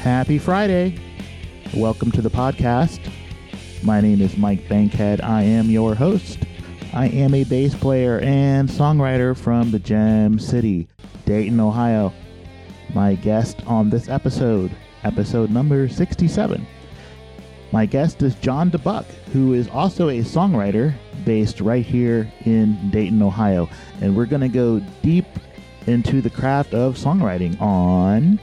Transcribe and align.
Happy 0.00 0.38
Friday. 0.38 0.98
Welcome 1.74 2.10
to 2.12 2.22
the 2.22 2.30
podcast. 2.30 3.12
My 3.82 4.00
name 4.00 4.22
is 4.22 4.38
Mike 4.38 4.66
Bankhead. 4.66 5.20
I 5.20 5.42
am 5.42 5.66
your 5.66 5.94
host. 5.94 6.38
I 6.94 7.08
am 7.08 7.34
a 7.34 7.44
bass 7.44 7.74
player 7.74 8.18
and 8.20 8.66
songwriter 8.66 9.36
from 9.36 9.70
the 9.70 9.78
Gem 9.78 10.38
City, 10.38 10.88
Dayton, 11.26 11.60
Ohio. 11.60 12.14
My 12.94 13.14
guest 13.14 13.62
on 13.66 13.90
this 13.90 14.08
episode, 14.08 14.74
episode 15.04 15.50
number 15.50 15.86
67. 15.86 16.66
My 17.70 17.84
guest 17.84 18.22
is 18.22 18.34
John 18.36 18.70
Dubuc, 18.70 19.04
who 19.34 19.52
is 19.52 19.68
also 19.68 20.08
a 20.08 20.20
songwriter 20.20 20.94
based 21.26 21.60
right 21.60 21.84
here 21.84 22.32
in 22.46 22.90
Dayton, 22.90 23.20
Ohio. 23.20 23.68
And 24.00 24.16
we're 24.16 24.24
going 24.24 24.40
to 24.40 24.48
go 24.48 24.80
deep 25.02 25.26
into 25.86 26.22
the 26.22 26.30
craft 26.30 26.72
of 26.72 26.96
songwriting 26.96 27.60
on 27.60 28.40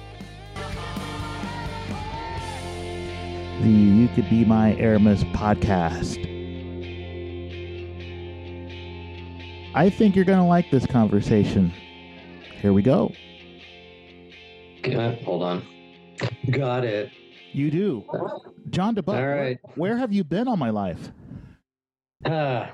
the 3.61 3.69
You 3.69 4.07
Could 4.09 4.29
Be 4.29 4.45
My 4.45 4.75
Aramis 4.75 5.23
podcast. 5.25 6.17
I 9.75 9.89
think 9.89 10.15
you're 10.15 10.25
going 10.25 10.39
to 10.39 10.45
like 10.45 10.69
this 10.71 10.85
conversation. 10.85 11.71
Here 12.61 12.73
we 12.73 12.81
go. 12.81 13.11
Okay, 14.79 15.21
hold 15.23 15.43
on. 15.43 15.65
Got 16.51 16.83
it. 16.85 17.11
You 17.53 17.71
do. 17.71 18.03
John 18.69 18.95
Dubuc, 18.95 19.15
All 19.15 19.27
right. 19.27 19.57
where, 19.63 19.91
where 19.91 19.97
have 19.97 20.13
you 20.13 20.23
been 20.23 20.47
all 20.47 20.57
my 20.57 20.69
life? 20.69 21.11
Uh, 22.25 22.67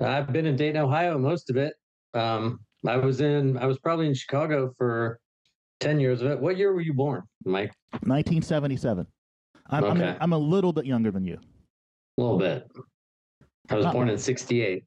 I've 0.00 0.32
been 0.32 0.46
in 0.46 0.56
Dayton, 0.56 0.80
Ohio, 0.80 1.18
most 1.18 1.50
of 1.50 1.56
it. 1.56 1.74
Um, 2.14 2.60
I 2.86 2.96
was 2.96 3.20
in, 3.20 3.56
I 3.58 3.66
was 3.66 3.78
probably 3.78 4.06
in 4.06 4.14
Chicago 4.14 4.72
for 4.76 5.18
10 5.80 5.98
years 6.00 6.22
of 6.22 6.30
it. 6.30 6.40
What 6.40 6.56
year 6.56 6.72
were 6.72 6.80
you 6.80 6.94
born, 6.94 7.22
Mike? 7.44 7.72
1977. 8.04 9.06
I'm, 9.68 9.84
I'm, 9.84 9.90
Okay. 10.00 10.16
I'm 10.20 10.32
a 10.32 10.38
little 10.38 10.72
bit 10.72 10.86
younger 10.86 11.10
than 11.10 11.24
you. 11.24 11.38
A 12.18 12.20
little 12.20 12.38
bit. 12.38 12.66
I 13.70 13.74
was 13.76 13.84
Not 13.84 13.94
born 13.94 14.06
much. 14.06 14.14
in 14.14 14.18
68. 14.18 14.84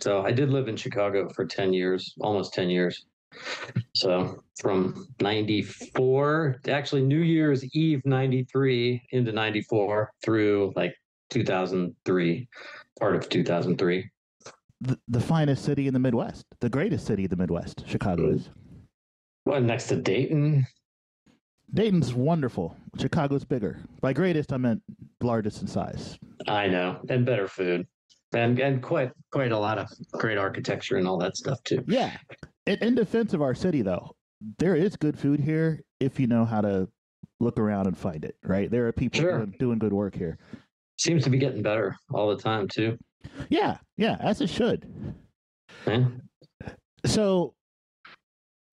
So 0.00 0.22
I 0.24 0.32
did 0.32 0.50
live 0.50 0.68
in 0.68 0.76
Chicago 0.76 1.28
for 1.34 1.44
10 1.44 1.72
years, 1.72 2.14
almost 2.20 2.54
10 2.54 2.70
years. 2.70 3.04
So 3.96 4.42
from 4.60 5.08
94, 5.20 6.60
actually 6.68 7.02
New 7.02 7.18
Year's 7.20 7.64
Eve 7.74 8.00
93 8.04 9.02
into 9.10 9.32
94 9.32 10.10
through 10.24 10.72
like 10.76 10.94
2003, 11.30 12.48
part 13.00 13.16
of 13.16 13.28
2003. 13.28 14.10
The, 14.80 14.98
the 15.08 15.20
finest 15.20 15.64
city 15.64 15.86
in 15.88 15.94
the 15.94 16.00
Midwest, 16.00 16.44
the 16.60 16.68
greatest 16.68 17.06
city 17.06 17.24
in 17.24 17.30
the 17.30 17.36
Midwest, 17.36 17.84
Chicago 17.88 18.30
is. 18.30 18.50
Well, 19.46 19.60
next 19.60 19.88
to 19.88 19.96
Dayton, 19.96 20.66
Dayton's 21.74 22.14
wonderful. 22.14 22.76
Chicago's 22.98 23.44
bigger. 23.44 23.80
By 24.00 24.12
greatest, 24.12 24.52
I 24.52 24.56
meant 24.58 24.80
largest 25.20 25.60
in 25.60 25.66
size. 25.68 26.16
I 26.46 26.68
know, 26.68 27.00
and 27.08 27.26
better 27.26 27.48
food, 27.48 27.86
and 28.32 28.58
and 28.60 28.80
quite 28.82 29.10
quite 29.32 29.50
a 29.52 29.58
lot 29.58 29.78
of 29.78 29.88
great 30.12 30.38
architecture 30.38 30.96
and 30.96 31.08
all 31.08 31.18
that 31.18 31.36
stuff 31.36 31.62
too. 31.64 31.82
Yeah. 31.88 32.16
In, 32.66 32.78
in 32.80 32.94
defense 32.94 33.34
of 33.34 33.42
our 33.42 33.54
city, 33.54 33.82
though, 33.82 34.14
there 34.58 34.76
is 34.76 34.96
good 34.96 35.18
food 35.18 35.40
here 35.40 35.82
if 36.00 36.20
you 36.20 36.26
know 36.26 36.44
how 36.44 36.60
to 36.60 36.88
look 37.40 37.58
around 37.58 37.86
and 37.88 37.98
find 37.98 38.24
it, 38.24 38.36
right? 38.44 38.70
There 38.70 38.86
are 38.86 38.92
people 38.92 39.20
Sure. 39.20 39.38
doing, 39.38 39.54
doing 39.58 39.78
good 39.78 39.92
work 39.92 40.14
here. 40.14 40.38
Seems 40.98 41.24
to 41.24 41.30
be 41.30 41.38
getting 41.38 41.62
better 41.62 41.96
all 42.12 42.28
the 42.34 42.40
time 42.40 42.68
too. 42.68 42.96
Yeah. 43.48 43.78
Yeah. 43.96 44.16
As 44.20 44.40
it 44.40 44.48
should. 44.48 44.86
Yeah. 45.86 46.04
So 47.04 47.54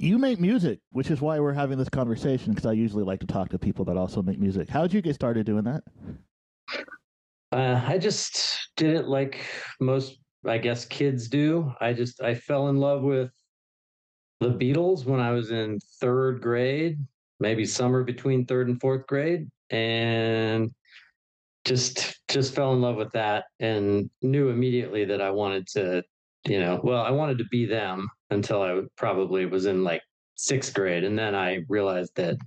you 0.01 0.17
make 0.17 0.39
music, 0.39 0.79
which 0.91 1.11
is 1.11 1.21
why 1.21 1.39
we're 1.39 1.53
having 1.53 1.77
this 1.77 1.89
conversation 1.89 2.53
because 2.53 2.65
I 2.65 2.73
usually 2.73 3.03
like 3.03 3.19
to 3.19 3.27
talk 3.27 3.49
to 3.49 3.59
people 3.59 3.85
that 3.85 3.97
also 3.97 4.21
make 4.21 4.39
music. 4.39 4.67
How 4.67 4.81
did 4.81 4.93
you 4.93 5.01
get 5.01 5.15
started 5.15 5.45
doing 5.45 5.63
that? 5.63 5.83
Uh, 7.51 7.81
I 7.85 7.97
just 7.97 8.71
did 8.77 8.95
it 8.95 9.07
like 9.07 9.45
most, 9.79 10.17
I 10.45 10.57
guess, 10.57 10.85
kids 10.85 11.27
do. 11.27 11.71
I 11.81 11.93
just 11.93 12.21
I 12.21 12.33
fell 12.33 12.69
in 12.69 12.77
love 12.77 13.03
with 13.03 13.29
the 14.39 14.49
Beatles 14.49 15.05
when 15.05 15.19
I 15.19 15.31
was 15.31 15.51
in 15.51 15.79
third 15.99 16.41
grade, 16.41 16.97
maybe 17.39 17.65
summer 17.65 18.03
between 18.03 18.45
third 18.45 18.69
and 18.69 18.79
fourth 18.79 19.05
grade, 19.05 19.49
and 19.69 20.71
just 21.65 22.19
just 22.27 22.55
fell 22.55 22.73
in 22.73 22.81
love 22.81 22.95
with 22.95 23.11
that 23.11 23.45
and 23.59 24.09
knew 24.21 24.49
immediately 24.49 25.05
that 25.05 25.21
I 25.21 25.29
wanted 25.29 25.67
to, 25.73 26.03
you 26.45 26.59
know, 26.59 26.79
well, 26.83 27.01
I 27.01 27.11
wanted 27.11 27.37
to 27.39 27.45
be 27.51 27.65
them 27.65 28.09
until 28.29 28.61
I 28.61 28.81
probably 28.97 29.45
was 29.45 29.65
in 29.65 29.83
like 29.83 30.01
sixth 30.35 30.73
grade, 30.73 31.03
and 31.03 31.17
then 31.17 31.35
I 31.35 31.59
realized 31.69 32.15
that 32.15 32.37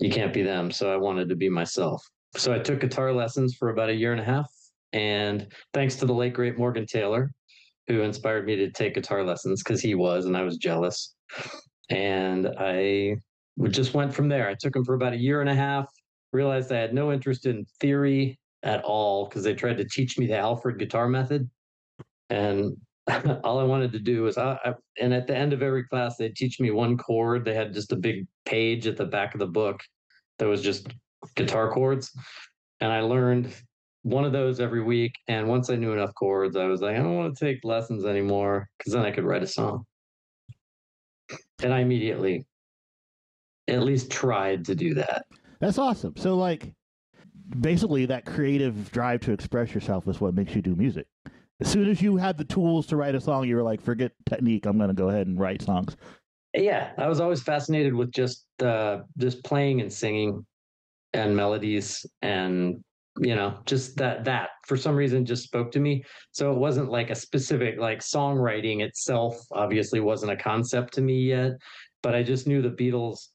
you 0.00 0.10
can't 0.10 0.32
be 0.32 0.42
them, 0.42 0.70
so 0.70 0.92
I 0.92 0.96
wanted 0.96 1.28
to 1.28 1.36
be 1.36 1.48
myself 1.48 2.02
so 2.36 2.52
I 2.52 2.58
took 2.58 2.80
guitar 2.80 3.12
lessons 3.12 3.54
for 3.54 3.70
about 3.70 3.90
a 3.90 3.94
year 3.94 4.12
and 4.12 4.20
a 4.20 4.24
half. 4.24 4.50
And 4.92 5.46
thanks 5.72 5.96
to 5.96 6.06
the 6.06 6.14
late 6.14 6.34
great 6.34 6.58
Morgan 6.58 6.86
Taylor, 6.86 7.30
who 7.86 8.02
inspired 8.02 8.46
me 8.46 8.56
to 8.56 8.70
take 8.70 8.94
guitar 8.94 9.24
lessons 9.24 9.62
because 9.62 9.80
he 9.80 9.94
was, 9.94 10.26
and 10.26 10.36
I 10.36 10.42
was 10.42 10.56
jealous. 10.56 11.14
And 11.90 12.48
I 12.58 13.16
just 13.68 13.94
went 13.94 14.14
from 14.14 14.28
there. 14.28 14.48
I 14.48 14.54
took 14.54 14.72
them 14.72 14.84
for 14.84 14.94
about 14.94 15.12
a 15.12 15.18
year 15.18 15.40
and 15.40 15.50
a 15.50 15.54
half, 15.54 15.88
realized 16.32 16.72
I 16.72 16.78
had 16.78 16.94
no 16.94 17.12
interest 17.12 17.46
in 17.46 17.66
theory 17.80 18.38
at 18.62 18.82
all 18.84 19.26
because 19.26 19.42
they 19.42 19.54
tried 19.54 19.78
to 19.78 19.84
teach 19.84 20.18
me 20.18 20.26
the 20.26 20.36
Alfred 20.36 20.78
guitar 20.78 21.08
method. 21.08 21.48
And 22.30 22.76
all 23.44 23.58
I 23.58 23.64
wanted 23.64 23.92
to 23.92 23.98
do 23.98 24.22
was, 24.22 24.38
I, 24.38 24.58
I, 24.64 24.74
and 25.00 25.12
at 25.12 25.26
the 25.26 25.36
end 25.36 25.52
of 25.52 25.62
every 25.62 25.84
class, 25.84 26.16
they'd 26.16 26.36
teach 26.36 26.60
me 26.60 26.70
one 26.70 26.96
chord. 26.96 27.44
They 27.44 27.54
had 27.54 27.72
just 27.72 27.92
a 27.92 27.96
big 27.96 28.26
page 28.44 28.86
at 28.86 28.96
the 28.96 29.06
back 29.06 29.34
of 29.34 29.40
the 29.40 29.46
book 29.46 29.80
that 30.38 30.46
was 30.46 30.62
just 30.62 30.88
guitar 31.36 31.70
chords. 31.70 32.10
And 32.80 32.92
I 32.92 33.00
learned 33.00 33.52
one 34.02 34.24
of 34.24 34.32
those 34.32 34.60
every 34.60 34.82
week. 34.82 35.14
And 35.28 35.48
once 35.48 35.70
I 35.70 35.76
knew 35.76 35.92
enough 35.92 36.14
chords, 36.14 36.56
I 36.56 36.66
was 36.66 36.80
like, 36.80 36.96
I 36.96 36.98
don't 36.98 37.16
want 37.16 37.36
to 37.36 37.44
take 37.44 37.64
lessons 37.64 38.04
anymore 38.04 38.68
because 38.78 38.92
then 38.92 39.04
I 39.04 39.10
could 39.10 39.24
write 39.24 39.42
a 39.42 39.46
song. 39.46 39.84
And 41.62 41.72
I 41.72 41.80
immediately 41.80 42.46
at 43.68 43.82
least 43.82 44.10
tried 44.10 44.64
to 44.66 44.74
do 44.74 44.94
that. 44.94 45.26
That's 45.60 45.78
awesome. 45.78 46.14
So, 46.16 46.36
like, 46.36 46.72
basically, 47.60 48.06
that 48.06 48.24
creative 48.24 48.90
drive 48.90 49.20
to 49.20 49.32
express 49.32 49.74
yourself 49.74 50.08
is 50.08 50.20
what 50.20 50.34
makes 50.34 50.54
you 50.54 50.62
do 50.62 50.74
music. 50.74 51.06
As 51.60 51.68
soon 51.68 51.88
as 51.88 52.00
you 52.00 52.16
had 52.16 52.38
the 52.38 52.44
tools 52.44 52.86
to 52.86 52.96
write 52.96 53.14
a 53.14 53.20
song, 53.20 53.46
you 53.46 53.56
were 53.56 53.62
like, 53.62 53.82
forget 53.82 54.12
technique. 54.28 54.66
I'm 54.66 54.78
going 54.78 54.88
to 54.88 54.94
go 54.94 55.10
ahead 55.10 55.26
and 55.26 55.38
write 55.38 55.62
songs. 55.62 55.96
Yeah, 56.54 56.92
I 56.98 57.06
was 57.06 57.20
always 57.20 57.42
fascinated 57.42 57.94
with 57.94 58.10
just 58.10 58.46
uh, 58.62 59.00
just 59.18 59.44
playing 59.44 59.80
and 59.80 59.92
singing 59.92 60.44
and 61.12 61.36
melodies 61.36 62.06
and 62.22 62.82
you 63.18 63.34
know 63.34 63.58
just 63.66 63.96
that 63.96 64.24
that 64.24 64.50
for 64.66 64.76
some 64.76 64.94
reason 64.94 65.26
just 65.26 65.42
spoke 65.42 65.72
to 65.72 65.80
me 65.80 66.04
so 66.30 66.52
it 66.52 66.58
wasn't 66.58 66.88
like 66.88 67.10
a 67.10 67.14
specific 67.14 67.78
like 67.78 67.98
songwriting 67.98 68.80
itself 68.80 69.36
obviously 69.52 69.98
wasn't 69.98 70.30
a 70.30 70.36
concept 70.36 70.94
to 70.94 71.00
me 71.00 71.20
yet 71.22 71.52
but 72.02 72.14
i 72.14 72.22
just 72.22 72.46
knew 72.46 72.62
the 72.62 72.70
beatles 72.70 73.28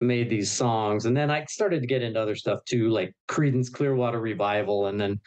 made 0.00 0.28
these 0.28 0.50
songs 0.50 1.06
and 1.06 1.16
then 1.16 1.30
i 1.30 1.44
started 1.44 1.80
to 1.80 1.86
get 1.86 2.02
into 2.02 2.20
other 2.20 2.34
stuff 2.34 2.58
too 2.64 2.88
like 2.88 3.14
creedence 3.28 3.72
clearwater 3.72 4.20
revival 4.20 4.86
and 4.86 5.00
then 5.00 5.20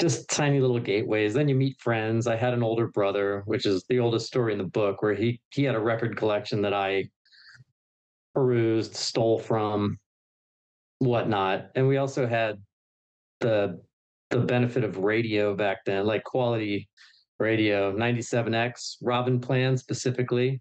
just 0.00 0.28
tiny 0.30 0.60
little 0.60 0.78
gateways 0.78 1.34
then 1.34 1.48
you 1.48 1.54
meet 1.54 1.78
friends 1.78 2.26
i 2.26 2.34
had 2.34 2.54
an 2.54 2.62
older 2.62 2.88
brother 2.88 3.42
which 3.46 3.66
is 3.66 3.84
the 3.88 3.98
oldest 3.98 4.26
story 4.26 4.52
in 4.52 4.58
the 4.58 4.64
book 4.64 5.02
where 5.02 5.14
he 5.14 5.40
he 5.50 5.62
had 5.62 5.74
a 5.74 5.80
record 5.80 6.16
collection 6.16 6.62
that 6.62 6.72
i 6.72 7.04
perused 8.34 8.94
stole 8.94 9.38
from 9.38 9.98
whatnot. 10.98 11.70
And 11.74 11.88
we 11.88 11.96
also 11.96 12.26
had 12.26 12.58
the 13.40 13.80
the 14.30 14.38
benefit 14.38 14.84
of 14.84 14.98
radio 14.98 15.56
back 15.56 15.78
then, 15.84 16.06
like 16.06 16.22
quality 16.22 16.88
radio, 17.40 17.92
97X, 17.92 18.98
Robin 19.02 19.40
Plan 19.40 19.76
specifically, 19.76 20.60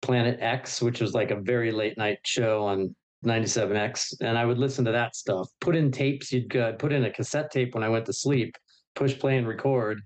Planet 0.00 0.38
X, 0.40 0.80
which 0.80 1.02
was 1.02 1.12
like 1.12 1.30
a 1.30 1.40
very 1.40 1.70
late 1.70 1.98
night 1.98 2.18
show 2.24 2.64
on 2.64 2.96
97X. 3.26 4.14
And 4.22 4.38
I 4.38 4.46
would 4.46 4.56
listen 4.56 4.86
to 4.86 4.92
that 4.92 5.16
stuff. 5.16 5.48
Put 5.60 5.76
in 5.76 5.92
tapes, 5.92 6.32
you'd 6.32 6.56
uh, 6.56 6.72
put 6.72 6.94
in 6.94 7.04
a 7.04 7.10
cassette 7.10 7.50
tape 7.50 7.74
when 7.74 7.84
I 7.84 7.90
went 7.90 8.06
to 8.06 8.12
sleep, 8.14 8.56
push 8.94 9.18
play 9.18 9.36
and 9.38 9.46
record. 9.46 10.00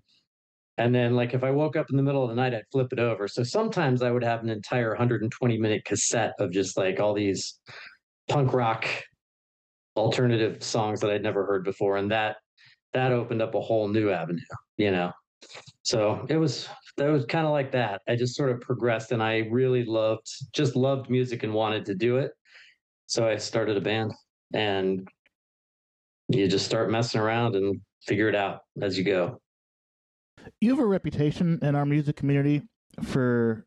And 0.76 0.94
then, 0.94 1.16
like, 1.16 1.34
if 1.34 1.42
I 1.42 1.50
woke 1.50 1.76
up 1.76 1.90
in 1.90 1.96
the 1.96 2.02
middle 2.02 2.22
of 2.22 2.28
the 2.28 2.36
night, 2.36 2.54
I'd 2.54 2.62
flip 2.70 2.92
it 2.92 3.00
over. 3.00 3.26
So 3.26 3.42
sometimes 3.42 4.00
I 4.00 4.12
would 4.12 4.22
have 4.22 4.42
an 4.42 4.48
entire 4.48 4.90
120 4.90 5.58
minute 5.58 5.84
cassette 5.84 6.34
of 6.38 6.52
just 6.52 6.76
like 6.76 7.00
all 7.00 7.14
these 7.14 7.58
punk 8.28 8.52
rock 8.52 8.86
alternative 9.96 10.62
songs 10.62 11.00
that 11.00 11.10
I'd 11.10 11.22
never 11.22 11.44
heard 11.44 11.64
before. 11.64 11.96
And 11.96 12.10
that 12.12 12.36
that 12.94 13.12
opened 13.12 13.42
up 13.42 13.54
a 13.54 13.60
whole 13.60 13.88
new 13.88 14.10
avenue, 14.10 14.40
you 14.76 14.90
know. 14.90 15.12
So 15.82 16.24
it 16.28 16.36
was 16.36 16.68
that 16.96 17.10
was 17.10 17.24
kind 17.26 17.46
of 17.46 17.52
like 17.52 17.72
that. 17.72 18.02
I 18.08 18.16
just 18.16 18.36
sort 18.36 18.50
of 18.50 18.60
progressed 18.60 19.12
and 19.12 19.22
I 19.22 19.48
really 19.50 19.84
loved 19.84 20.28
just 20.52 20.76
loved 20.76 21.10
music 21.10 21.42
and 21.42 21.52
wanted 21.52 21.84
to 21.86 21.94
do 21.94 22.18
it. 22.18 22.32
So 23.06 23.26
I 23.26 23.36
started 23.36 23.76
a 23.76 23.80
band 23.80 24.12
and 24.52 25.08
you 26.28 26.46
just 26.46 26.66
start 26.66 26.90
messing 26.90 27.20
around 27.20 27.56
and 27.56 27.80
figure 28.02 28.28
it 28.28 28.34
out 28.34 28.60
as 28.80 28.96
you 28.98 29.04
go. 29.04 29.40
You 30.60 30.70
have 30.70 30.78
a 30.78 30.86
reputation 30.86 31.58
in 31.62 31.74
our 31.74 31.84
music 31.84 32.16
community 32.16 32.62
for, 33.02 33.66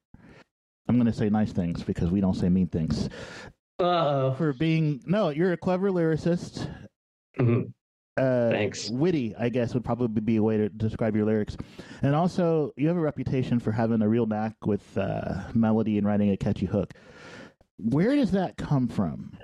I'm 0.87 0.95
going 0.95 1.05
to 1.11 1.13
say 1.13 1.29
nice 1.29 1.51
things 1.51 1.83
because 1.83 2.09
we 2.09 2.21
don't 2.21 2.33
say 2.35 2.49
mean 2.49 2.67
things. 2.67 3.09
Uh-oh. 3.79 4.35
for 4.37 4.53
being 4.53 5.01
no. 5.07 5.29
You're 5.29 5.53
a 5.53 5.57
clever 5.57 5.89
lyricist. 5.89 6.69
Mhm. 7.39 7.73
Uh, 8.17 8.49
Thanks. 8.51 8.89
Witty, 8.91 9.33
I 9.39 9.49
guess, 9.49 9.73
would 9.73 9.83
probably 9.83 10.21
be 10.21 10.35
a 10.35 10.43
way 10.43 10.57
to 10.57 10.69
describe 10.69 11.15
your 11.15 11.25
lyrics. 11.25 11.57
And 12.03 12.13
also, 12.13 12.73
you 12.77 12.87
have 12.89 12.97
a 12.97 13.01
reputation 13.01 13.59
for 13.59 13.71
having 13.71 14.01
a 14.03 14.07
real 14.07 14.25
knack 14.27 14.53
with 14.65 14.83
uh, 14.97 15.43
melody 15.55 15.97
and 15.97 16.05
writing 16.05 16.29
a 16.29 16.37
catchy 16.37 16.67
hook. 16.67 16.93
Where 17.77 18.15
does 18.15 18.31
that 18.31 18.57
come 18.57 18.87
from? 18.87 19.37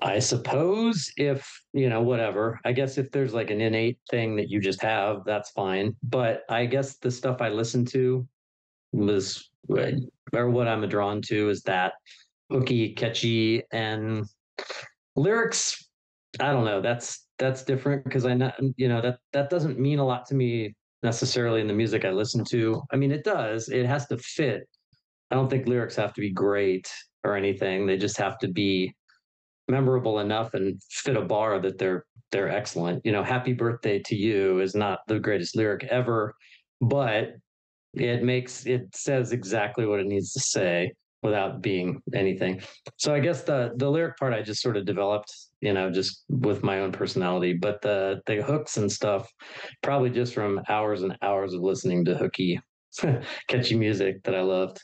I 0.00 0.20
suppose 0.20 1.10
if, 1.16 1.48
you 1.72 1.88
know, 1.88 2.02
whatever, 2.02 2.60
I 2.64 2.72
guess 2.72 2.98
if 2.98 3.10
there's 3.10 3.34
like 3.34 3.50
an 3.50 3.60
innate 3.60 3.98
thing 4.10 4.36
that 4.36 4.48
you 4.48 4.60
just 4.60 4.80
have, 4.82 5.24
that's 5.26 5.50
fine. 5.50 5.96
But 6.02 6.42
I 6.48 6.66
guess 6.66 6.98
the 6.98 7.10
stuff 7.10 7.40
I 7.40 7.48
listen 7.48 7.84
to 7.86 8.26
was, 8.92 9.50
uh, 9.76 9.92
or 10.32 10.50
what 10.50 10.68
I'm 10.68 10.88
drawn 10.88 11.20
to 11.22 11.50
is 11.50 11.62
that 11.62 11.94
hooky, 12.50 12.94
catchy, 12.94 13.62
and 13.72 14.24
lyrics. 15.16 15.88
I 16.38 16.52
don't 16.52 16.64
know. 16.64 16.80
That's 16.80 17.26
that's 17.38 17.64
different 17.64 18.04
because 18.04 18.26
I 18.26 18.34
not 18.34 18.54
you 18.76 18.88
know 18.88 19.00
that 19.00 19.18
that 19.32 19.50
doesn't 19.50 19.78
mean 19.78 19.98
a 19.98 20.06
lot 20.06 20.26
to 20.26 20.34
me 20.34 20.74
necessarily 21.02 21.60
in 21.60 21.66
the 21.66 21.74
music 21.74 22.04
I 22.04 22.10
listen 22.10 22.44
to. 22.46 22.82
I 22.92 22.96
mean, 22.96 23.10
it 23.10 23.24
does. 23.24 23.68
It 23.68 23.86
has 23.86 24.06
to 24.08 24.18
fit. 24.18 24.68
I 25.30 25.34
don't 25.34 25.48
think 25.48 25.66
lyrics 25.66 25.96
have 25.96 26.12
to 26.14 26.20
be 26.20 26.32
great 26.32 26.90
or 27.24 27.36
anything. 27.36 27.86
They 27.86 27.96
just 27.96 28.16
have 28.16 28.38
to 28.38 28.48
be 28.48 28.94
memorable 29.68 30.20
enough 30.20 30.54
and 30.54 30.80
fit 30.90 31.16
a 31.16 31.22
bar 31.22 31.60
that 31.60 31.78
they're 31.78 32.04
they're 32.30 32.50
excellent. 32.50 33.04
You 33.04 33.12
know, 33.12 33.22
"Happy 33.22 33.52
Birthday 33.52 34.00
to 34.00 34.16
You" 34.16 34.60
is 34.60 34.74
not 34.74 35.00
the 35.08 35.18
greatest 35.18 35.56
lyric 35.56 35.84
ever, 35.84 36.34
but 36.80 37.34
it 37.94 38.22
makes 38.22 38.66
it 38.66 38.94
says 38.94 39.32
exactly 39.32 39.86
what 39.86 40.00
it 40.00 40.06
needs 40.06 40.32
to 40.34 40.40
say 40.40 40.92
without 41.22 41.62
being 41.62 42.00
anything. 42.14 42.60
So 42.96 43.14
I 43.14 43.20
guess 43.20 43.42
the 43.42 43.72
the 43.76 43.90
lyric 43.90 44.16
part 44.18 44.34
I 44.34 44.42
just 44.42 44.62
sort 44.62 44.76
of 44.76 44.84
developed, 44.84 45.34
you 45.60 45.72
know, 45.72 45.90
just 45.90 46.24
with 46.28 46.62
my 46.62 46.80
own 46.80 46.92
personality. 46.92 47.54
But 47.54 47.80
the 47.82 48.20
the 48.26 48.42
hooks 48.42 48.76
and 48.76 48.90
stuff, 48.90 49.30
probably 49.82 50.10
just 50.10 50.34
from 50.34 50.60
hours 50.68 51.02
and 51.02 51.16
hours 51.22 51.54
of 51.54 51.62
listening 51.62 52.04
to 52.06 52.16
hooky, 52.16 52.60
catchy 53.48 53.76
music 53.76 54.22
that 54.24 54.34
I 54.34 54.42
loved. 54.42 54.80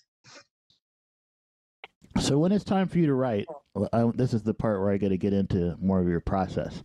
So 2.21 2.39
when 2.39 2.53
it's 2.53 2.65
time 2.65 2.89
for 2.89 2.99
you 2.99 3.07
to 3.07 3.15
write, 3.15 3.47
I, 3.93 4.11
this 4.15 4.35
is 4.35 4.43
the 4.43 4.55
part 4.55 4.81
where 4.81 4.91
I 4.91 4.97
get 4.97 5.09
to 5.09 5.17
get 5.17 5.33
into 5.33 5.77
more 5.81 6.01
of 6.01 6.09
your 6.09 6.21
process. 6.21 6.83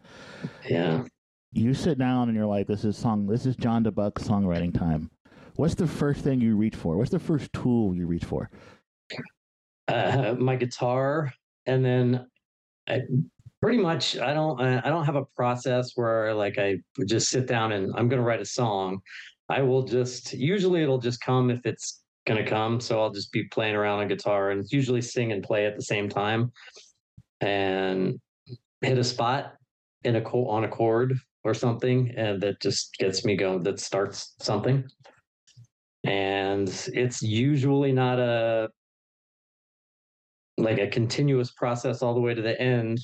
Yeah. 0.68 1.04
You 1.52 1.74
sit 1.74 1.98
down 1.98 2.30
and 2.30 2.38
you're 2.38 2.46
like, 2.46 2.68
"This 2.68 2.84
is 2.84 2.98
song. 2.98 3.26
This 3.26 3.46
is 3.46 3.56
John 3.56 3.84
Dubuc 3.84 4.14
songwriting 4.14 4.78
time." 4.78 5.10
What's 5.56 5.76
the 5.76 5.88
first 5.88 6.24
thing 6.24 6.40
you 6.40 6.56
reach 6.56 6.76
for? 6.76 6.96
What's 6.96 7.12
the 7.12 7.20
first 7.20 7.52
tool 7.54 7.96
you 7.96 8.08
reach 8.08 8.24
for? 8.24 8.50
Uh, 9.88 10.36
my 10.38 10.56
guitar, 10.56 11.34
and 11.66 11.84
then 11.84 12.28
I 12.88 13.02
pretty 13.62 13.80
much 13.80 14.18
I 14.18 14.34
don't 14.34 14.62
I 14.62 14.90
don't 14.90 15.06
have 15.06 15.16
a 15.16 15.26
process 15.36 15.94
where 15.96 16.34
like 16.34 16.58
I 16.58 16.78
just 17.06 17.30
sit 17.30 17.48
down 17.48 17.72
and 17.72 17.92
I'm 17.96 18.08
going 18.08 18.22
to 18.22 18.26
write 18.26 18.42
a 18.42 18.46
song. 18.46 19.02
I 19.50 19.62
will 19.62 19.84
just 19.84 20.34
usually 20.34 20.84
it'll 20.84 21.00
just 21.00 21.22
come 21.22 21.50
if 21.50 21.66
it's 21.66 21.99
going 22.30 22.44
to 22.44 22.50
come. 22.50 22.80
So 22.80 23.02
I'll 23.02 23.12
just 23.12 23.32
be 23.32 23.46
playing 23.46 23.76
around 23.76 24.00
on 24.00 24.08
guitar 24.08 24.52
and 24.52 24.64
usually 24.72 25.02
sing 25.02 25.32
and 25.32 25.44
play 25.44 25.66
at 25.66 25.76
the 25.76 25.82
same 25.82 26.08
time, 26.08 26.52
and 27.42 28.20
hit 28.82 28.98
a 28.98 29.04
spot 29.04 29.56
in 30.04 30.16
a 30.16 30.22
on 30.22 30.64
a 30.64 30.70
chord 30.70 31.20
or 31.44 31.54
something, 31.54 32.14
and 32.16 32.40
that 32.42 32.62
just 32.62 32.94
gets 33.00 33.26
me 33.26 33.36
going. 33.36 33.64
That 33.64 33.80
starts 33.80 34.36
something, 34.40 34.86
and 36.06 36.70
it's 36.94 37.22
usually 37.22 37.92
not 37.92 38.20
a 38.20 38.70
like 40.58 40.78
a 40.78 40.88
continuous 40.88 41.52
process 41.52 42.02
all 42.02 42.14
the 42.14 42.22
way 42.22 42.34
to 42.34 42.42
the 42.42 42.60
end 42.62 43.00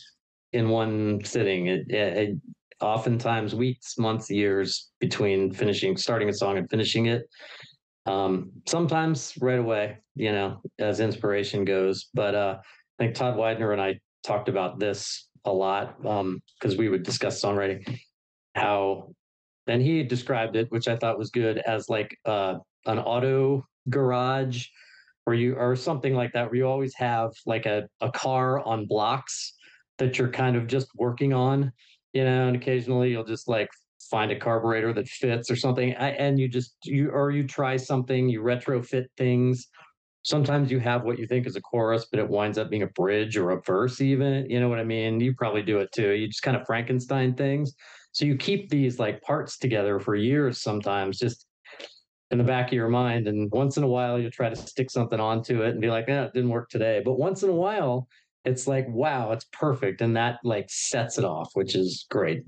in 0.54 0.70
one 0.70 1.24
sitting. 1.24 1.68
It, 1.68 1.90
it, 1.90 2.18
it, 2.18 2.38
oftentimes 2.82 3.56
weeks, 3.56 3.98
months, 3.98 4.30
years 4.30 4.92
between 5.00 5.52
finishing, 5.54 5.96
starting 5.96 6.28
a 6.28 6.34
song 6.34 6.58
and 6.58 6.70
finishing 6.70 7.06
it. 7.06 7.24
Um, 8.06 8.52
sometimes 8.68 9.34
right 9.42 9.60
away, 9.60 9.98
you 10.16 10.32
know, 10.32 10.62
as 10.80 11.00
inspiration 11.00 11.66
goes. 11.66 12.10
But 12.14 12.36
uh, 12.36 12.58
I 12.62 13.04
think 13.04 13.16
Todd 13.16 13.38
Widener 13.38 13.72
and 13.72 13.82
I 13.82 14.00
talked 14.24 14.50
about 14.50 14.80
this 14.80 15.28
a 15.46 15.52
lot 15.52 16.02
because 16.02 16.74
um, 16.74 16.78
we 16.78 16.90
would 16.90 17.04
discuss 17.04 17.42
songwriting. 17.42 18.00
How, 18.56 19.14
and 19.68 19.82
he 19.82 20.04
described 20.04 20.56
it, 20.56 20.72
which 20.72 20.88
I 20.88 20.96
thought 20.96 21.18
was 21.18 21.32
good, 21.32 21.58
as 21.60 21.90
like 21.90 22.16
uh, 22.26 22.56
an 22.86 23.00
auto 23.00 23.66
garage 23.90 24.68
where 25.26 25.36
you 25.36 25.56
or 25.56 25.76
something 25.76 26.14
like 26.14 26.32
that 26.34 26.48
where 26.48 26.56
you 26.56 26.68
always 26.68 26.96
have 26.96 27.32
like 27.46 27.66
a, 27.66 27.88
a 28.02 28.12
car 28.12 28.60
on 28.60 28.86
blocks 28.86 29.54
that 29.98 30.18
you're 30.18 30.30
kind 30.30 30.56
of 30.56 30.68
just 30.68 30.88
working 30.96 31.34
on 31.34 31.72
you 32.14 32.24
know 32.24 32.48
and 32.48 32.56
occasionally 32.56 33.12
you'll 33.12 33.24
just 33.24 33.48
like 33.48 33.70
find 34.16 34.32
a 34.32 34.40
carburetor 34.40 34.94
that 34.94 35.10
fits 35.10 35.52
or 35.52 35.58
something 35.58 35.92
and 35.94 36.40
you 36.40 36.48
just 36.48 36.78
you 36.86 37.10
or 37.10 37.32
you 37.32 37.46
try 37.46 37.76
something 37.76 38.30
you 38.30 38.42
retrofit 38.42 39.08
things 39.18 39.68
sometimes 40.24 40.72
you 40.72 40.80
have 40.80 41.04
what 41.04 41.20
you 41.20 41.28
think 41.28 41.46
is 41.46 41.58
a 41.58 41.62
chorus 41.62 42.08
but 42.10 42.20
it 42.22 42.30
winds 42.30 42.58
up 42.58 42.70
being 42.70 42.84
a 42.84 42.94
bridge 43.02 43.36
or 43.36 43.52
a 43.52 43.62
verse 43.64 44.00
even 44.00 44.50
you 44.50 44.58
know 44.62 44.70
what 44.70 44.80
i 44.80 44.86
mean 44.86 45.20
you 45.20 45.34
probably 45.36 45.62
do 45.62 45.80
it 45.80 45.92
too 45.92 46.12
you 46.12 46.28
just 46.28 46.44
kind 46.44 46.56
of 46.56 46.66
frankenstein 46.66 47.34
things 47.34 47.74
so 48.14 48.24
you 48.24 48.38
keep 48.38 48.70
these 48.70 49.00
like 49.00 49.22
parts 49.22 49.58
together 49.58 50.00
for 50.00 50.16
years 50.16 50.62
sometimes 50.62 51.20
just 51.20 51.46
in 52.32 52.38
the 52.38 52.44
back 52.44 52.68
of 52.68 52.74
your 52.74 52.90
mind. 52.90 53.28
And 53.28 53.52
once 53.52 53.78
in 53.78 53.84
a 53.84 53.88
while, 53.88 54.20
you'll 54.20 54.32
try 54.32 54.50
to 54.50 54.56
stick 54.56 54.90
something 54.90 55.20
onto 55.20 55.62
it 55.62 55.70
and 55.70 55.82
be 55.82 55.90
like, 55.90 56.10
eh, 56.10 56.24
it 56.24 56.34
didn't 56.34 56.50
work 56.50 56.70
today. 56.70 57.02
But 57.06 57.20
once 57.20 57.44
in 57.44 57.50
a 57.50 57.54
while, 57.54 58.08
it's 58.46 58.68
like, 58.68 58.88
wow, 58.90 59.32
it's 59.32 59.46
perfect. 59.52 60.02
And 60.02 60.16
that 60.18 60.40
like 60.44 60.66
sets 60.70 61.18
it 61.18 61.26
off, 61.26 61.52
which 61.54 61.76
is 61.76 62.06
great. 62.10 62.44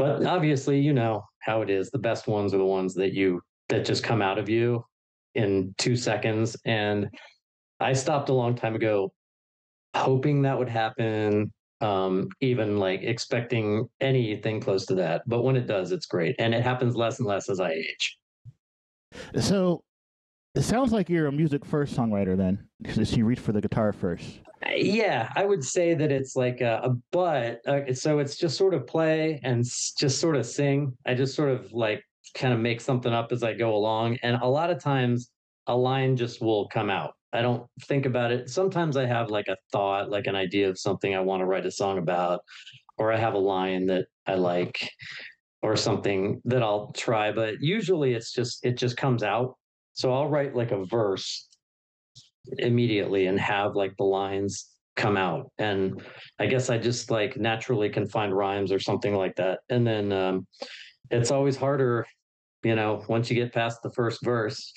But 0.00 0.24
obviously, 0.24 0.80
you 0.80 0.94
know 0.94 1.22
how 1.42 1.60
it 1.60 1.68
is. 1.68 1.90
The 1.90 1.98
best 1.98 2.26
ones 2.26 2.54
are 2.54 2.58
the 2.58 2.64
ones 2.64 2.94
that 2.94 3.12
you, 3.12 3.42
that 3.68 3.84
just 3.84 4.02
come 4.02 4.22
out 4.22 4.38
of 4.38 4.48
you 4.48 4.82
in 5.34 5.74
two 5.76 5.94
seconds. 5.94 6.56
And 6.64 7.10
I 7.80 7.92
stopped 7.92 8.30
a 8.30 8.32
long 8.32 8.54
time 8.54 8.74
ago 8.74 9.12
hoping 9.94 10.40
that 10.40 10.58
would 10.58 10.70
happen 10.70 11.52
um, 11.82 12.28
even 12.40 12.78
like 12.78 13.02
expecting 13.02 13.88
anything 14.00 14.58
close 14.58 14.86
to 14.86 14.94
that. 14.94 15.20
But 15.26 15.42
when 15.42 15.56
it 15.56 15.66
does, 15.66 15.92
it's 15.92 16.06
great. 16.06 16.34
And 16.38 16.54
it 16.54 16.62
happens 16.62 16.96
less 16.96 17.18
and 17.18 17.28
less 17.28 17.50
as 17.50 17.60
I 17.60 17.72
age. 17.72 18.18
So 19.38 19.84
it 20.54 20.62
sounds 20.62 20.92
like 20.92 21.10
you're 21.10 21.26
a 21.26 21.32
music 21.32 21.62
first 21.66 21.94
songwriter 21.94 22.38
then, 22.38 22.68
because 22.80 23.14
you 23.14 23.26
reach 23.26 23.40
for 23.40 23.52
the 23.52 23.60
guitar 23.60 23.92
first. 23.92 24.40
Yeah, 24.66 25.32
I 25.36 25.44
would 25.46 25.64
say 25.64 25.94
that 25.94 26.12
it's 26.12 26.36
like 26.36 26.60
a, 26.60 26.80
a 26.84 26.90
but. 27.12 27.66
Uh, 27.66 27.94
so 27.94 28.18
it's 28.18 28.36
just 28.36 28.56
sort 28.58 28.74
of 28.74 28.86
play 28.86 29.40
and 29.42 29.60
s- 29.60 29.92
just 29.98 30.20
sort 30.20 30.36
of 30.36 30.44
sing. 30.46 30.96
I 31.06 31.14
just 31.14 31.34
sort 31.34 31.50
of 31.50 31.72
like 31.72 32.02
kind 32.34 32.52
of 32.52 32.60
make 32.60 32.80
something 32.80 33.12
up 33.12 33.32
as 33.32 33.42
I 33.42 33.54
go 33.54 33.74
along, 33.74 34.18
and 34.22 34.36
a 34.42 34.46
lot 34.46 34.70
of 34.70 34.82
times 34.82 35.30
a 35.66 35.76
line 35.76 36.16
just 36.16 36.42
will 36.42 36.68
come 36.68 36.90
out. 36.90 37.14
I 37.32 37.42
don't 37.42 37.66
think 37.84 38.06
about 38.06 38.32
it. 38.32 38.50
Sometimes 38.50 38.96
I 38.96 39.06
have 39.06 39.30
like 39.30 39.48
a 39.48 39.56
thought, 39.72 40.10
like 40.10 40.26
an 40.26 40.36
idea 40.36 40.68
of 40.68 40.78
something 40.78 41.14
I 41.14 41.20
want 41.20 41.40
to 41.40 41.46
write 41.46 41.64
a 41.66 41.70
song 41.70 41.96
about, 41.98 42.40
or 42.98 43.12
I 43.12 43.16
have 43.18 43.34
a 43.34 43.38
line 43.38 43.86
that 43.86 44.06
I 44.26 44.34
like, 44.34 44.90
or 45.62 45.76
something 45.76 46.40
that 46.46 46.62
I'll 46.62 46.92
try, 46.92 47.32
but 47.32 47.56
usually 47.60 48.14
it's 48.14 48.32
just 48.32 48.64
it 48.64 48.76
just 48.78 48.96
comes 48.96 49.22
out. 49.22 49.56
So 49.94 50.12
I'll 50.12 50.28
write 50.28 50.54
like 50.54 50.70
a 50.72 50.84
verse 50.84 51.48
immediately 52.58 53.26
and 53.26 53.38
have 53.38 53.74
like 53.74 53.96
the 53.96 54.04
lines 54.04 54.70
come 54.96 55.16
out. 55.16 55.50
And 55.58 56.02
I 56.38 56.46
guess 56.46 56.70
I 56.70 56.78
just 56.78 57.10
like 57.10 57.36
naturally 57.36 57.88
can 57.88 58.06
find 58.06 58.36
rhymes 58.36 58.72
or 58.72 58.78
something 58.78 59.14
like 59.14 59.36
that. 59.36 59.60
And 59.68 59.86
then 59.86 60.12
um 60.12 60.46
it's 61.10 61.30
always 61.30 61.56
harder, 61.56 62.06
you 62.62 62.76
know, 62.76 63.04
once 63.08 63.30
you 63.30 63.36
get 63.36 63.52
past 63.52 63.82
the 63.82 63.90
first 63.90 64.22
verse. 64.24 64.72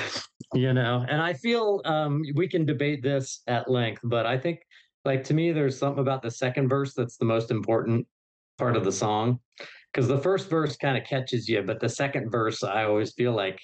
you 0.54 0.72
know, 0.72 1.04
and 1.08 1.20
I 1.20 1.34
feel 1.34 1.82
um 1.84 2.22
we 2.34 2.48
can 2.48 2.64
debate 2.64 3.02
this 3.02 3.42
at 3.46 3.70
length, 3.70 4.00
but 4.04 4.26
I 4.26 4.38
think 4.38 4.60
like 5.04 5.24
to 5.24 5.34
me 5.34 5.52
there's 5.52 5.78
something 5.78 6.00
about 6.00 6.22
the 6.22 6.30
second 6.30 6.68
verse 6.68 6.94
that's 6.94 7.16
the 7.16 7.24
most 7.24 7.50
important 7.50 8.06
part 8.58 8.76
of 8.76 8.84
the 8.84 8.92
song 8.92 9.38
because 9.92 10.08
the 10.08 10.18
first 10.18 10.50
verse 10.50 10.76
kind 10.76 10.96
of 10.96 11.04
catches 11.04 11.48
you, 11.48 11.62
but 11.62 11.80
the 11.80 11.88
second 11.88 12.30
verse 12.30 12.62
I 12.62 12.84
always 12.84 13.12
feel 13.12 13.32
like 13.32 13.58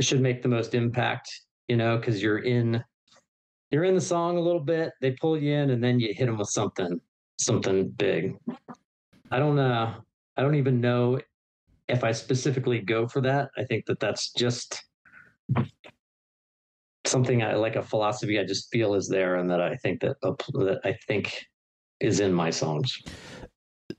should 0.00 0.20
make 0.20 0.42
the 0.42 0.48
most 0.48 0.74
impact, 0.74 1.30
you 1.68 1.76
know, 1.76 1.96
because 1.96 2.22
you're 2.22 2.38
in 2.38 2.82
you're 3.70 3.84
in 3.84 3.94
the 3.94 4.00
song 4.00 4.36
a 4.36 4.40
little 4.40 4.60
bit, 4.60 4.92
they 5.00 5.12
pull 5.12 5.36
you 5.36 5.54
in, 5.54 5.70
and 5.70 5.82
then 5.82 5.98
you 5.98 6.14
hit 6.14 6.26
them 6.26 6.38
with 6.38 6.48
something 6.48 7.00
something 7.38 7.88
big. 7.90 8.36
I 9.30 9.38
don't 9.38 9.56
know. 9.56 9.94
I 10.36 10.42
don't 10.42 10.54
even 10.54 10.80
know 10.80 11.20
if 11.88 12.04
I 12.04 12.12
specifically 12.12 12.80
go 12.80 13.06
for 13.08 13.20
that. 13.22 13.50
I 13.56 13.64
think 13.64 13.86
that 13.86 14.00
that's 14.00 14.32
just 14.32 14.82
something 17.04 17.42
I 17.42 17.54
like 17.54 17.76
a 17.76 17.82
philosophy 17.82 18.38
I 18.38 18.44
just 18.44 18.70
feel 18.70 18.94
is 18.94 19.08
there, 19.08 19.36
and 19.36 19.50
that 19.50 19.60
I 19.60 19.76
think 19.76 20.00
that 20.00 20.20
that 20.20 20.80
I 20.84 20.96
think 21.06 21.44
is 22.00 22.20
in 22.20 22.32
my 22.32 22.50
songs 22.50 23.00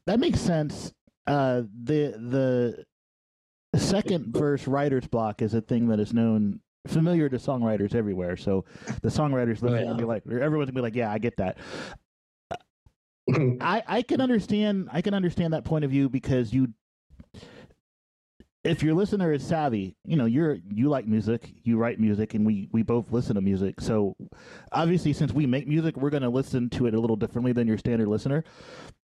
that 0.07 0.19
makes 0.19 0.39
sense. 0.39 0.91
Uh, 1.27 1.63
the 1.83 2.85
the 3.73 3.79
second 3.79 4.33
verse 4.33 4.65
writer's 4.65 5.05
block 5.05 5.41
is 5.41 5.53
a 5.53 5.61
thing 5.61 5.87
that 5.89 5.99
is 5.99 6.13
known 6.13 6.61
familiar 6.87 7.29
to 7.29 7.37
songwriters 7.37 7.93
everywhere. 7.95 8.37
So 8.37 8.65
the 9.01 9.09
songwriters 9.09 9.61
Oh, 9.63 9.67
listen 9.67 9.87
yeah. 9.87 9.93
be 9.93 10.03
like, 10.05 10.23
everyone's 10.25 10.69
gonna 10.69 10.73
be 10.73 10.81
like, 10.81 10.95
yeah, 10.95 11.11
I 11.11 11.17
get 11.19 11.37
that. 11.37 11.57
I 13.61 13.83
I 13.87 14.01
can 14.03 14.21
understand 14.21 14.89
I 14.91 15.01
can 15.01 15.13
understand 15.13 15.53
that 15.53 15.65
point 15.65 15.83
of 15.85 15.91
view 15.91 16.09
because 16.09 16.53
you 16.53 16.69
if 18.63 18.83
your 18.83 18.95
listener 18.95 19.31
is 19.31 19.45
savvy, 19.45 19.95
you 20.03 20.17
know, 20.17 20.25
you're 20.25 20.57
you 20.69 20.89
like 20.89 21.07
music, 21.07 21.49
you 21.63 21.77
write 21.77 21.99
music 21.99 22.33
and 22.33 22.45
we 22.45 22.67
we 22.71 22.83
both 22.83 23.11
listen 23.11 23.35
to 23.35 23.41
music. 23.41 23.79
So 23.79 24.15
obviously 24.71 25.13
since 25.13 25.31
we 25.33 25.45
make 25.45 25.67
music, 25.67 25.95
we're 25.97 26.09
going 26.09 26.23
to 26.23 26.29
listen 26.29 26.69
to 26.71 26.85
it 26.87 26.93
a 26.93 26.99
little 26.99 27.15
differently 27.15 27.53
than 27.53 27.67
your 27.67 27.77
standard 27.77 28.07
listener. 28.07 28.43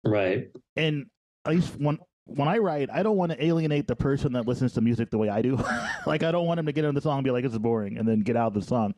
right. 0.03 0.47
And 0.75 1.07
at 1.45 1.53
least 1.53 1.75
when 1.79 2.00
when 2.25 2.47
I 2.47 2.57
write, 2.57 2.89
I 2.91 3.03
don't 3.03 3.17
want 3.17 3.31
to 3.31 3.43
alienate 3.43 3.87
the 3.87 3.95
person 3.95 4.33
that 4.33 4.47
listens 4.47 4.73
to 4.73 4.81
music 4.81 5.09
the 5.09 5.17
way 5.17 5.29
I 5.29 5.41
do. 5.41 5.57
like 6.05 6.23
I 6.23 6.31
don't 6.31 6.45
want 6.45 6.59
him 6.59 6.65
to 6.65 6.71
get 6.71 6.85
into 6.85 6.99
the 6.99 7.01
song 7.01 7.17
and 7.17 7.25
be 7.25 7.31
like 7.31 7.43
this 7.43 7.53
is 7.53 7.59
boring 7.59 7.97
and 7.97 8.07
then 8.07 8.21
get 8.21 8.35
out 8.35 8.47
of 8.47 8.53
the 8.53 8.61
song. 8.61 8.93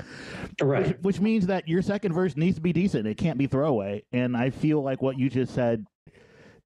Right. 0.62 0.88
Which, 0.88 0.98
which 1.02 1.20
means 1.20 1.48
that 1.48 1.68
your 1.68 1.82
second 1.82 2.14
verse 2.14 2.36
needs 2.36 2.56
to 2.56 2.62
be 2.62 2.74
decent. 2.74 3.08
It 3.08 3.18
can't 3.18 3.38
be 3.38 3.48
throwaway. 3.48 4.04
And 4.12 4.36
I 4.36 4.50
feel 4.50 4.82
like 4.84 5.02
what 5.02 5.18
you 5.18 5.30
just 5.30 5.54
said 5.54 5.86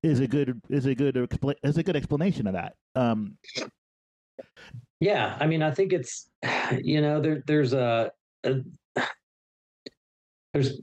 is 0.03 0.19
a 0.19 0.27
good 0.27 0.61
is 0.69 0.85
a 0.85 0.95
good 0.95 1.17
is 1.63 1.77
a 1.77 1.83
good 1.83 1.95
explanation 1.95 2.47
of 2.47 2.53
that. 2.53 2.75
Um, 2.95 3.37
Yeah, 4.99 5.37
I 5.39 5.45
mean, 5.47 5.61
I 5.61 5.71
think 5.71 5.93
it's 5.93 6.29
you 6.81 7.01
know 7.01 7.21
there 7.21 7.43
there's 7.45 7.73
a, 7.73 8.11
a 8.43 8.55
there's 10.53 10.81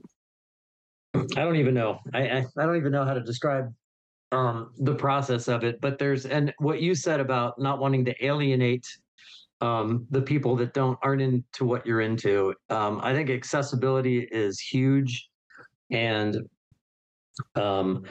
I 1.13 1.41
don't 1.41 1.57
even 1.57 1.73
know 1.73 1.99
I, 2.13 2.27
I 2.27 2.45
I 2.57 2.65
don't 2.65 2.77
even 2.77 2.91
know 2.91 3.05
how 3.05 3.13
to 3.13 3.21
describe 3.21 3.73
um 4.35 4.71
the 4.79 4.95
process 4.95 5.47
of 5.47 5.63
it, 5.63 5.79
but 5.81 5.97
there's 5.97 6.25
and 6.25 6.53
what 6.59 6.81
you 6.81 6.93
said 6.93 7.19
about 7.19 7.59
not 7.59 7.79
wanting 7.79 8.05
to 8.05 8.25
alienate 8.25 8.87
um 9.61 10.05
the 10.11 10.21
people 10.21 10.55
that 10.57 10.73
don't 10.73 10.99
aren't 11.01 11.21
into 11.21 11.65
what 11.65 11.85
you're 11.85 12.01
into. 12.01 12.53
Um, 12.69 12.99
I 13.01 13.13
think 13.13 13.29
accessibility 13.29 14.27
is 14.31 14.59
huge, 14.59 15.29
and 15.91 16.37
um 17.55 18.03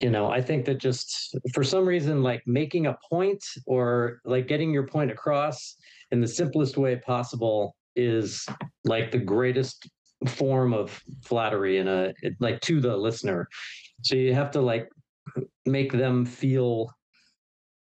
you 0.00 0.10
know 0.10 0.30
i 0.30 0.40
think 0.40 0.64
that 0.64 0.78
just 0.78 1.36
for 1.52 1.62
some 1.62 1.86
reason 1.86 2.22
like 2.22 2.42
making 2.46 2.86
a 2.86 2.96
point 3.10 3.44
or 3.66 4.20
like 4.24 4.48
getting 4.48 4.72
your 4.72 4.86
point 4.86 5.10
across 5.10 5.76
in 6.10 6.20
the 6.20 6.26
simplest 6.26 6.76
way 6.76 6.96
possible 6.96 7.76
is 7.94 8.46
like 8.84 9.10
the 9.10 9.18
greatest 9.18 9.88
form 10.26 10.72
of 10.72 11.02
flattery 11.22 11.78
in 11.78 11.88
a 11.88 12.12
like 12.40 12.60
to 12.60 12.80
the 12.80 12.96
listener 12.96 13.48
so 14.02 14.16
you 14.16 14.34
have 14.34 14.50
to 14.50 14.60
like 14.60 14.88
make 15.66 15.92
them 15.92 16.24
feel 16.24 16.90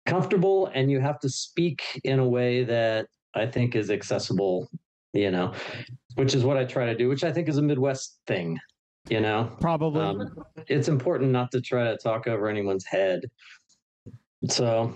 comfortable 0.07 0.71
and 0.75 0.91
you 0.91 1.01
have 1.01 1.21
to 1.21 1.29
speak 1.29 1.83
in 2.05 2.19
a 2.19 2.29
way 2.29 2.65
that 2.65 3.07
i 3.35 3.47
think 3.47 3.77
is 3.77 3.91
accessible 3.91 4.69
you 5.13 5.31
know 5.31 5.53
which 6.15 6.35
is 6.35 6.45
what 6.45 6.57
i 6.57 6.65
try 6.65 6.87
to 6.87 6.97
do 6.97 7.09
which 7.09 7.25
i 7.25 7.33
think 7.33 7.49
is 7.49 7.59
a 7.59 7.63
midwest 7.63 8.19
thing 8.27 8.59
you 9.09 9.21
know 9.21 9.51
probably. 9.61 10.01
um, 10.01 10.35
it's 10.69 10.89
important 10.89 11.31
not 11.31 11.51
to 11.53 11.61
try 11.61 11.85
to 11.85 11.97
talk 11.97 12.27
over 12.27 12.49
anyone's 12.49 12.87
head. 12.87 13.23
So 14.49 14.95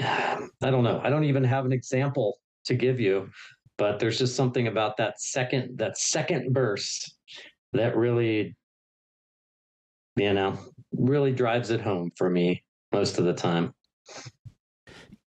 I 0.00 0.48
don't 0.60 0.84
know. 0.84 1.00
I 1.02 1.10
don't 1.10 1.24
even 1.24 1.44
have 1.44 1.64
an 1.64 1.72
example 1.72 2.38
to 2.64 2.74
give 2.74 3.00
you, 3.00 3.30
but 3.78 3.98
there's 3.98 4.18
just 4.18 4.36
something 4.36 4.68
about 4.68 4.96
that 4.98 5.20
second 5.20 5.78
that 5.78 5.98
second 5.98 6.52
burst 6.52 7.14
that 7.72 7.96
really, 7.96 8.56
you 10.16 10.34
know, 10.34 10.58
really 10.92 11.32
drives 11.32 11.70
it 11.70 11.80
home 11.80 12.10
for 12.16 12.30
me 12.30 12.62
most 12.92 13.18
of 13.18 13.24
the 13.24 13.32
time. 13.32 13.74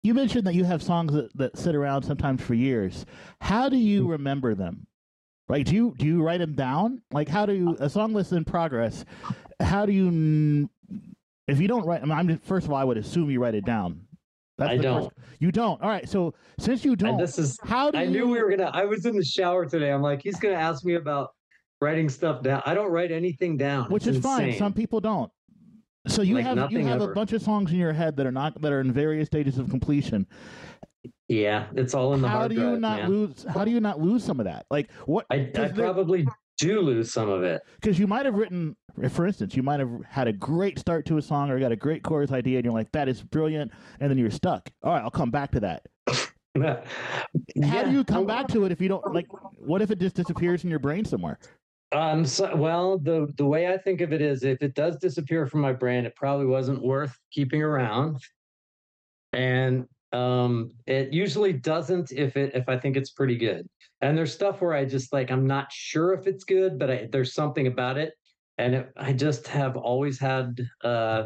you 0.03 0.13
mentioned 0.13 0.45
that 0.45 0.53
you 0.53 0.63
have 0.63 0.83
songs 0.83 1.13
that, 1.13 1.35
that 1.37 1.57
sit 1.57 1.75
around 1.75 2.03
sometimes 2.03 2.41
for 2.41 2.53
years. 2.53 3.05
How 3.41 3.69
do 3.69 3.77
you 3.77 4.05
mm. 4.05 4.11
remember 4.11 4.55
them? 4.55 4.87
Like, 5.47 5.65
do 5.65 5.75
you 5.75 5.95
do 5.97 6.05
you 6.05 6.23
write 6.23 6.39
them 6.39 6.55
down? 6.55 7.01
Like, 7.11 7.27
how 7.27 7.45
do 7.45 7.53
you 7.53 7.77
a 7.79 7.89
song 7.89 8.13
list 8.13 8.31
in 8.31 8.45
progress? 8.45 9.05
How 9.59 9.85
do 9.85 9.91
you 9.91 10.69
if 11.47 11.59
you 11.59 11.67
don't 11.67 11.85
write? 11.85 12.01
I 12.01 12.05
mean, 12.05 12.17
I'm 12.17 12.27
just, 12.27 12.43
first 12.43 12.65
of 12.65 12.71
all, 12.71 12.77
I 12.77 12.83
would 12.83 12.97
assume 12.97 13.29
you 13.29 13.39
write 13.39 13.55
it 13.55 13.65
down. 13.65 14.01
I 14.57 14.77
don't. 14.77 15.03
first- 15.03 15.15
you 15.39 15.51
don't. 15.51 15.81
All 15.81 15.89
right. 15.89 16.07
So 16.07 16.33
since 16.59 16.85
you 16.85 16.95
don't, 16.95 17.11
And 17.11 17.19
this 17.19 17.37
is 17.37 17.59
how 17.63 17.91
do 17.91 17.97
I 17.97 18.03
you? 18.03 18.11
knew 18.11 18.27
we 18.27 18.41
were 18.41 18.49
gonna 18.49 18.71
I 18.73 18.85
was 18.85 19.05
in 19.05 19.15
the 19.15 19.23
shower 19.23 19.65
today. 19.65 19.91
I'm 19.91 20.01
like, 20.01 20.21
he's 20.21 20.39
gonna 20.39 20.55
ask 20.55 20.83
me 20.85 20.95
about 20.95 21.31
writing 21.81 22.09
stuff 22.09 22.41
down. 22.41 22.63
I 22.65 22.73
don't 22.73 22.89
write 22.89 23.11
anything 23.11 23.57
down. 23.57 23.91
which 23.91 24.07
It's 24.07 24.17
is 24.17 24.23
fine. 24.23 24.57
Some 24.57 24.73
people 24.73 24.99
don't. 24.99 25.31
So 26.07 26.21
you 26.21 26.35
Like 26.35 26.45
have 26.45 26.71
you 26.71 26.85
have 26.85 27.01
a 27.01 27.07
bunch 27.09 27.33
of 27.33 27.41
songs 27.41 27.71
in 27.71 27.77
your 27.77 27.93
head 27.93 28.17
that 28.17 28.25
are 28.25 28.31
not 28.31 28.61
that 28.61 28.71
are 28.71 28.81
in 28.81 28.91
various 28.91 29.27
stages 29.27 29.57
of 29.57 29.69
completion. 29.69 30.27
Yeah, 31.27 31.67
it's 31.75 31.93
all 31.93 32.13
in 32.13 32.21
the 32.21 32.27
how 32.27 32.39
hard 32.39 32.49
do 32.51 32.55
you 32.55 32.61
drive, 32.61 32.79
not 32.79 32.99
man. 33.01 33.09
lose? 33.09 33.45
How 33.49 33.65
do 33.65 33.71
you 33.71 33.79
not 33.79 33.99
lose 33.99 34.23
some 34.23 34.39
of 34.39 34.45
that? 34.45 34.65
Like 34.69 34.91
what? 35.05 35.25
I, 35.31 35.49
I 35.57 35.69
probably 35.69 36.27
do 36.57 36.81
lose 36.81 37.11
some 37.11 37.29
of 37.29 37.43
it. 37.43 37.61
because 37.81 37.99
you 37.99 38.07
might 38.07 38.25
have 38.25 38.35
written, 38.35 38.75
for 39.09 39.25
instance, 39.25 39.55
you 39.55 39.63
might 39.63 39.79
have 39.79 39.91
had 40.07 40.27
a 40.27 40.33
great 40.33 40.79
start 40.79 41.05
to 41.07 41.17
a 41.17 41.21
song 41.21 41.49
or 41.49 41.59
got 41.59 41.71
a 41.71 41.75
great 41.75 42.03
chorus 42.03 42.31
idea, 42.31 42.57
and 42.57 42.65
you're 42.65 42.73
like, 42.73 42.91
"That 42.91 43.09
is 43.09 43.23
brilliant," 43.23 43.71
and 43.99 44.09
then 44.09 44.17
you're 44.17 44.29
stuck. 44.29 44.69
All 44.83 44.93
right, 44.93 45.01
I'll 45.01 45.11
come 45.11 45.31
back 45.31 45.51
to 45.51 45.59
that. 45.61 45.85
How 46.07 46.83
How 47.63 47.83
do 47.83 47.91
you 47.91 48.03
come 48.03 48.25
back 48.25 48.47
to 48.49 48.65
it 48.65 48.71
if 48.71 48.79
you 48.79 48.87
don't 48.87 49.13
like? 49.13 49.25
What 49.57 49.81
if 49.81 49.89
it 49.91 49.99
just 49.99 50.15
disappears 50.15 50.63
in 50.63 50.69
your 50.69 50.79
brain 50.79 51.05
somewhere? 51.05 51.39
Um. 51.95 52.25
So, 52.25 52.53
well, 52.55 52.99
the 52.99 53.31
the 53.37 53.45
way 53.45 53.67
I 53.73 53.77
think 53.77 54.01
of 54.01 54.11
it 54.11 54.21
is, 54.21 54.43
if 54.43 54.61
it 54.61 54.75
does 54.75 54.97
disappear 54.97 55.47
from 55.47 55.61
my 55.61 55.71
brain, 55.71 56.05
it 56.05 56.15
probably 56.15 56.45
wasn't 56.45 56.83
worth 56.83 57.17
keeping 57.31 57.63
around, 57.63 58.19
and 59.31 59.85
um, 60.11 60.71
it 60.87 61.13
usually 61.13 61.53
doesn't 61.53 62.11
if 62.11 62.35
it 62.35 62.53
if 62.53 62.67
I 62.67 62.77
think 62.77 62.97
it's 62.97 63.11
pretty 63.11 63.37
good. 63.37 63.65
And 64.01 64.17
there's 64.17 64.33
stuff 64.33 64.61
where 64.61 64.73
I 64.73 64.83
just 64.83 65.13
like 65.13 65.31
I'm 65.31 65.47
not 65.47 65.71
sure 65.71 66.13
if 66.13 66.27
it's 66.27 66.43
good, 66.43 66.77
but 66.77 66.91
I, 66.91 67.07
there's 67.11 67.33
something 67.33 67.67
about 67.67 67.97
it, 67.97 68.13
and 68.57 68.75
it, 68.75 68.91
I 68.97 69.13
just 69.13 69.47
have 69.47 69.77
always 69.77 70.19
had 70.19 70.59
uh 70.83 71.25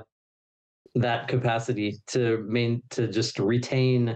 that 0.95 1.27
capacity 1.27 1.97
to 2.07 2.45
main 2.47 2.83
to 2.91 3.07
just 3.07 3.39
retain 3.39 4.15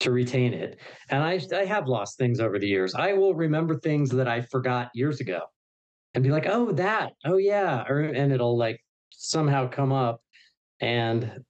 to 0.00 0.10
retain 0.10 0.52
it. 0.54 0.78
And 1.10 1.22
I 1.22 1.40
I 1.54 1.64
have 1.64 1.88
lost 1.88 2.18
things 2.18 2.40
over 2.40 2.58
the 2.58 2.66
years. 2.68 2.94
I 2.94 3.12
will 3.14 3.34
remember 3.34 3.78
things 3.78 4.10
that 4.10 4.28
I 4.28 4.42
forgot 4.42 4.90
years 4.94 5.20
ago 5.20 5.40
and 6.14 6.24
be 6.24 6.30
like, 6.30 6.46
"Oh, 6.48 6.72
that. 6.72 7.12
Oh 7.24 7.36
yeah." 7.38 7.84
Or 7.88 8.00
and 8.00 8.32
it'll 8.32 8.56
like 8.58 8.80
somehow 9.10 9.68
come 9.68 9.92
up 9.92 10.20
and 10.80 11.40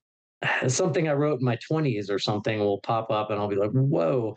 something 0.69 1.09
I 1.09 1.13
wrote 1.15 1.41
in 1.41 1.45
my 1.47 1.59
20s 1.71 2.11
or 2.11 2.19
something 2.19 2.59
will 2.61 2.81
pop 2.83 3.11
up 3.11 3.31
and 3.31 3.41
I'll 3.41 3.49
be 3.49 3.57
like, 3.57 3.73
"Whoa. 3.73 4.35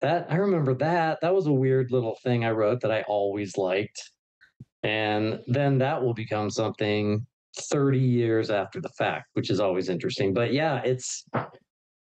That 0.00 0.30
I 0.30 0.36
remember 0.36 0.74
that. 0.76 1.20
That 1.22 1.34
was 1.34 1.46
a 1.46 1.52
weird 1.52 1.90
little 1.92 2.16
thing 2.22 2.44
I 2.44 2.50
wrote 2.52 2.80
that 2.82 2.92
I 2.92 3.02
always 3.08 3.56
liked." 3.58 4.12
And 4.84 5.40
then 5.48 5.78
that 5.78 6.02
will 6.02 6.14
become 6.14 6.50
something 6.50 7.26
30 7.56 7.98
years 7.98 8.50
after 8.50 8.80
the 8.80 8.90
fact, 8.90 9.26
which 9.34 9.50
is 9.50 9.60
always 9.60 9.88
interesting. 9.88 10.32
But 10.34 10.52
yeah, 10.52 10.82
it's 10.84 11.26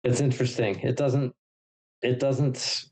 it's 0.03 0.21
interesting. 0.21 0.79
It 0.79 0.97
doesn't 0.97 1.33
it 2.01 2.19
doesn't 2.19 2.85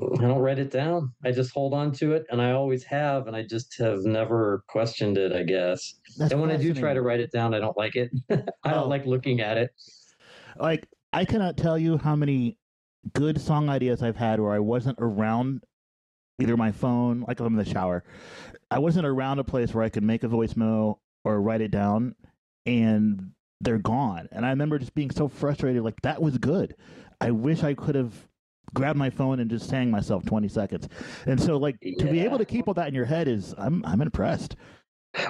I 0.00 0.22
don't 0.22 0.40
write 0.40 0.58
it 0.58 0.72
down. 0.72 1.12
I 1.24 1.30
just 1.30 1.52
hold 1.54 1.72
on 1.72 1.92
to 1.92 2.14
it 2.14 2.26
and 2.30 2.42
I 2.42 2.50
always 2.50 2.82
have 2.84 3.28
and 3.28 3.36
I 3.36 3.42
just 3.42 3.78
have 3.78 4.00
never 4.04 4.64
questioned 4.68 5.16
it, 5.16 5.32
I 5.32 5.44
guess. 5.44 5.94
That's 6.18 6.32
and 6.32 6.40
when 6.40 6.50
I 6.50 6.56
do 6.56 6.74
try 6.74 6.94
to 6.94 7.00
write 7.02 7.20
it 7.20 7.30
down, 7.30 7.54
I 7.54 7.60
don't 7.60 7.76
like 7.76 7.94
it. 7.94 8.10
I 8.30 8.70
don't 8.72 8.84
Oh. 8.84 8.88
like 8.88 9.06
looking 9.06 9.40
at 9.40 9.56
it. 9.56 9.70
like 10.58 10.88
I 11.12 11.24
cannot 11.24 11.56
tell 11.56 11.78
you 11.78 11.96
how 11.96 12.16
many 12.16 12.58
good 13.12 13.40
song 13.40 13.68
ideas 13.68 14.02
I've 14.02 14.16
had 14.16 14.40
where 14.40 14.52
I 14.52 14.58
wasn't 14.58 14.98
around 15.00 15.62
either 16.40 16.56
my 16.56 16.72
phone, 16.72 17.24
like 17.28 17.38
I'm 17.38 17.46
in 17.46 17.54
the 17.56 17.64
shower. 17.64 18.02
I 18.72 18.80
wasn't 18.80 19.06
around 19.06 19.38
a 19.38 19.44
place 19.44 19.72
where 19.72 19.84
I 19.84 19.88
could 19.90 20.02
make 20.02 20.24
a 20.24 20.28
voice 20.28 20.56
memo 20.56 20.98
or 21.24 21.40
write 21.40 21.60
it 21.60 21.70
down 21.70 22.16
and 22.66 23.30
they're 23.60 23.78
gone. 23.78 24.28
And 24.32 24.44
I 24.44 24.50
remember 24.50 24.78
just 24.78 24.94
being 24.94 25.10
so 25.10 25.28
frustrated, 25.28 25.82
like 25.82 26.00
that 26.02 26.20
was 26.20 26.38
good. 26.38 26.74
I 27.20 27.30
wish 27.30 27.62
I 27.62 27.74
could 27.74 27.94
have 27.94 28.12
grabbed 28.74 28.98
my 28.98 29.10
phone 29.10 29.40
and 29.40 29.48
just 29.50 29.68
sang 29.68 29.90
myself 29.90 30.24
20 30.24 30.48
seconds. 30.48 30.88
And 31.26 31.40
so 31.40 31.56
like 31.56 31.78
to 31.80 32.04
be 32.04 32.20
able 32.20 32.38
to 32.38 32.44
keep 32.44 32.68
all 32.68 32.74
that 32.74 32.88
in 32.88 32.94
your 32.94 33.04
head 33.04 33.28
is 33.28 33.54
I'm 33.56 33.84
I'm 33.84 34.02
impressed. 34.02 34.56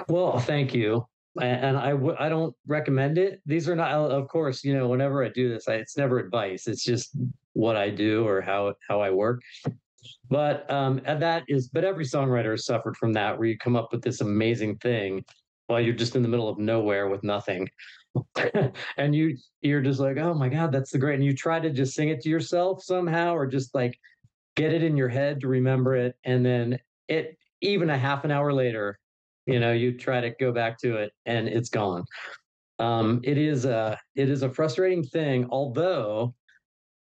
Well, 0.07 0.39
thank 0.39 0.73
you. 0.73 1.05
And 1.41 1.77
I 1.77 1.91
w- 1.91 2.15
I 2.17 2.29
don't 2.29 2.55
recommend 2.65 3.17
it. 3.17 3.41
These 3.45 3.67
are 3.67 3.75
not, 3.75 3.91
of 3.91 4.27
course, 4.29 4.63
you 4.63 4.73
know, 4.73 4.87
whenever 4.87 5.23
I 5.23 5.29
do 5.29 5.49
this, 5.49 5.67
I, 5.67 5.75
it's 5.75 5.97
never 5.97 6.17
advice. 6.17 6.65
It's 6.65 6.83
just 6.83 7.15
what 7.53 7.75
I 7.75 7.89
do 7.89 8.25
or 8.25 8.41
how 8.41 8.73
how 8.87 9.01
I 9.01 9.11
work. 9.11 9.41
But 10.29 10.69
um, 10.71 11.01
and 11.05 11.21
that 11.21 11.43
is, 11.47 11.67
but 11.67 11.83
every 11.83 12.05
songwriter 12.05 12.51
has 12.51 12.65
suffered 12.65 12.95
from 12.95 13.11
that, 13.13 13.37
where 13.37 13.47
you 13.47 13.57
come 13.57 13.75
up 13.75 13.91
with 13.91 14.01
this 14.01 14.21
amazing 14.21 14.77
thing 14.77 15.25
while 15.67 15.81
you're 15.81 15.93
just 15.93 16.15
in 16.15 16.21
the 16.21 16.29
middle 16.29 16.47
of 16.47 16.57
nowhere 16.57 17.09
with 17.09 17.23
nothing, 17.23 17.67
and 18.97 19.15
you 19.15 19.37
you're 19.61 19.81
just 19.81 19.99
like, 19.99 20.17
oh 20.17 20.33
my 20.33 20.49
god, 20.49 20.71
that's 20.71 20.91
the 20.91 20.97
great, 20.97 21.15
and 21.15 21.25
you 21.25 21.35
try 21.35 21.59
to 21.59 21.69
just 21.69 21.93
sing 21.95 22.09
it 22.09 22.21
to 22.21 22.29
yourself 22.29 22.83
somehow, 22.83 23.33
or 23.35 23.45
just 23.47 23.73
like 23.75 23.97
get 24.55 24.73
it 24.73 24.83
in 24.83 24.97
your 24.97 25.09
head 25.09 25.41
to 25.41 25.47
remember 25.47 25.95
it, 25.95 26.15
and 26.23 26.45
then 26.45 26.79
it 27.07 27.37
even 27.61 27.89
a 27.89 27.97
half 27.97 28.25
an 28.25 28.31
hour 28.31 28.53
later 28.53 28.99
you 29.47 29.59
know 29.59 29.71
you 29.71 29.97
try 29.97 30.19
to 30.21 30.31
go 30.39 30.51
back 30.51 30.77
to 30.79 30.95
it 30.97 31.11
and 31.25 31.47
it's 31.47 31.69
gone. 31.69 32.03
Um 32.79 33.21
it 33.23 33.37
is 33.37 33.65
a 33.65 33.97
it 34.15 34.29
is 34.29 34.43
a 34.43 34.49
frustrating 34.49 35.03
thing 35.03 35.47
although 35.49 36.33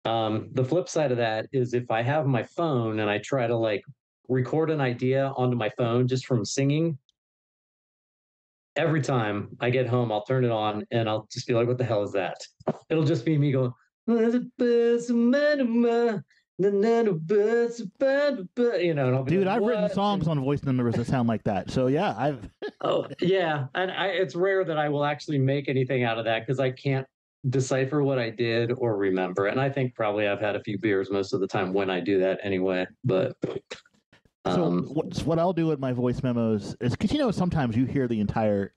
Um, 0.06 0.50
the 0.54 0.66
flip 0.66 0.90
side 0.90 1.12
of 1.12 1.18
that 1.18 1.46
is 1.52 1.74
if 1.74 1.92
I 1.92 2.02
have 2.02 2.26
my 2.26 2.44
phone 2.44 3.00
and 3.00 3.10
I 3.10 3.20
try 3.20 3.46
to 3.48 3.56
like 3.56 3.84
record 4.30 4.72
an 4.72 4.82
idea 4.82 5.32
onto 5.38 5.56
my 5.58 5.70
phone 5.78 6.08
just 6.08 6.26
from 6.26 6.44
singing, 6.46 6.98
every 8.76 9.02
time 9.02 9.50
I 9.60 9.70
get 9.70 9.88
home, 9.88 10.12
I'll 10.12 10.24
turn 10.24 10.46
it 10.46 10.52
on 10.52 10.86
and 10.92 11.10
I'll 11.10 11.28
just 11.32 11.48
be 11.48 11.54
like, 11.54 11.68
what 11.68 11.78
the 11.78 11.84
hell 11.84 12.04
is 12.04 12.12
that? 12.14 12.38
It'll 12.90 13.04
just 13.04 13.26
be 13.26 13.38
me 13.38 13.52
going, 13.52 13.72
you 18.82 18.94
know, 18.94 19.24
dude, 19.24 19.48
like, 19.48 19.58
I've 19.58 19.68
written 19.68 19.90
songs 19.90 20.28
on 20.28 20.40
voice 20.40 20.64
memos 20.64 20.96
that 20.96 21.08
sound 21.08 21.28
like 21.28 21.44
that. 21.44 21.72
So 21.72 21.88
yeah, 21.88 22.14
I've 22.18 22.50
Oh, 22.82 23.08
yeah, 23.20 23.66
and 23.76 23.92
I, 23.92 24.08
it's 24.08 24.36
rare 24.36 24.64
that 24.64 24.78
I 24.78 24.90
will 24.90 25.06
actually 25.06 25.40
make 25.40 25.70
anything 25.70 26.04
out 26.04 26.18
of 26.18 26.26
that 26.26 26.46
because 26.46 26.60
I 26.60 26.72
can't 26.72 27.08
decipher 27.50 28.04
what 28.04 28.20
I 28.20 28.30
did 28.30 28.72
or 28.78 28.96
remember. 28.98 29.48
And 29.48 29.60
I 29.60 29.70
think 29.70 29.96
probably 29.96 30.28
I've 30.28 30.40
had 30.40 30.56
a 30.56 30.64
few 30.64 30.78
beers 30.78 31.10
most 31.10 31.34
of 31.34 31.40
the 31.40 31.48
time 31.48 31.74
when 31.74 31.90
I 31.90 32.00
do 32.00 32.20
that 32.20 32.40
anyway. 32.44 32.86
But 33.04 33.36
so 34.46 34.64
um, 34.64 34.86
what, 34.86 35.16
what 35.24 35.40
I'll 35.40 35.54
do 35.54 35.68
with 35.68 35.80
my 35.80 35.94
voice 35.94 36.24
memos 36.24 36.76
is 36.82 36.92
because 36.92 37.12
you 37.12 37.20
know 37.20 37.32
sometimes 37.32 37.76
you 37.76 37.86
hear 37.86 38.08
the 38.08 38.20
entire 38.20 38.74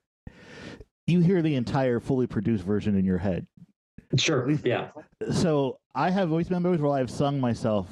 you 1.07 1.19
hear 1.19 1.41
the 1.41 1.55
entire 1.55 1.99
fully 1.99 2.27
produced 2.27 2.63
version 2.63 2.97
in 2.97 3.05
your 3.05 3.17
head. 3.17 3.45
sure, 4.17 4.49
yeah, 4.63 4.89
So 5.31 5.79
I 5.93 6.09
have 6.09 6.29
voice 6.29 6.49
memos 6.49 6.79
where 6.79 6.93
I've 6.93 7.11
sung 7.11 7.39
myself 7.39 7.87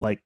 like 0.00 0.20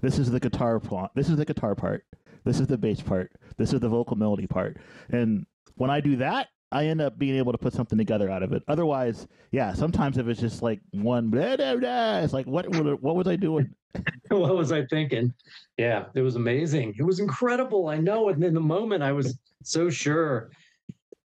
this 0.00 0.18
is 0.18 0.30
the 0.30 0.40
guitar 0.40 0.80
part, 0.80 1.10
this 1.14 1.28
is 1.28 1.36
the 1.36 1.44
guitar 1.44 1.74
part, 1.74 2.04
this 2.44 2.60
is 2.60 2.66
the 2.66 2.78
bass 2.78 3.00
part, 3.00 3.32
this 3.58 3.72
is 3.72 3.80
the 3.80 3.88
vocal 3.88 4.16
melody 4.16 4.46
part, 4.46 4.78
and 5.10 5.46
when 5.74 5.90
I 5.90 6.00
do 6.00 6.16
that. 6.16 6.48
I 6.72 6.86
end 6.86 7.00
up 7.00 7.16
being 7.16 7.36
able 7.36 7.52
to 7.52 7.58
put 7.58 7.72
something 7.72 7.96
together 7.96 8.28
out 8.28 8.42
of 8.42 8.52
it. 8.52 8.60
Otherwise, 8.66 9.28
yeah, 9.52 9.72
sometimes 9.72 10.18
if 10.18 10.26
it's 10.26 10.40
just 10.40 10.62
like 10.62 10.80
one, 10.90 11.30
blah, 11.30 11.56
blah, 11.56 11.76
blah, 11.76 12.18
it's 12.18 12.32
like 12.32 12.44
what, 12.44 12.68
what, 12.68 13.00
what 13.00 13.14
was 13.14 13.28
I 13.28 13.36
doing? 13.36 13.72
what 14.28 14.56
was 14.56 14.72
I 14.72 14.84
thinking? 14.86 15.32
Yeah, 15.76 16.06
it 16.14 16.22
was 16.22 16.36
amazing. 16.36 16.94
It 16.98 17.02
was 17.02 17.20
incredible. 17.20 17.88
I 17.88 17.98
know. 17.98 18.28
And 18.28 18.42
in 18.42 18.54
the 18.54 18.60
moment, 18.60 19.02
I 19.02 19.12
was 19.12 19.38
so 19.62 19.90
sure. 19.90 20.50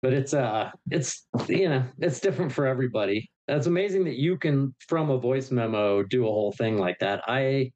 But 0.00 0.12
it's 0.12 0.32
uh, 0.32 0.70
it's 0.90 1.26
you 1.48 1.68
know, 1.68 1.84
it's 1.98 2.20
different 2.20 2.52
for 2.52 2.66
everybody. 2.66 3.30
It's 3.48 3.66
amazing 3.66 4.04
that 4.04 4.16
you 4.16 4.36
can, 4.36 4.74
from 4.86 5.10
a 5.10 5.18
voice 5.18 5.50
memo, 5.50 6.02
do 6.02 6.26
a 6.26 6.30
whole 6.30 6.52
thing 6.52 6.78
like 6.78 6.98
that. 7.00 7.22
I 7.26 7.72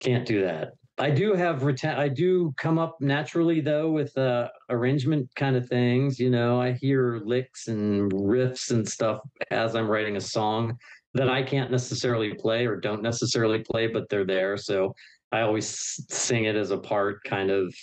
can't 0.00 0.26
do 0.26 0.42
that. 0.42 0.74
I 0.98 1.10
do 1.10 1.32
have 1.34 1.62
reta- 1.62 1.96
I 1.96 2.08
do 2.08 2.52
come 2.58 2.78
up 2.78 2.96
naturally 3.00 3.60
though 3.60 3.90
with 3.90 4.16
uh, 4.16 4.48
arrangement 4.68 5.28
kind 5.34 5.56
of 5.56 5.68
things. 5.68 6.20
You 6.20 6.30
know, 6.30 6.60
I 6.60 6.72
hear 6.72 7.20
licks 7.24 7.68
and 7.68 8.12
riffs 8.12 8.70
and 8.70 8.86
stuff 8.86 9.20
as 9.50 9.74
I'm 9.74 9.88
writing 9.88 10.16
a 10.16 10.20
song 10.20 10.78
that 11.14 11.28
I 11.28 11.42
can't 11.42 11.70
necessarily 11.70 12.34
play 12.34 12.66
or 12.66 12.76
don't 12.76 13.02
necessarily 13.02 13.60
play, 13.60 13.86
but 13.86 14.08
they're 14.08 14.24
there. 14.24 14.56
So 14.56 14.94
I 15.30 15.42
always 15.42 15.68
sing 16.10 16.44
it 16.44 16.56
as 16.56 16.70
a 16.70 16.78
part, 16.78 17.22
kind 17.24 17.50
of, 17.50 17.74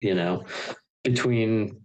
you 0.00 0.14
know, 0.14 0.44
between 1.04 1.80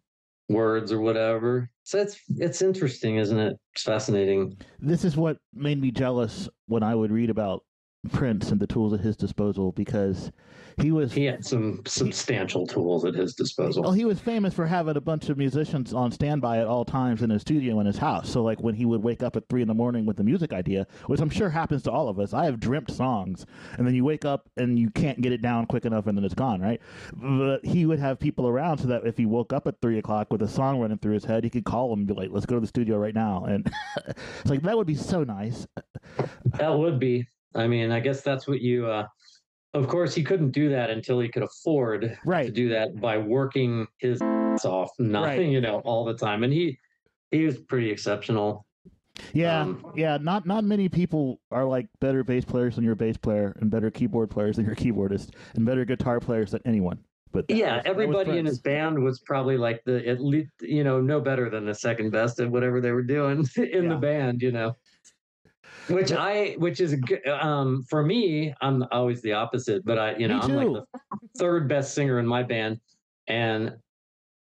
words 0.50 0.92
or 0.92 1.01
whatever. 1.01 1.70
So 1.84 2.00
it's 2.00 2.20
it's 2.38 2.62
interesting, 2.62 3.18
isn't 3.18 3.39
it? 3.39 3.58
It's 3.74 3.84
fascinating. 3.84 4.58
this 4.80 5.04
is 5.04 5.16
what 5.16 5.38
made 5.54 5.80
me 5.80 5.92
jealous 5.92 6.50
when 6.68 6.84
I 6.84 6.96
would 6.96 7.12
read 7.12 7.30
about 7.30 7.63
Prince 8.12 8.51
and 8.51 8.60
the 8.60 8.68
tools 8.68 8.94
at 8.94 9.00
his 9.00 9.18
disposal 9.18 9.72
because 9.72 10.32
he 10.79 10.91
was 10.91 11.12
He 11.12 11.25
had 11.25 11.43
some 11.46 11.81
substantial 11.86 12.67
tools 12.67 13.03
at 13.05 13.15
his 13.15 13.34
disposal. 13.34 13.84
well 13.84 13.91
he 13.91 14.05
was 14.05 14.19
famous 14.19 14.53
for 14.53 14.65
having 14.67 14.96
a 14.96 15.01
bunch 15.01 15.29
of 15.29 15.38
musicians 15.38 15.93
on 15.93 16.12
standby 16.12 16.60
at 16.60 16.67
all 16.67 16.86
times 16.86 17.22
in 17.24 17.29
his 17.29 17.41
studio 17.41 17.79
in 17.79 17.86
his 17.86 17.98
house. 17.98 18.29
So 18.29 18.43
like 18.43 18.62
when 18.62 18.75
he 18.75 18.86
would 18.86 19.01
wake 19.01 19.24
up 19.24 19.36
at 19.36 19.48
three 19.50 19.62
in 19.62 19.67
the 19.67 19.74
morning 19.74 20.05
with 20.05 20.19
a 20.19 20.24
music 20.24 20.53
idea, 20.53 20.86
which 21.07 21.19
I'm 21.19 21.29
sure 21.29 21.50
happens 21.50 21.84
to 21.84 21.91
all 21.91 22.10
of 22.10 22.19
us. 22.19 22.34
I 22.34 22.46
have 22.46 22.60
dreamt 22.60 22.91
songs 22.91 23.46
and 23.77 23.88
then 23.88 23.96
you 23.96 24.03
wake 24.03 24.25
up 24.25 24.50
and 24.57 24.77
you 24.77 24.89
can't 24.91 25.19
get 25.22 25.31
it 25.31 25.41
down 25.41 25.65
quick 25.65 25.86
enough 25.86 26.07
and 26.07 26.17
then 26.17 26.24
it's 26.24 26.36
gone, 26.36 26.62
right? 26.62 26.79
But 27.13 27.65
he 27.65 27.86
would 27.86 28.00
have 28.00 28.19
people 28.19 28.48
around 28.48 28.77
so 28.77 28.88
that 28.88 29.05
if 29.05 29.17
he 29.17 29.25
woke 29.25 29.53
up 29.53 29.65
at 29.67 29.81
three 29.81 29.98
o'clock 29.98 30.31
with 30.31 30.41
a 30.43 30.48
song 30.48 30.79
running 30.79 30.98
through 31.00 31.13
his 31.13 31.25
head, 31.25 31.43
he 31.43 31.50
could 31.50 31.65
call 31.65 31.89
them 31.89 32.00
and 32.00 32.07
be 32.07 32.13
like, 32.13 32.29
"Let's 32.31 32.46
go 32.46 32.55
to 32.55 32.62
the 32.62 32.67
studio 32.67 32.98
right 32.98 33.15
now." 33.15 33.45
And 33.45 33.69
it's 34.08 34.49
like 34.49 34.62
that 34.62 34.78
would 34.78 34.88
be 34.88 34.95
so 34.95 35.23
nice. 35.23 35.65
That 36.58 36.69
would 36.78 36.99
be. 36.99 37.28
I 37.56 37.67
mean, 37.67 37.91
I 37.91 37.99
guess 37.99 38.21
that's 38.21 38.47
what 38.47 38.62
you. 38.62 38.86
uh 38.88 39.08
Of 39.73 39.88
course, 39.88 40.15
he 40.15 40.23
couldn't 40.23 40.51
do 40.51 40.69
that 40.69 40.89
until 40.89 41.19
he 41.19 41.30
could 41.30 41.43
afford 41.43 42.17
to 42.25 42.51
do 42.51 42.69
that 42.69 42.99
by 42.99 43.17
working 43.17 43.86
his 43.99 44.21
ass 44.21 44.65
off, 44.65 44.89
nothing, 44.97 45.23
Right. 45.38 45.49
you 45.49 45.62
know, 45.62 45.80
all 45.80 46.06
the 46.06 46.13
time. 46.15 46.43
And 46.43 46.53
he 46.53 46.80
he 47.32 47.43
was 47.45 47.58
pretty 47.60 47.91
exceptional. 47.91 48.65
Yeah, 49.34 49.62
Um, 49.62 49.86
yeah. 49.95 50.17
Not 50.21 50.45
not 50.45 50.63
many 50.63 50.88
people 50.88 51.41
are 51.51 51.65
like 51.65 51.88
better 51.99 52.23
bass 52.23 52.45
players 52.45 52.75
than 52.75 52.86
your 52.86 52.95
bass 52.95 53.17
player, 53.17 53.58
and 53.60 53.69
better 53.69 53.91
keyboard 53.91 54.30
players 54.30 54.56
than 54.56 54.65
your 54.65 54.75
keyboardist, 54.75 55.32
and 55.56 55.65
better 55.65 55.84
guitar 55.86 56.19
players 56.19 56.51
than 56.51 56.62
anyone. 56.65 56.99
But 57.34 57.45
Yeah, 57.49 57.75
was- 57.77 57.86
everybody 57.86 58.38
in 58.38 58.45
his 58.45 58.60
band 58.60 59.03
was 59.03 59.19
probably 59.19 59.58
like 59.58 59.84
the 59.84 60.08
at 60.08 60.21
least 60.23 60.51
you 60.62 60.84
know 60.86 61.01
no 61.01 61.19
better 61.19 61.49
than 61.49 61.65
the 61.65 61.75
second 61.75 62.12
best 62.12 62.39
at 62.39 62.49
whatever 62.49 62.80
they 62.80 62.91
were 62.91 63.03
doing 63.03 63.39
in 63.58 63.84
Yeah. 63.84 63.89
the 63.89 63.97
band, 63.97 64.41
you 64.41 64.51
know. 64.53 64.75
Which 65.89 66.12
I, 66.12 66.56
which 66.58 66.80
is. 66.80 66.95
Um, 67.39 67.84
for 67.89 68.04
me, 68.04 68.54
I'm 68.62 68.86
always 68.91 69.21
the 69.21 69.34
opposite. 69.34 69.86
But 69.86 69.97
I, 69.97 70.15
you 70.17 70.28
know, 70.28 70.39
I'm 70.39 70.56
like 70.56 70.67
the 70.67 71.19
third 71.38 71.67
best 71.67 71.93
singer 71.93 72.19
in 72.19 72.28
my 72.28 72.43
band, 72.43 72.80
and 73.28 73.76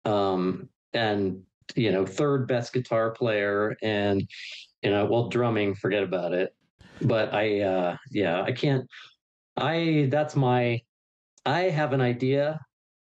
um, 0.05 0.69
and 0.93 1.43
you 1.75 1.93
know, 1.93 2.07
third 2.07 2.47
best 2.47 2.73
guitar 2.73 3.11
player, 3.11 3.77
and 3.83 4.29
you 4.83 4.91
know, 4.91 5.05
well, 5.05 5.29
drumming, 5.29 5.75
forget 5.75 6.03
about 6.03 6.33
it. 6.33 6.55
But 7.03 7.35
I, 7.35 7.61
uh, 7.61 7.97
yeah, 8.11 8.43
I 8.43 8.53
can't. 8.53 8.89
I 9.57 10.09
that's 10.11 10.37
my. 10.37 10.81
I 11.47 11.63
have 11.63 11.93
an 11.93 12.01
idea 12.01 12.59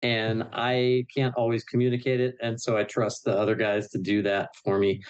and 0.05 0.45
I 0.53 1.07
can't 1.15 1.35
always 1.35 1.65
communicate 1.65 2.21
it. 2.21 2.37
And 2.43 2.61
so 2.61 2.77
I 2.77 2.85
trust 2.85 3.25
the 3.25 3.37
other 3.37 3.55
guys 3.55 3.89
to 3.89 3.99
do 3.99 4.23
that 4.23 4.51
for 4.63 4.79
me. 4.79 5.03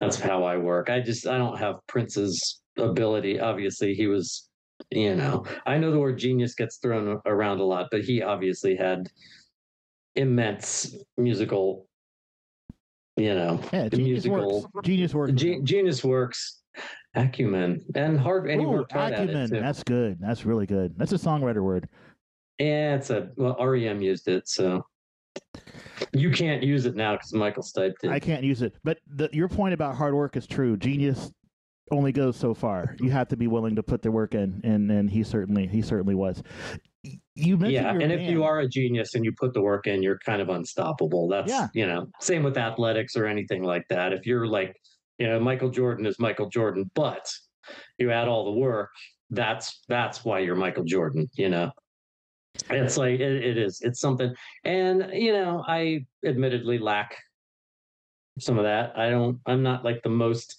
That's 0.00 0.18
how 0.20 0.44
I 0.44 0.56
work. 0.56 0.90
I 0.90 1.00
just, 1.00 1.26
I 1.26 1.38
don't 1.38 1.58
have 1.58 1.76
Prince's 1.86 2.60
ability. 2.78 3.40
Obviously, 3.40 3.94
he 3.94 4.06
was, 4.06 4.48
you 4.90 5.16
know, 5.16 5.44
I 5.64 5.78
know 5.78 5.90
the 5.90 5.98
word 5.98 6.18
genius 6.18 6.54
gets 6.54 6.76
thrown 6.76 7.20
around 7.24 7.60
a 7.60 7.64
lot, 7.64 7.88
but 7.90 8.02
he 8.02 8.22
obviously 8.22 8.76
had 8.76 9.08
immense 10.14 10.94
musical, 11.16 11.86
you 13.16 13.34
know, 13.34 13.60
yeah, 13.72 13.88
genius 13.88 14.24
musical, 14.24 14.70
works. 14.74 14.86
Genius 14.86 15.14
works. 15.14 15.32
ge- 15.32 15.62
genius 15.62 16.04
works, 16.04 16.60
acumen, 17.14 17.80
and 17.94 18.20
hard, 18.20 18.50
and 18.50 18.60
Ooh, 18.60 18.86
hard 18.90 19.12
acumen. 19.14 19.50
That's 19.50 19.82
good. 19.82 20.18
That's 20.20 20.44
really 20.44 20.66
good. 20.66 20.94
That's 20.98 21.12
a 21.12 21.16
songwriter 21.16 21.62
word. 21.62 21.88
Yeah, 22.58 22.96
it's 22.96 23.10
a 23.10 23.30
well, 23.36 23.56
REM 23.58 24.00
used 24.02 24.28
it, 24.28 24.48
so 24.48 24.84
you 26.12 26.30
can't 26.30 26.62
use 26.62 26.86
it 26.86 26.96
now 26.96 27.12
because 27.12 27.32
Michael 27.32 27.62
Stipe 27.62 27.94
did. 28.00 28.10
I 28.10 28.18
can't 28.18 28.44
use 28.44 28.62
it. 28.62 28.76
But 28.84 28.98
the, 29.06 29.28
your 29.32 29.48
point 29.48 29.74
about 29.74 29.96
hard 29.96 30.14
work 30.14 30.36
is 30.36 30.46
true. 30.46 30.76
Genius 30.76 31.32
only 31.90 32.12
goes 32.12 32.36
so 32.36 32.54
far. 32.54 32.96
You 33.00 33.10
have 33.10 33.28
to 33.28 33.36
be 33.36 33.46
willing 33.46 33.76
to 33.76 33.82
put 33.82 34.02
the 34.02 34.10
work 34.10 34.34
in, 34.34 34.60
and 34.64 34.90
and 34.90 35.10
he 35.10 35.22
certainly 35.22 35.66
he 35.66 35.82
certainly 35.82 36.14
was. 36.14 36.42
You 37.34 37.56
mentioned 37.56 37.72
yeah, 37.72 37.90
and 37.92 38.12
if 38.12 38.28
you 38.28 38.42
are 38.42 38.60
a 38.60 38.68
genius 38.68 39.14
and 39.14 39.24
you 39.24 39.32
put 39.38 39.54
the 39.54 39.60
work 39.60 39.86
in, 39.86 40.02
you're 40.02 40.18
kind 40.18 40.42
of 40.42 40.48
unstoppable. 40.48 41.28
That's 41.28 41.48
Yeah. 41.48 41.68
you 41.72 41.86
know, 41.86 42.08
same 42.20 42.42
with 42.42 42.58
athletics 42.58 43.14
or 43.14 43.26
anything 43.26 43.62
like 43.62 43.84
that. 43.90 44.12
If 44.12 44.26
you're 44.26 44.46
like, 44.46 44.74
you 45.18 45.28
know, 45.28 45.38
Michael 45.38 45.70
Jordan 45.70 46.06
is 46.06 46.18
Michael 46.18 46.48
Jordan, 46.48 46.90
but 46.94 47.30
you 47.98 48.10
add 48.10 48.26
all 48.26 48.44
the 48.46 48.58
work, 48.58 48.90
that's 49.30 49.82
that's 49.88 50.24
why 50.24 50.40
you're 50.40 50.56
Michael 50.56 50.84
Jordan, 50.84 51.28
you 51.34 51.48
know. 51.48 51.70
It's 52.70 52.96
like 52.96 53.20
it, 53.20 53.44
it 53.44 53.58
is. 53.58 53.80
It's 53.82 54.00
something, 54.00 54.34
and 54.64 55.10
you 55.12 55.32
know, 55.32 55.64
I 55.66 56.06
admittedly 56.24 56.78
lack 56.78 57.16
some 58.38 58.58
of 58.58 58.64
that. 58.64 58.96
I 58.96 59.10
don't. 59.10 59.38
I'm 59.46 59.62
not 59.62 59.84
like 59.84 60.02
the 60.02 60.08
most 60.08 60.56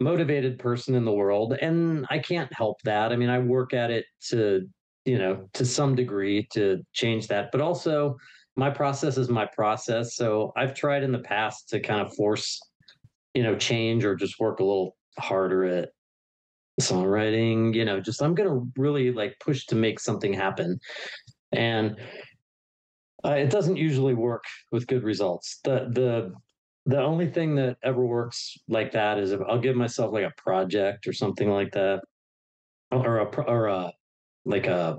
motivated 0.00 0.58
person 0.58 0.94
in 0.94 1.04
the 1.04 1.12
world, 1.12 1.54
and 1.60 2.06
I 2.10 2.18
can't 2.18 2.52
help 2.52 2.80
that. 2.82 3.12
I 3.12 3.16
mean, 3.16 3.28
I 3.28 3.38
work 3.38 3.74
at 3.74 3.90
it 3.90 4.06
to, 4.28 4.66
you 5.04 5.18
know, 5.18 5.48
to 5.54 5.64
some 5.64 5.94
degree 5.94 6.48
to 6.52 6.82
change 6.92 7.28
that, 7.28 7.52
but 7.52 7.60
also 7.60 8.16
my 8.56 8.70
process 8.70 9.16
is 9.16 9.28
my 9.28 9.46
process. 9.46 10.16
So 10.16 10.52
I've 10.56 10.74
tried 10.74 11.02
in 11.02 11.12
the 11.12 11.20
past 11.20 11.68
to 11.70 11.80
kind 11.80 12.00
of 12.00 12.14
force, 12.14 12.60
you 13.34 13.42
know, 13.42 13.56
change 13.56 14.04
or 14.04 14.14
just 14.14 14.40
work 14.40 14.60
a 14.60 14.64
little 14.64 14.96
harder 15.18 15.64
at 15.64 15.90
songwriting. 16.80 17.74
You 17.74 17.84
know, 17.84 18.00
just 18.00 18.22
I'm 18.22 18.34
gonna 18.34 18.60
really 18.76 19.12
like 19.12 19.38
push 19.38 19.66
to 19.66 19.74
make 19.74 20.00
something 20.00 20.32
happen 20.32 20.80
and 21.52 21.96
uh, 23.24 23.30
it 23.32 23.50
doesn't 23.50 23.76
usually 23.76 24.14
work 24.14 24.44
with 24.72 24.86
good 24.86 25.02
results. 25.02 25.60
The 25.64 25.88
the 25.90 26.32
the 26.86 27.00
only 27.00 27.28
thing 27.28 27.54
that 27.56 27.76
ever 27.82 28.04
works 28.04 28.56
like 28.68 28.92
that 28.92 29.18
is 29.18 29.32
if 29.32 29.40
I'll 29.48 29.60
give 29.60 29.76
myself 29.76 30.12
like 30.12 30.24
a 30.24 30.32
project 30.36 31.06
or 31.06 31.12
something 31.12 31.50
like 31.50 31.72
that, 31.72 32.00
or 32.90 33.18
a 33.18 33.24
or 33.42 33.66
a 33.66 33.92
like 34.44 34.66
a 34.66 34.98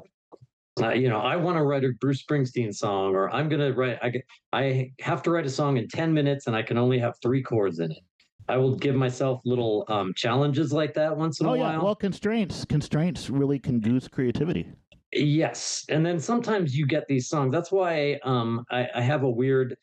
uh, 0.82 0.90
you 0.92 1.10
know 1.10 1.20
I 1.20 1.36
want 1.36 1.58
to 1.58 1.64
write 1.64 1.84
a 1.84 1.90
Bruce 2.00 2.24
Springsteen 2.24 2.74
song, 2.74 3.16
or 3.16 3.30
I'm 3.30 3.50
gonna 3.50 3.74
write 3.74 4.00
I 4.02 4.14
I 4.54 4.92
have 5.02 5.24
to 5.24 5.32
write 5.32 5.46
a 5.46 5.50
song 5.50 5.78
in 5.78 5.88
ten 5.88 6.14
minutes 6.14 6.48
and 6.48 6.56
I 6.56 6.62
can 6.62 6.78
only 6.78 7.00
have 7.00 7.16
three 7.22 7.42
chords 7.42 7.80
in 7.80 7.92
it. 7.92 8.00
I 8.48 8.58
will 8.58 8.76
give 8.76 8.96
myself 8.96 9.42
little 9.46 9.86
um, 9.88 10.14
challenges 10.16 10.74
like 10.74 10.94
that 10.96 11.16
once 11.16 11.40
in 11.40 11.48
oh 11.48 11.54
a 11.54 11.58
yeah, 11.58 11.64
while. 11.64 11.86
well 11.86 11.96
constraints 11.96 12.66
constraints 12.66 13.30
really 13.30 13.60
can 13.60 13.80
goose 13.80 14.08
creativity. 14.08 14.68
Yes, 15.13 15.84
and 15.89 16.06
then 16.06 16.19
sometimes 16.19 16.76
you 16.76 16.86
get 16.86 17.08
these 17.08 17.28
songs. 17.28 17.52
That's 17.52 17.71
why 17.71 18.19
um, 18.24 18.65
I, 18.71 18.88
I 18.95 19.02
have 19.02 19.24
a 19.24 19.30
weird, 19.30 19.76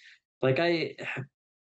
like 0.43 0.59
I, 0.61 0.95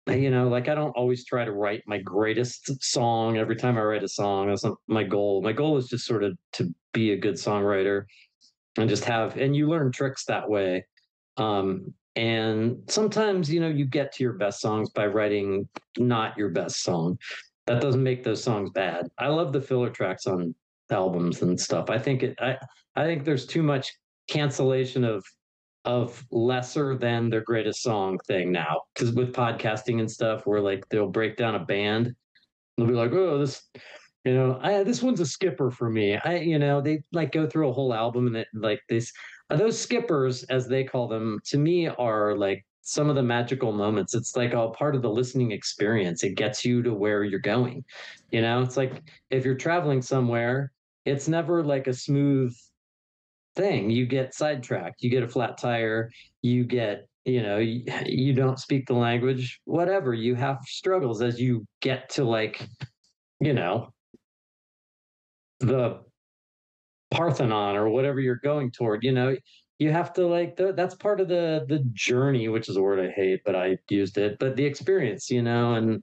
you 0.09 0.31
know, 0.31 0.49
like 0.49 0.69
I 0.69 0.75
don't 0.75 0.97
always 0.97 1.25
try 1.25 1.45
to 1.45 1.53
write 1.53 1.83
my 1.87 1.99
greatest 1.99 2.83
song 2.83 3.37
every 3.37 3.57
time 3.57 3.77
I 3.77 3.83
write 3.83 4.03
a 4.03 4.09
song. 4.09 4.49
That's 4.49 4.65
not 4.65 4.79
my 4.87 5.05
goal. 5.05 5.43
My 5.43 5.53
goal 5.53 5.77
is 5.77 5.89
just 5.89 6.07
sort 6.07 6.25
of 6.25 6.37
to 6.55 6.73
be 6.93 7.13
a 7.13 7.17
good 7.17 7.35
songwriter 7.35 8.05
and 8.77 8.89
just 8.89 9.05
have, 9.05 9.37
and 9.37 9.55
you 9.55 9.69
learn 9.69 9.93
tricks 9.93 10.25
that 10.25 10.49
way. 10.49 10.85
Um, 11.37 11.93
and 12.17 12.83
sometimes, 12.89 13.53
you 13.53 13.61
know, 13.61 13.69
you 13.69 13.85
get 13.85 14.13
to 14.15 14.23
your 14.25 14.33
best 14.35 14.61
songs 14.61 14.91
by 14.91 15.07
writing 15.07 15.69
not 15.99 16.37
your 16.37 16.49
best 16.49 16.83
song. 16.83 17.19
That 17.67 17.81
doesn't 17.81 18.03
make 18.03 18.25
those 18.25 18.43
songs 18.43 18.71
bad. 18.71 19.09
I 19.19 19.29
love 19.29 19.53
the 19.53 19.61
filler 19.61 19.91
tracks 19.91 20.27
on 20.27 20.55
albums 20.93 21.43
and 21.43 21.59
stuff. 21.59 21.91
I 21.91 21.99
think 21.99 22.23
it. 22.23 22.37
I 22.41 22.57
I 22.97 23.05
think 23.05 23.25
there's 23.25 23.47
too 23.47 23.63
much 23.63 23.93
cancellation 24.29 25.05
of 25.05 25.25
of 25.85 26.25
lesser 26.31 26.97
than 26.97 27.31
their 27.31 27.41
greatest 27.41 27.83
song 27.83 28.19
thing 28.27 28.53
now. 28.53 28.83
Because 28.95 29.13
with 29.13 29.33
podcasting 29.33 30.01
and 30.01 30.11
stuff, 30.11 30.47
where 30.47 30.61
like 30.61 30.89
they'll 30.89 31.09
break 31.09 31.37
down 31.37 31.55
a 31.55 31.65
band, 31.65 32.15
they'll 32.77 32.87
be 32.87 32.95
like, 32.95 33.13
"Oh, 33.13 33.39
this, 33.39 33.63
you 34.25 34.35
know, 34.35 34.59
I, 34.63 34.83
this 34.83 35.03
one's 35.03 35.21
a 35.21 35.27
skipper 35.27 35.71
for 35.71 35.91
me." 35.91 36.17
I, 36.17 36.37
you 36.37 36.59
know, 36.59 36.81
they 36.81 37.03
like 37.13 37.33
go 37.33 37.47
through 37.47 37.69
a 37.69 37.73
whole 37.73 37.95
album 37.95 38.27
and 38.27 38.37
it 38.37 38.49
like 38.55 38.83
this. 38.89 39.13
Those 39.51 39.81
skippers, 39.81 40.45
as 40.45 40.69
they 40.69 40.85
call 40.85 41.09
them, 41.09 41.41
to 41.47 41.59
me 41.59 41.89
are 41.89 42.37
like 42.37 42.65
some 42.83 43.09
of 43.09 43.17
the 43.17 43.23
magical 43.23 43.73
moments. 43.73 44.15
It's 44.15 44.37
like 44.37 44.53
a 44.53 44.69
part 44.69 44.95
of 44.95 45.03
the 45.03 45.11
listening 45.11 45.53
experience. 45.53 46.23
It 46.23 46.35
gets 46.35 46.65
you 46.65 46.83
to 46.83 46.95
where 46.95 47.25
you're 47.25 47.39
going. 47.39 47.85
You 48.31 48.43
know, 48.43 48.63
it's 48.63 48.77
like 48.77 49.03
if 49.31 49.45
you're 49.45 49.57
traveling 49.57 50.03
somewhere, 50.03 50.73
it's 51.05 51.29
never 51.29 51.63
like 51.63 51.87
a 51.87 51.95
smooth 51.95 52.55
thing. 53.57 53.91
You 53.91 54.07
get 54.07 54.35
sidetracked, 54.35 55.03
you 55.03 55.11
get 55.11 55.23
a 55.23 55.29
flat 55.29 55.59
tire, 55.59 56.11
you 56.43 56.65
get, 56.65 57.09
you 57.25 57.43
know, 57.43 57.59
you, 57.59 57.85
you 58.07 58.33
don't 58.33 58.59
speak 58.59 58.87
the 58.87 58.95
language, 58.95 59.61
whatever. 59.65 60.15
You 60.15 60.35
have 60.35 60.59
struggles 60.65 61.23
as 61.23 61.41
you 61.41 61.67
get 61.81 62.09
to 62.11 62.25
like, 62.25 62.67
you 63.41 63.55
know, 63.55 63.93
the 65.61 66.01
Parthenon 67.11 67.77
or 67.77 67.89
whatever 67.89 68.21
you're 68.21 68.41
going 68.43 68.71
toward, 68.71 69.03
you 69.03 69.13
know, 69.13 69.37
you 69.79 69.91
have 69.91 70.13
to 70.13 70.27
like 70.27 70.57
the, 70.57 70.73
that's 70.75 70.95
part 70.95 71.21
of 71.21 71.29
the 71.29 71.65
the 71.67 71.83
journey, 71.93 72.49
which 72.49 72.69
is 72.69 72.77
a 72.77 72.83
word 72.83 73.01
I 73.01 73.11
hate, 73.11 73.41
but 73.45 73.57
I 73.57 73.79
used 73.89 74.19
it, 74.19 74.39
but 74.39 74.55
the 74.55 74.65
experience, 74.65 75.31
you 75.31 75.43
know, 75.43 75.75
and 75.75 76.03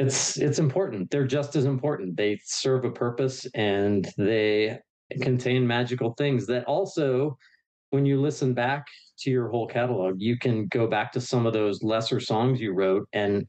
it's 0.00 0.38
it's 0.38 0.58
important. 0.58 1.10
They're 1.10 1.26
just 1.26 1.56
as 1.56 1.66
important. 1.66 2.16
They 2.16 2.40
serve 2.44 2.84
a 2.84 2.90
purpose 2.90 3.46
and 3.54 4.08
they 4.16 4.78
contain 5.20 5.66
magical 5.66 6.14
things 6.14 6.46
that 6.46 6.64
also 6.64 7.36
when 7.90 8.06
you 8.06 8.20
listen 8.20 8.54
back 8.54 8.86
to 9.18 9.30
your 9.30 9.48
whole 9.48 9.66
catalog 9.66 10.14
you 10.18 10.38
can 10.38 10.68
go 10.68 10.86
back 10.86 11.10
to 11.12 11.20
some 11.20 11.46
of 11.46 11.52
those 11.52 11.82
lesser 11.82 12.20
songs 12.20 12.60
you 12.60 12.72
wrote 12.72 13.08
and 13.12 13.44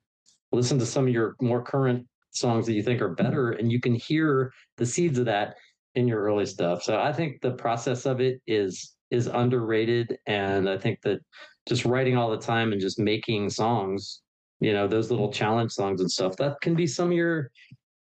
listen 0.51 0.79
to 0.79 0.85
some 0.85 1.05
of 1.05 1.13
your 1.13 1.35
more 1.39 1.63
current 1.63 2.03
songs 2.31 2.65
that 2.65 2.73
you 2.73 2.81
think 2.81 2.99
are 2.99 3.13
better 3.13 3.51
and 3.51 3.71
you 3.71 3.79
can 3.79 3.93
hear 3.93 4.51
the 4.77 4.85
seeds 4.85 5.19
of 5.19 5.25
that 5.25 5.55
in 5.93 6.07
your 6.07 6.23
early 6.23 6.47
stuff 6.47 6.81
so 6.81 6.99
i 6.99 7.13
think 7.13 7.39
the 7.41 7.51
process 7.51 8.07
of 8.07 8.19
it 8.19 8.41
is 8.47 8.95
is 9.11 9.27
underrated 9.27 10.17
and 10.25 10.67
i 10.67 10.77
think 10.77 10.99
that 11.03 11.19
just 11.67 11.85
writing 11.85 12.17
all 12.17 12.31
the 12.31 12.37
time 12.37 12.71
and 12.71 12.81
just 12.81 12.97
making 12.97 13.49
songs 13.51 14.23
you 14.61 14.71
know 14.71 14.87
those 14.87 15.11
little 15.11 15.31
challenge 15.31 15.71
songs 15.71 15.99
and 15.99 16.09
stuff 16.09 16.37
that 16.37 16.59
can 16.61 16.73
be 16.73 16.87
some 16.87 17.07
of 17.07 17.13
your 17.13 17.51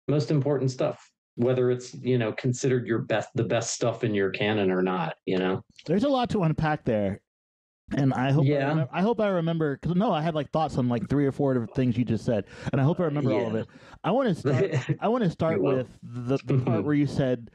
most 0.08 0.30
important 0.30 0.70
stuff 0.70 1.10
whether 1.36 1.70
it's 1.70 1.94
you 1.94 2.18
know 2.18 2.32
considered 2.32 2.86
your 2.86 2.98
best 2.98 3.30
the 3.34 3.44
best 3.44 3.74
stuff 3.74 4.04
in 4.04 4.14
your 4.14 4.30
canon 4.30 4.70
or 4.70 4.82
not 4.82 5.16
you 5.26 5.38
know 5.38 5.64
there's 5.86 6.04
a 6.04 6.08
lot 6.08 6.28
to 6.30 6.42
unpack 6.42 6.84
there 6.84 7.20
and 7.94 8.14
I 8.14 8.30
hope 8.30 8.46
yeah. 8.46 8.66
I, 8.66 8.68
remember, 8.68 8.88
I 8.92 9.02
hope 9.02 9.20
I 9.20 9.28
remember 9.28 9.76
because 9.76 9.96
no, 9.96 10.12
I 10.12 10.22
had 10.22 10.34
like 10.34 10.50
thoughts 10.50 10.78
on 10.78 10.88
like 10.88 11.08
three 11.08 11.26
or 11.26 11.32
four 11.32 11.52
different 11.52 11.74
things 11.74 11.96
you 11.98 12.04
just 12.04 12.24
said, 12.24 12.44
and 12.72 12.80
I 12.80 12.84
hope 12.84 13.00
I 13.00 13.04
remember 13.04 13.30
yeah. 13.30 13.36
all 13.36 13.46
of 13.48 13.54
it. 13.54 13.66
I 14.02 14.10
want 14.10 14.28
to 14.28 14.34
start. 14.80 14.96
I 15.00 15.08
want 15.08 15.24
to 15.24 15.30
start 15.30 15.60
with 15.60 15.88
the, 16.02 16.38
the 16.44 16.58
part 16.58 16.84
where 16.84 16.94
you 16.94 17.06
said 17.06 17.50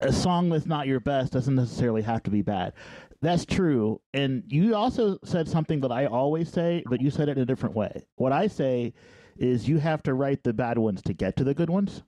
a 0.00 0.12
song 0.12 0.50
that's 0.50 0.66
not 0.66 0.86
your 0.86 1.00
best 1.00 1.32
doesn't 1.32 1.54
necessarily 1.54 2.02
have 2.02 2.22
to 2.24 2.30
be 2.30 2.42
bad. 2.42 2.74
That's 3.22 3.44
true, 3.46 4.00
and 4.12 4.42
you 4.48 4.74
also 4.74 5.16
said 5.24 5.48
something 5.48 5.80
that 5.82 5.92
I 5.92 6.06
always 6.06 6.50
say, 6.52 6.82
but 6.90 7.00
you 7.00 7.08
said 7.08 7.28
it 7.28 7.36
in 7.36 7.42
a 7.44 7.46
different 7.46 7.76
way. 7.76 8.04
What 8.16 8.32
I 8.32 8.48
say 8.48 8.94
is 9.38 9.68
you 9.68 9.78
have 9.78 10.02
to 10.02 10.14
write 10.14 10.42
the 10.42 10.52
bad 10.52 10.76
ones 10.76 11.00
to 11.02 11.14
get 11.14 11.36
to 11.36 11.44
the 11.44 11.54
good 11.54 11.70
ones. 11.70 12.02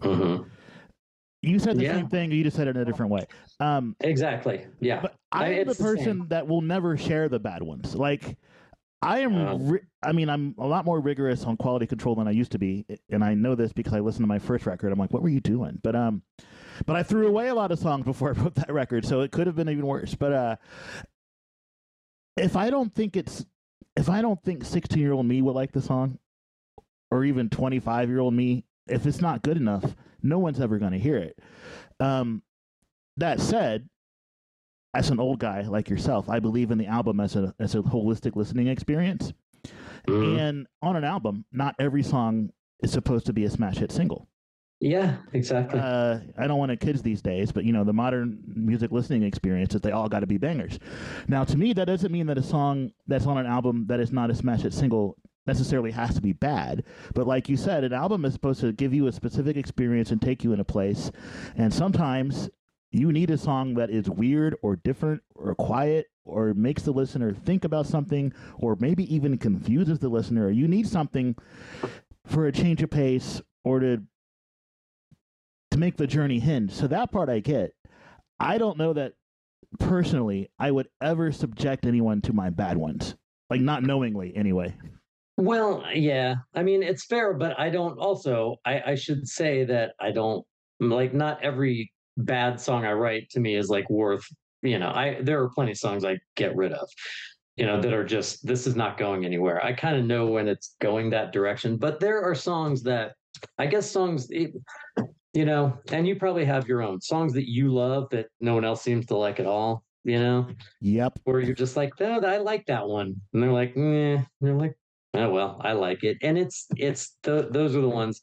Mm-hmm. 0.00 0.42
You 1.42 1.58
said 1.60 1.78
the 1.78 1.84
Yeah. 1.84 1.94
same 1.94 2.08
thing. 2.08 2.32
You 2.32 2.42
just 2.42 2.56
said 2.56 2.66
it 2.66 2.76
in 2.76 2.82
a 2.82 2.84
different 2.84 3.12
way. 3.12 3.26
Um, 3.60 3.94
exactly 4.00 4.66
yeah 4.80 5.00
but 5.00 5.14
I- 5.32 5.46
I 5.46 5.48
the 5.64 5.70
it's 5.70 5.78
the 5.78 5.84
person 5.84 6.26
that 6.28 6.46
will 6.48 6.60
never 6.62 6.96
share 6.96 7.28
the 7.28 7.38
bad 7.38 7.62
ones. 7.62 7.94
Like, 7.94 8.36
I 9.02 9.20
am. 9.20 9.34
Oh. 9.34 9.58
ri- 9.58 9.86
I 10.02 10.12
mean, 10.12 10.28
I'm 10.28 10.54
a 10.58 10.66
lot 10.66 10.84
more 10.84 11.00
rigorous 11.00 11.44
on 11.44 11.56
quality 11.56 11.86
control 11.86 12.14
than 12.14 12.28
I 12.28 12.32
used 12.32 12.52
to 12.52 12.58
be, 12.58 12.84
and 13.10 13.24
I 13.24 13.34
know 13.34 13.54
this 13.54 13.72
because 13.72 13.94
I 13.94 14.00
listened 14.00 14.24
to 14.24 14.28
my 14.28 14.38
first 14.38 14.66
record. 14.66 14.92
I'm 14.92 14.98
like, 14.98 15.12
what 15.12 15.22
were 15.22 15.28
you 15.28 15.40
doing? 15.40 15.78
But 15.82 15.96
um, 15.96 16.22
but 16.86 16.96
I 16.96 17.02
threw 17.02 17.26
away 17.26 17.48
a 17.48 17.54
lot 17.54 17.72
of 17.72 17.78
songs 17.78 18.04
before 18.04 18.30
I 18.30 18.34
put 18.42 18.54
that 18.56 18.72
record, 18.72 19.06
so 19.06 19.20
it 19.20 19.32
could 19.32 19.46
have 19.46 19.56
been 19.56 19.68
even 19.68 19.86
worse. 19.86 20.14
But 20.14 20.32
uh, 20.32 20.56
if 22.36 22.56
I 22.56 22.70
don't 22.70 22.94
think 22.94 23.16
it's, 23.16 23.44
if 23.96 24.08
I 24.08 24.20
don't 24.20 24.42
think 24.42 24.64
16 24.64 24.98
year 24.98 25.12
old 25.12 25.26
me 25.26 25.40
would 25.40 25.54
like 25.54 25.72
the 25.72 25.82
song, 25.82 26.18
or 27.10 27.24
even 27.24 27.48
25 27.48 28.08
year 28.08 28.20
old 28.20 28.34
me, 28.34 28.64
if 28.86 29.06
it's 29.06 29.20
not 29.20 29.42
good 29.42 29.56
enough, 29.56 29.96
no 30.22 30.38
one's 30.38 30.60
ever 30.60 30.78
going 30.78 30.92
to 30.92 30.98
hear 30.98 31.16
it. 31.16 31.38
Um, 31.98 32.42
that 33.16 33.40
said, 33.40 33.88
as 34.94 35.10
an 35.10 35.20
old 35.20 35.38
guy 35.38 35.62
like 35.62 35.88
yourself, 35.88 36.28
I 36.28 36.40
believe 36.40 36.70
in 36.70 36.78
the 36.78 36.86
album 36.86 37.20
as 37.20 37.36
a 37.36 37.54
as 37.58 37.74
a 37.74 37.78
holistic 37.80 38.36
listening 38.36 38.66
experience. 38.68 39.32
Mhm. 40.08 40.38
And 40.38 40.66
on 40.82 40.96
an 40.96 41.04
album, 41.04 41.44
not 41.52 41.74
every 41.78 42.02
song 42.02 42.50
is 42.82 42.90
supposed 42.90 43.26
to 43.26 43.32
be 43.32 43.44
a 43.44 43.50
smash 43.50 43.76
hit 43.78 43.92
single. 43.92 44.26
yeah 44.82 45.16
exactly 45.34 45.78
Uh, 45.78 46.20
I 46.38 46.46
don't 46.46 46.58
want 46.58 46.70
to 46.70 46.76
kids 46.76 47.02
these 47.02 47.20
days, 47.20 47.52
but 47.52 47.64
you 47.64 47.72
know 47.72 47.84
the 47.84 47.92
modern 47.92 48.38
music 48.46 48.90
listening 48.90 49.22
experience 49.24 49.74
is 49.74 49.82
they 49.82 49.92
all 49.92 50.08
got 50.08 50.20
to 50.20 50.26
be 50.26 50.38
bangers. 50.38 50.78
Now, 51.28 51.44
to 51.44 51.58
me, 51.58 51.74
that 51.74 51.84
doesn't 51.84 52.10
mean 52.10 52.26
that 52.28 52.38
a 52.38 52.42
song 52.42 52.92
that's 53.06 53.26
on 53.26 53.36
an 53.36 53.44
album 53.44 53.84
that 53.88 54.00
is 54.00 54.10
not 54.10 54.30
a 54.30 54.34
smash 54.34 54.62
hit 54.62 54.72
single 54.72 55.16
necessarily 55.46 55.90
has 55.90 56.14
to 56.14 56.22
be 56.22 56.32
bad. 56.32 56.82
But 57.14 57.26
like 57.26 57.48
you 57.50 57.58
said, 57.58 57.84
an 57.84 57.92
album 57.92 58.24
is 58.24 58.32
supposed 58.32 58.60
to 58.62 58.72
give 58.72 58.94
you 58.94 59.06
a 59.06 59.12
specific 59.12 59.56
experience 59.58 60.10
and 60.12 60.20
take 60.22 60.42
you 60.44 60.52
in 60.54 60.60
a 60.60 60.64
place. 60.64 61.10
And 61.56 61.74
sometimes 61.74 62.48
you 62.92 63.12
need 63.12 63.30
a 63.30 63.38
song 63.38 63.74
that 63.74 63.90
is 63.90 64.10
weird 64.10 64.56
or 64.62 64.76
different 64.76 65.22
or 65.34 65.54
quiet 65.54 66.06
or 66.24 66.54
makes 66.54 66.82
the 66.82 66.92
listener 66.92 67.32
think 67.32 67.64
about 67.64 67.86
something 67.86 68.32
or 68.58 68.76
maybe 68.80 69.12
even 69.14 69.38
confuses 69.38 69.98
the 69.98 70.08
listener. 70.08 70.50
You 70.50 70.66
need 70.66 70.88
something 70.88 71.36
for 72.26 72.46
a 72.46 72.52
change 72.52 72.82
of 72.82 72.90
pace 72.90 73.40
or 73.64 73.80
to 73.80 74.02
to 75.70 75.78
make 75.78 75.96
the 75.96 76.06
journey 76.06 76.40
hinge. 76.40 76.72
So 76.72 76.88
that 76.88 77.12
part 77.12 77.28
I 77.28 77.38
get. 77.38 77.74
I 78.40 78.58
don't 78.58 78.76
know 78.76 78.92
that 78.92 79.12
personally 79.78 80.50
I 80.58 80.72
would 80.72 80.88
ever 81.00 81.30
subject 81.30 81.86
anyone 81.86 82.20
to 82.22 82.32
my 82.32 82.50
bad 82.50 82.76
ones. 82.76 83.14
Like 83.50 83.60
not 83.60 83.84
knowingly 83.84 84.34
anyway. 84.34 84.74
Well, 85.36 85.84
yeah. 85.94 86.36
I 86.54 86.62
mean, 86.64 86.82
it's 86.82 87.06
fair, 87.06 87.34
but 87.34 87.58
I 87.58 87.70
don't 87.70 87.98
also 87.98 88.56
I, 88.64 88.82
I 88.88 88.94
should 88.96 89.28
say 89.28 89.64
that 89.64 89.92
I 90.00 90.10
don't 90.10 90.44
like 90.80 91.14
not 91.14 91.42
every 91.42 91.92
bad 92.20 92.60
song 92.60 92.84
I 92.84 92.92
write 92.92 93.30
to 93.30 93.40
me 93.40 93.54
is 93.56 93.68
like 93.68 93.88
worth, 93.90 94.24
you 94.62 94.78
know, 94.78 94.90
I 94.90 95.20
there 95.22 95.42
are 95.42 95.50
plenty 95.50 95.72
of 95.72 95.78
songs 95.78 96.04
I 96.04 96.18
get 96.36 96.54
rid 96.56 96.72
of, 96.72 96.88
you 97.56 97.66
know, 97.66 97.80
that 97.80 97.92
are 97.92 98.04
just 98.04 98.46
this 98.46 98.66
is 98.66 98.76
not 98.76 98.98
going 98.98 99.24
anywhere. 99.24 99.64
I 99.64 99.72
kind 99.72 99.96
of 99.96 100.04
know 100.04 100.26
when 100.26 100.48
it's 100.48 100.76
going 100.80 101.10
that 101.10 101.32
direction, 101.32 101.76
but 101.76 102.00
there 102.00 102.22
are 102.22 102.34
songs 102.34 102.82
that 102.84 103.14
I 103.58 103.66
guess 103.66 103.90
songs 103.90 104.28
it- 104.30 104.54
you 105.32 105.44
know, 105.44 105.78
and 105.92 106.08
you 106.08 106.16
probably 106.16 106.44
have 106.44 106.66
your 106.66 106.82
own 106.82 107.00
songs 107.00 107.32
that 107.34 107.48
you 107.48 107.72
love 107.72 108.10
that 108.10 108.26
no 108.40 108.54
one 108.54 108.64
else 108.64 108.82
seems 108.82 109.06
to 109.06 109.16
like 109.16 109.38
at 109.38 109.46
all, 109.46 109.84
you 110.02 110.18
know 110.18 110.48
Yep. 110.80 111.20
where 111.24 111.38
you're 111.40 111.54
just 111.54 111.76
like, 111.76 111.92
oh, 112.00 112.20
I 112.26 112.38
like 112.38 112.66
that 112.66 112.86
one, 112.88 113.20
and 113.32 113.42
they're 113.42 113.52
like, 113.52 113.76
eh. 113.76 114.16
And 114.16 114.26
they're 114.40 114.54
like, 114.54 114.76
oh 115.14 115.30
well, 115.30 115.60
I 115.62 115.72
like 115.72 116.02
it, 116.02 116.18
and 116.22 116.36
it's 116.36 116.66
it's 116.76 117.16
the, 117.22 117.48
those 117.50 117.76
are 117.76 117.80
the 117.80 117.88
ones. 117.88 118.22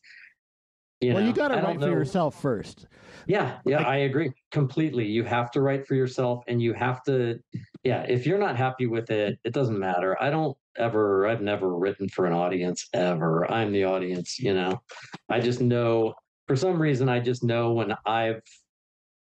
You 1.00 1.14
well, 1.14 1.22
know, 1.22 1.28
you 1.30 1.34
got 1.34 1.50
to 1.50 1.56
write 1.56 1.80
for 1.80 1.90
yourself 1.90 2.42
first. 2.42 2.88
Yeah, 3.28 3.60
yeah, 3.66 3.78
Like- 3.78 3.88
I 3.88 3.96
agree 3.98 4.32
completely. 4.52 5.06
You 5.06 5.24
have 5.24 5.52
to 5.52 5.62
write 5.62 5.86
for 5.86 5.96
yourself, 5.96 6.44
and 6.48 6.62
you 6.62 6.74
have 6.74 7.04
to, 7.04 7.40
yeah. 7.84 8.04
If 8.04 8.26
you're 8.26 8.40
not 8.40 8.56
happy 8.56 8.88
with 8.88 9.12
it, 9.12 9.38
it 9.44 9.54
doesn't 9.54 9.78
matter. 9.78 10.22
I 10.22 10.30
don't 10.30 10.58
ever, 10.78 11.28
I've 11.28 11.42
never 11.42 11.76
written 11.76 12.08
for 12.10 12.26
an 12.26 12.34
audience 12.34 12.88
ever. 12.94 13.50
I'm 13.52 13.72
the 13.72 13.84
audience, 13.84 14.40
you 14.40 14.54
know. 14.54 14.82
I 15.30 15.40
just 15.40 15.62
know 15.62 16.16
for 16.48 16.56
some 16.56 16.82
reason, 16.82 17.10
I 17.10 17.20
just 17.20 17.44
know 17.44 17.74
when 17.74 17.94
I've 18.06 18.42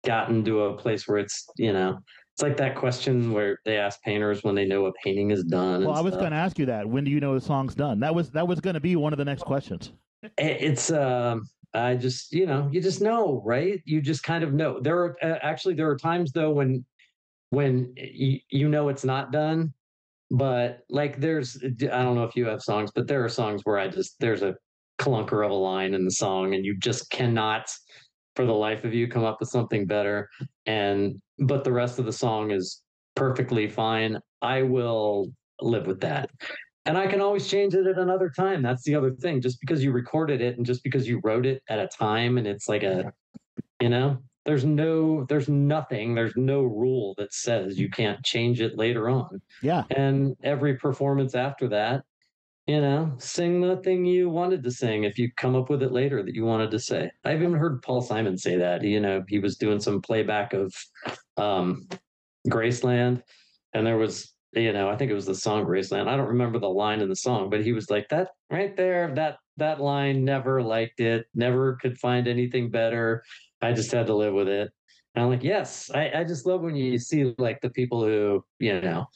gotten 0.04 0.44
to 0.44 0.64
a 0.64 0.76
place 0.76 1.08
where 1.08 1.18
it's, 1.18 1.48
you 1.56 1.72
know, 1.72 1.98
it's 2.34 2.42
like 2.42 2.58
that 2.58 2.76
question 2.76 3.32
where 3.32 3.58
they 3.64 3.78
ask 3.78 4.02
painters 4.02 4.44
when 4.44 4.54
they 4.54 4.66
know 4.66 4.84
a 4.86 4.92
painting 5.02 5.30
is 5.30 5.42
done. 5.44 5.86
Well, 5.86 5.94
I 5.94 6.02
was 6.02 6.16
going 6.16 6.32
to 6.32 6.36
ask 6.36 6.58
you 6.58 6.66
that. 6.66 6.86
When 6.86 7.02
do 7.04 7.10
you 7.10 7.18
know 7.18 7.34
the 7.34 7.40
song's 7.40 7.74
done? 7.74 7.98
That 8.00 8.14
was 8.14 8.30
that 8.32 8.46
was 8.46 8.60
going 8.60 8.74
to 8.74 8.80
be 8.80 8.94
one 8.94 9.14
of 9.14 9.16
the 9.16 9.24
next 9.24 9.44
questions. 9.44 9.92
It's 10.36 10.90
um, 10.90 11.48
I 11.74 11.96
just 11.96 12.32
you 12.32 12.46
know 12.46 12.68
you 12.72 12.80
just 12.80 13.00
know, 13.00 13.42
right? 13.44 13.80
You 13.84 14.00
just 14.00 14.22
kind 14.22 14.44
of 14.44 14.52
know. 14.52 14.80
There 14.80 14.98
are 14.98 15.16
uh, 15.22 15.38
actually 15.42 15.74
there 15.74 15.90
are 15.90 15.96
times 15.96 16.32
though 16.32 16.50
when 16.50 16.84
when 17.50 17.92
you, 17.96 18.40
you 18.50 18.68
know 18.68 18.88
it's 18.88 19.04
not 19.04 19.32
done, 19.32 19.72
but 20.30 20.80
like 20.88 21.20
there's 21.20 21.56
I 21.62 22.02
don't 22.02 22.14
know 22.14 22.24
if 22.24 22.36
you 22.36 22.46
have 22.46 22.62
songs, 22.62 22.90
but 22.94 23.06
there 23.06 23.24
are 23.24 23.28
songs 23.28 23.62
where 23.64 23.78
I 23.78 23.88
just 23.88 24.16
there's 24.20 24.42
a 24.42 24.54
clunker 24.98 25.44
of 25.44 25.50
a 25.50 25.54
line 25.54 25.94
in 25.94 26.04
the 26.04 26.10
song 26.10 26.54
and 26.54 26.64
you 26.64 26.76
just 26.78 27.10
cannot 27.10 27.70
for 28.34 28.44
the 28.44 28.52
life 28.52 28.84
of 28.84 28.94
you 28.94 29.08
come 29.08 29.24
up 29.24 29.40
with 29.40 29.48
something 29.48 29.86
better 29.86 30.28
and 30.66 31.20
but 31.38 31.64
the 31.64 31.72
rest 31.72 31.98
of 31.98 32.06
the 32.06 32.12
song 32.12 32.50
is 32.50 32.82
perfectly 33.14 33.68
fine 33.68 34.18
i 34.42 34.62
will 34.62 35.30
live 35.60 35.86
with 35.86 36.00
that 36.00 36.30
and 36.86 36.96
i 36.96 37.06
can 37.06 37.20
always 37.20 37.46
change 37.46 37.74
it 37.74 37.86
at 37.86 37.98
another 37.98 38.30
time 38.30 38.62
that's 38.62 38.82
the 38.84 38.94
other 38.94 39.10
thing 39.10 39.40
just 39.40 39.60
because 39.60 39.82
you 39.82 39.92
recorded 39.92 40.40
it 40.40 40.56
and 40.56 40.66
just 40.66 40.82
because 40.82 41.06
you 41.06 41.20
wrote 41.24 41.46
it 41.46 41.62
at 41.68 41.78
a 41.78 41.88
time 41.88 42.38
and 42.38 42.46
it's 42.46 42.68
like 42.68 42.82
a 42.82 43.12
you 43.80 43.88
know 43.88 44.18
there's 44.44 44.64
no 44.64 45.24
there's 45.24 45.48
nothing 45.48 46.14
there's 46.14 46.36
no 46.36 46.62
rule 46.62 47.14
that 47.18 47.32
says 47.32 47.78
you 47.78 47.90
can't 47.90 48.24
change 48.24 48.60
it 48.60 48.78
later 48.78 49.08
on 49.08 49.40
yeah 49.62 49.84
and 49.90 50.36
every 50.42 50.76
performance 50.76 51.34
after 51.34 51.68
that 51.68 52.02
you 52.66 52.80
know, 52.80 53.12
sing 53.18 53.60
the 53.60 53.76
thing 53.76 54.04
you 54.04 54.28
wanted 54.28 54.64
to 54.64 54.72
sing 54.72 55.04
if 55.04 55.18
you 55.18 55.30
come 55.36 55.54
up 55.54 55.70
with 55.70 55.82
it 55.84 55.92
later 55.92 56.22
that 56.22 56.34
you 56.34 56.44
wanted 56.44 56.70
to 56.72 56.80
say. 56.80 57.10
I've 57.24 57.40
even 57.40 57.54
heard 57.54 57.80
Paul 57.82 58.02
Simon 58.02 58.36
say 58.36 58.56
that. 58.56 58.82
You 58.82 58.98
know, 58.98 59.24
he 59.28 59.38
was 59.38 59.56
doing 59.56 59.78
some 59.78 60.02
playback 60.02 60.52
of 60.52 60.74
um, 61.36 61.86
Graceland, 62.48 63.22
and 63.72 63.86
there 63.86 63.98
was, 63.98 64.32
you 64.52 64.72
know, 64.72 64.88
I 64.88 64.96
think 64.96 65.10
it 65.10 65.14
was 65.14 65.26
the 65.26 65.34
song 65.34 65.64
Graceland. 65.64 66.08
I 66.08 66.16
don't 66.16 66.28
remember 66.28 66.58
the 66.58 66.68
line 66.68 67.00
in 67.00 67.08
the 67.08 67.16
song, 67.16 67.50
but 67.50 67.62
he 67.62 67.72
was 67.72 67.90
like 67.90 68.08
that 68.08 68.30
right 68.50 68.76
there. 68.76 69.14
That 69.14 69.38
that 69.56 69.80
line 69.80 70.24
never 70.24 70.62
liked 70.62 71.00
it. 71.00 71.26
Never 71.34 71.76
could 71.76 71.98
find 71.98 72.28
anything 72.28 72.70
better. 72.70 73.22
I 73.62 73.72
just 73.72 73.90
had 73.90 74.06
to 74.06 74.14
live 74.14 74.34
with 74.34 74.48
it. 74.48 74.70
And 75.14 75.24
I'm 75.24 75.30
like, 75.30 75.42
yes, 75.42 75.90
I, 75.94 76.10
I 76.14 76.24
just 76.24 76.46
love 76.46 76.60
when 76.60 76.76
you 76.76 76.98
see 76.98 77.34
like 77.38 77.60
the 77.62 77.70
people 77.70 78.04
who, 78.04 78.44
you 78.58 78.80
know, 78.80 79.06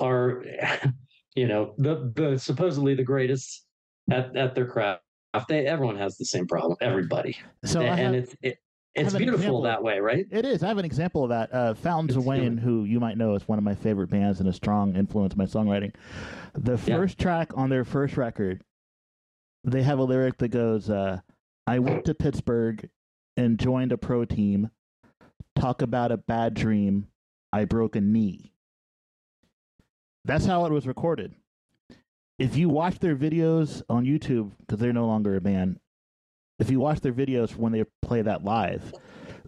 are 0.00 0.44
you 1.34 1.46
know 1.46 1.74
the 1.78 2.12
the 2.14 2.38
supposedly 2.38 2.94
the 2.94 3.04
greatest 3.04 3.66
at, 4.10 4.36
at 4.36 4.54
their 4.54 4.66
craft 4.66 5.02
they 5.48 5.66
everyone 5.66 5.96
has 5.96 6.16
the 6.16 6.24
same 6.24 6.46
problem 6.46 6.76
everybody 6.80 7.36
so 7.64 7.82
and, 7.82 7.98
have, 7.98 8.14
it's 8.14 8.34
it, 8.42 8.58
it's 8.96 9.14
beautiful 9.14 9.62
that 9.62 9.82
way 9.82 10.00
right? 10.00 10.26
It 10.30 10.44
is. 10.44 10.62
I 10.62 10.68
have 10.68 10.78
an 10.78 10.84
example 10.84 11.24
of 11.24 11.30
that. 11.30 11.52
Uh, 11.52 11.74
fountains 11.74 12.16
it's 12.16 12.18
of 12.18 12.26
wayne 12.26 12.56
who 12.56 12.84
you 12.84 13.00
might 13.00 13.18
know 13.18 13.34
is 13.34 13.46
one 13.46 13.58
of 13.58 13.64
my 13.64 13.74
favorite 13.74 14.08
bands 14.08 14.40
and 14.40 14.48
a 14.48 14.52
strong 14.52 14.96
influence 14.96 15.34
in 15.34 15.38
my 15.38 15.44
songwriting. 15.44 15.94
The 16.54 16.78
first 16.78 17.18
yeah. 17.18 17.22
track 17.22 17.52
on 17.54 17.70
their 17.70 17.84
first 17.84 18.16
record 18.16 18.62
they 19.64 19.82
have 19.82 19.98
a 19.98 20.04
lyric 20.04 20.38
that 20.38 20.48
goes 20.48 20.88
uh, 20.88 21.18
i 21.66 21.78
went 21.80 22.04
to 22.04 22.14
pittsburgh 22.14 22.88
and 23.36 23.58
joined 23.58 23.92
a 23.92 23.98
pro 23.98 24.24
team. 24.24 24.70
Talk 25.54 25.82
about 25.82 26.12
a 26.12 26.16
bad 26.16 26.54
dream. 26.54 27.08
I 27.52 27.64
broke 27.64 27.96
a 27.96 28.00
knee. 28.00 28.52
That's 30.24 30.46
how 30.46 30.66
it 30.66 30.72
was 30.72 30.86
recorded. 30.86 31.34
If 32.38 32.56
you 32.56 32.68
watch 32.68 32.98
their 32.98 33.16
videos 33.16 33.82
on 33.88 34.04
YouTube, 34.04 34.52
because 34.60 34.78
they're 34.78 34.92
no 34.92 35.06
longer 35.06 35.36
a 35.36 35.40
band, 35.40 35.78
if 36.58 36.70
you 36.70 36.80
watch 36.80 37.00
their 37.00 37.12
videos 37.12 37.56
when 37.56 37.72
they 37.72 37.84
play 38.02 38.22
that 38.22 38.44
live, 38.44 38.94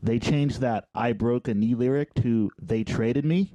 they 0.02 0.18
changed 0.18 0.60
that 0.60 0.84
I 0.94 1.12
broke 1.12 1.48
a 1.48 1.54
knee 1.54 1.74
lyric 1.74 2.14
to 2.14 2.50
they 2.60 2.84
traded 2.84 3.24
me, 3.24 3.52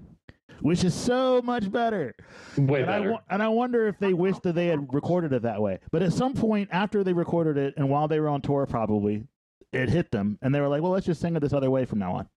which 0.62 0.84
is 0.84 0.94
so 0.94 1.42
much 1.42 1.72
better. 1.72 2.16
Way 2.58 2.80
and 2.80 2.88
better. 2.88 3.14
I, 3.14 3.18
and 3.30 3.44
I 3.44 3.48
wonder 3.48 3.88
if 3.88 3.98
they 4.00 4.14
wish 4.14 4.38
that 4.40 4.54
they 4.56 4.68
had 4.68 4.94
recorded 4.94 5.32
it 5.34 5.44
that 5.44 5.62
way. 5.62 5.80
But 5.92 6.02
at 6.02 6.14
some 6.14 6.34
point 6.34 6.70
after 6.72 7.04
they 7.04 7.14
recorded 7.14 7.58
it 7.58 7.74
and 7.78 7.90
while 7.90 8.08
they 8.08 8.20
were 8.20 8.30
on 8.30 8.42
tour, 8.42 8.66
probably, 8.66 9.26
it 9.72 9.90
hit 9.90 10.12
them 10.12 10.38
and 10.42 10.54
they 10.54 10.60
were 10.60 10.68
like, 10.68 10.82
well, 10.82 10.92
let's 10.92 11.06
just 11.06 11.22
sing 11.22 11.36
it 11.36 11.40
this 11.40 11.54
other 11.54 11.70
way 11.70 11.86
from 11.86 12.00
now 12.00 12.14
on. 12.14 12.28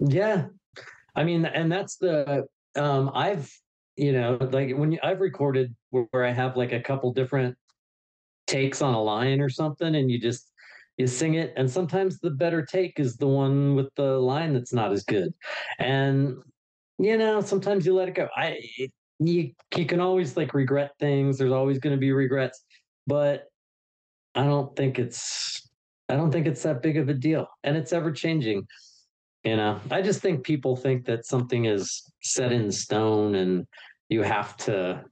Yeah. 0.00 0.46
I 1.14 1.24
mean, 1.24 1.44
and 1.44 1.70
that's 1.70 1.96
the, 1.96 2.46
um, 2.76 3.10
I've 3.14 3.50
you 3.96 4.12
know 4.12 4.36
like 4.52 4.76
when 4.76 4.92
you, 4.92 4.98
i've 5.02 5.20
recorded 5.20 5.74
where, 5.90 6.06
where 6.10 6.24
i 6.24 6.30
have 6.30 6.56
like 6.56 6.72
a 6.72 6.80
couple 6.80 7.12
different 7.12 7.56
takes 8.46 8.82
on 8.82 8.94
a 8.94 9.02
line 9.02 9.40
or 9.40 9.48
something 9.48 9.94
and 9.94 10.10
you 10.10 10.20
just 10.20 10.52
you 10.96 11.06
sing 11.06 11.34
it. 11.34 11.52
And 11.56 11.70
sometimes 11.70 12.18
the 12.20 12.30
better 12.30 12.64
take 12.64 12.98
is 12.98 13.16
the 13.16 13.26
one 13.26 13.74
with 13.74 13.94
the 13.96 14.18
line 14.18 14.54
that's 14.54 14.72
not 14.72 14.92
as 14.92 15.04
good. 15.04 15.32
And 15.78 16.36
you 16.98 17.18
know 17.18 17.40
sometimes 17.40 17.84
you 17.84 17.94
let 17.94 18.08
it 18.08 18.14
go. 18.14 18.28
I 18.34 18.58
you 19.18 19.52
you 19.76 19.86
can 19.86 20.00
always 20.00 20.36
like 20.36 20.54
regret 20.54 20.92
things. 20.98 21.38
There's 21.38 21.52
always 21.52 21.78
going 21.78 21.94
to 21.94 22.00
be 22.00 22.12
regrets. 22.12 22.64
But 23.06 23.44
i 24.34 24.44
don't 24.44 24.76
think 24.76 24.98
it's 24.98 25.70
i 26.10 26.14
don't 26.14 26.30
think 26.30 26.46
it's 26.46 26.62
that 26.62 26.82
big 26.82 26.96
of 26.96 27.08
a 27.08 27.14
deal. 27.14 27.46
And 27.64 27.76
it's 27.76 27.92
ever 27.92 28.12
changing 28.12 28.66
you 29.46 29.56
know. 29.56 29.80
I 29.92 30.02
just 30.02 30.20
think 30.20 30.44
people 30.44 30.74
think 30.76 31.06
that 31.06 31.24
something 31.24 31.66
is 31.66 32.02
set 32.20 32.50
in 32.50 32.70
stone 32.72 33.36
and 33.36 33.66
you 34.08 34.22
have 34.22 34.56
to 34.58 35.04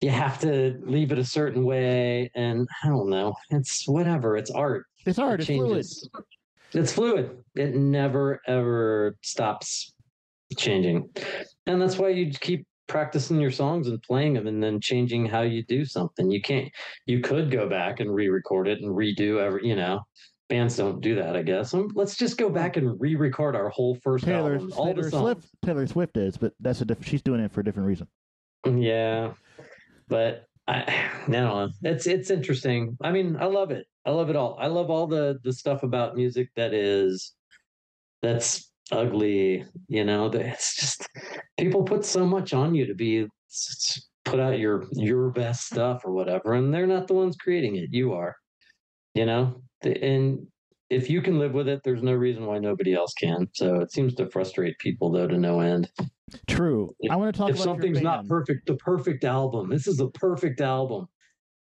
you 0.00 0.10
have 0.10 0.38
to 0.40 0.80
leave 0.84 1.12
it 1.12 1.18
a 1.18 1.24
certain 1.24 1.64
way 1.64 2.30
and 2.34 2.68
i 2.82 2.88
don't 2.88 3.10
know 3.10 3.34
it's 3.50 3.86
whatever 3.86 4.36
it's 4.36 4.50
art 4.50 4.86
it's 5.06 5.18
art 5.18 5.40
it 5.40 5.48
it's 5.48 5.58
fluid 5.58 5.86
it's 6.72 6.92
fluid 6.92 7.38
it 7.54 7.74
never 7.74 8.40
ever 8.46 9.16
stops 9.22 9.94
changing 10.56 11.08
and 11.66 11.80
that's 11.80 11.98
why 11.98 12.08
you 12.08 12.30
keep 12.32 12.66
practicing 12.88 13.40
your 13.40 13.52
songs 13.52 13.86
and 13.86 14.02
playing 14.02 14.34
them 14.34 14.48
and 14.48 14.62
then 14.62 14.80
changing 14.80 15.24
how 15.24 15.42
you 15.42 15.62
do 15.64 15.84
something 15.84 16.30
you 16.30 16.40
can't 16.40 16.68
you 17.06 17.20
could 17.20 17.50
go 17.50 17.68
back 17.68 18.00
and 18.00 18.12
re-record 18.12 18.66
it 18.66 18.80
and 18.80 18.90
redo 18.90 19.38
every 19.38 19.66
you 19.66 19.76
know 19.76 20.00
bands 20.50 20.76
don't 20.76 21.00
do 21.00 21.14
that, 21.14 21.36
I 21.36 21.42
guess. 21.42 21.72
Um, 21.72 21.90
let's 21.94 22.16
just 22.16 22.36
go 22.36 22.50
back 22.50 22.76
and 22.76 23.00
re-record 23.00 23.56
our 23.56 23.70
whole 23.70 23.94
first 24.02 24.24
Taylor, 24.24 24.54
album. 24.54 24.72
All 24.76 24.86
Taylor 24.86 25.02
the 25.04 25.10
songs. 25.10 25.22
Swift, 25.22 25.48
Taylor 25.64 25.86
Swift 25.86 26.16
is, 26.18 26.36
but 26.36 26.52
that's 26.60 26.82
a 26.82 26.84
different. 26.84 27.08
She's 27.08 27.22
doing 27.22 27.40
it 27.40 27.50
for 27.50 27.60
a 27.60 27.64
different 27.64 27.86
reason. 27.88 28.08
Yeah, 28.66 29.32
but 30.10 30.44
I 30.68 31.10
no, 31.28 31.70
it's 31.82 32.06
it's 32.06 32.30
interesting. 32.30 32.98
I 33.02 33.12
mean, 33.12 33.36
I 33.40 33.46
love 33.46 33.70
it. 33.70 33.86
I 34.04 34.10
love 34.10 34.28
it 34.28 34.36
all. 34.36 34.56
I 34.60 34.66
love 34.66 34.90
all 34.90 35.06
the 35.06 35.38
the 35.42 35.52
stuff 35.52 35.82
about 35.82 36.16
music 36.16 36.50
that 36.56 36.74
is 36.74 37.32
that's 38.20 38.70
ugly. 38.92 39.64
You 39.88 40.04
know, 40.04 40.26
it's 40.26 40.76
just 40.76 41.08
people 41.58 41.82
put 41.84 42.04
so 42.04 42.26
much 42.26 42.52
on 42.52 42.74
you 42.74 42.86
to 42.86 42.94
be 42.94 43.26
put 44.24 44.40
out 44.40 44.58
your 44.58 44.84
your 44.92 45.30
best 45.30 45.66
stuff 45.66 46.02
or 46.04 46.12
whatever, 46.12 46.54
and 46.54 46.74
they're 46.74 46.86
not 46.86 47.06
the 47.08 47.14
ones 47.14 47.36
creating 47.36 47.76
it. 47.76 47.88
You 47.92 48.12
are. 48.12 48.36
You 49.14 49.26
know, 49.26 49.62
and 49.82 50.46
if 50.90 51.08
you 51.08 51.22
can 51.22 51.38
live 51.38 51.52
with 51.52 51.68
it, 51.68 51.82
there's 51.84 52.02
no 52.02 52.12
reason 52.12 52.44
why 52.44 52.58
nobody 52.58 52.94
else 52.94 53.14
can. 53.14 53.48
So 53.54 53.76
it 53.76 53.92
seems 53.92 54.14
to 54.16 54.28
frustrate 54.28 54.78
people 54.78 55.10
though 55.10 55.28
to 55.28 55.38
no 55.38 55.60
end. 55.60 55.90
True. 56.48 56.94
If, 56.98 57.10
I 57.10 57.16
want 57.16 57.34
to 57.34 57.38
talk. 57.38 57.50
If 57.50 57.58
something's 57.58 58.02
not 58.02 58.26
perfect, 58.26 58.66
the 58.66 58.76
perfect 58.76 59.24
album. 59.24 59.70
This 59.70 59.86
is 59.86 59.96
the 59.96 60.10
perfect 60.10 60.60
album. 60.60 61.08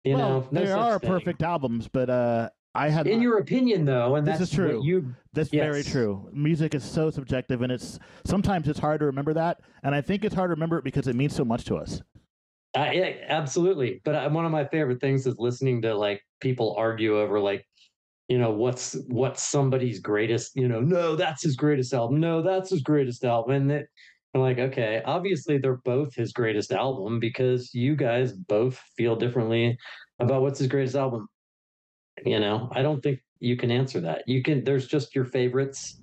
You 0.04 0.16
well, 0.16 0.30
know, 0.30 0.48
no 0.52 0.66
there 0.66 0.78
are 0.78 0.98
thing. 0.98 1.10
perfect 1.10 1.44
albums, 1.44 1.88
but 1.88 2.10
uh, 2.10 2.50
I 2.74 2.90
had. 2.90 3.06
In 3.06 3.18
not, 3.18 3.24
your 3.24 3.38
opinion, 3.38 3.86
though, 3.86 4.16
and 4.16 4.26
this 4.26 4.40
that's 4.40 4.52
is 4.52 4.56
true. 4.56 4.82
You 4.84 5.14
that's 5.34 5.54
yes. 5.54 5.64
very 5.64 5.84
true. 5.84 6.30
Music 6.34 6.74
is 6.74 6.84
so 6.84 7.10
subjective, 7.10 7.62
and 7.62 7.72
it's 7.72 8.00
sometimes 8.26 8.68
it's 8.68 8.80
hard 8.80 9.00
to 9.02 9.06
remember 9.06 9.34
that, 9.34 9.60
and 9.84 9.94
I 9.94 10.02
think 10.02 10.26
it's 10.26 10.36
hard 10.36 10.50
to 10.50 10.54
remember 10.56 10.78
it 10.78 10.84
because 10.84 11.08
it 11.08 11.16
means 11.16 11.36
so 11.36 11.46
much 11.46 11.66
to 11.66 11.76
us. 11.76 12.02
Uh, 12.76 12.90
yeah, 12.94 13.12
absolutely. 13.28 14.02
But 14.06 14.16
uh, 14.16 14.30
one 14.30 14.46
of 14.46 14.52
my 14.52 14.66
favorite 14.66 15.02
things 15.02 15.28
is 15.28 15.36
listening 15.38 15.82
to 15.82 15.94
like 15.94 16.22
people 16.40 16.74
argue 16.78 17.20
over 17.20 17.40
like 17.40 17.66
you 18.32 18.38
know 18.38 18.50
what's 18.50 18.96
what's 19.08 19.44
somebody's 19.44 20.00
greatest 20.00 20.56
you 20.56 20.66
know 20.66 20.80
no 20.80 21.18
that's 21.18 21.44
his 21.44 21.58
greatest 21.58 21.94
album. 21.94 22.22
No 22.22 22.42
that's 22.42 22.70
his 22.70 22.82
greatest 22.82 23.26
album. 23.26 23.56
And 23.56 23.70
that 23.70 23.88
i'm 24.34 24.40
like 24.40 24.58
okay 24.58 25.02
obviously 25.04 25.58
they're 25.58 25.82
both 25.84 26.16
his 26.16 26.32
greatest 26.32 26.72
album 26.72 27.20
because 27.20 27.74
you 27.74 27.94
guys 27.94 28.32
both 28.32 28.78
feel 28.96 29.18
differently 29.18 29.78
about 30.20 30.44
what's 30.44 30.60
his 30.60 30.70
greatest 30.70 30.96
album. 30.96 31.28
You 32.26 32.40
know 32.40 32.70
i 32.72 32.82
don't 32.82 33.02
think 33.04 33.20
you 33.42 33.58
can 33.58 33.70
answer 33.70 34.00
that. 34.00 34.24
You 34.28 34.42
can 34.42 34.64
there's 34.64 34.88
just 34.88 35.14
your 35.14 35.26
favorites. 35.26 36.00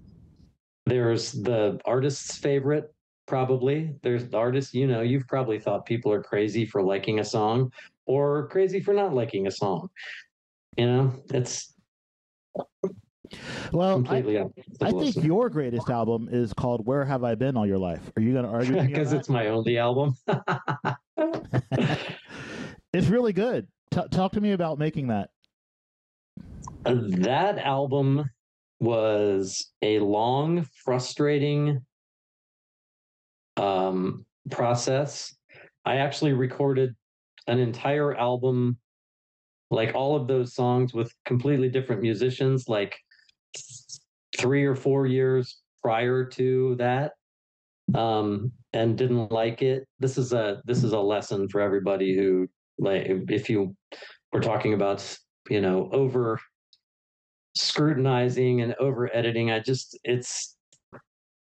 There's 0.85 1.33
the 1.33 1.81
artist's 1.87 2.37
favorite 2.37 2.93
probably. 3.27 3.95
There's 4.03 4.29
the 4.29 4.37
artist 4.37 4.75
you 4.75 4.87
know 4.87 5.01
you've 5.01 5.29
probably 5.29 5.59
thought 5.59 5.87
people 5.87 6.13
are 6.13 6.23
crazy 6.23 6.67
for 6.67 6.83
liking 6.83 7.21
a 7.21 7.25
song 7.25 7.73
or 8.05 8.49
crazy 8.49 8.81
for 8.81 8.93
not 8.93 9.15
liking 9.15 9.47
a 9.47 9.51
song. 9.51 9.89
You 10.77 10.87
know 10.89 11.23
it's 11.33 11.73
well, 13.73 14.05
I, 14.09 14.47
I, 14.81 14.91
think 14.91 15.17
your 15.17 15.49
greatest 15.51 15.91
album 15.91 16.29
is 16.31 16.53
called 16.53 16.87
"Where 16.87 17.05
Have 17.05 17.25
I 17.25 17.35
Been 17.35 17.57
All 17.57 17.67
Your 17.67 17.79
Life." 17.79 18.11
Are 18.17 18.23
you 18.23 18.33
going 18.33 18.45
to 18.45 18.51
argue? 18.51 18.81
Because 18.81 19.13
it's 19.13 19.29
my 19.29 19.49
only 19.49 19.79
album. 19.79 20.15
it's 22.93 23.09
really 23.09 23.33
good. 23.33 23.67
T- 23.91 24.09
talk 24.11 24.33
to 24.33 24.41
me 24.41 24.53
about 24.53 24.79
making 24.79 25.09
that. 25.09 25.31
That 26.85 27.59
album 27.59 28.31
was 28.81 29.73
a 29.83 29.99
long, 29.99 30.67
frustrating 30.85 31.81
um, 33.57 34.25
process. 34.51 35.35
I 35.85 35.97
actually 35.97 36.33
recorded 36.33 36.95
an 37.47 37.59
entire 37.59 38.15
album, 38.15 38.79
like 39.71 39.95
all 39.95 40.17
of 40.17 40.29
those 40.29 40.55
songs 40.55 40.95
with 40.95 41.13
completely 41.25 41.69
different 41.69 42.03
musicians, 42.03 42.69
like 42.69 42.97
three 44.37 44.65
or 44.65 44.75
four 44.75 45.07
years 45.07 45.61
prior 45.83 46.25
to 46.25 46.75
that 46.77 47.13
um 47.95 48.53
and 48.75 48.99
didn't 48.99 49.33
like 49.33 49.63
it. 49.63 49.87
This 49.99 50.19
is 50.19 50.33
a 50.33 50.61
this 50.67 50.85
is 50.85 50.93
a 50.93 51.01
lesson 51.01 51.49
for 51.49 51.61
everybody 51.61 52.15
who 52.15 52.49
like 52.79 53.07
if 53.29 53.49
you 53.49 53.75
were 54.33 54.41
talking 54.41 54.75
about 54.75 55.03
you 55.49 55.61
know 55.61 55.89
over 55.93 56.39
scrutinizing 57.57 58.61
and 58.61 58.75
over 58.79 59.11
editing 59.17 59.51
i 59.51 59.59
just 59.59 59.99
it's 60.05 60.57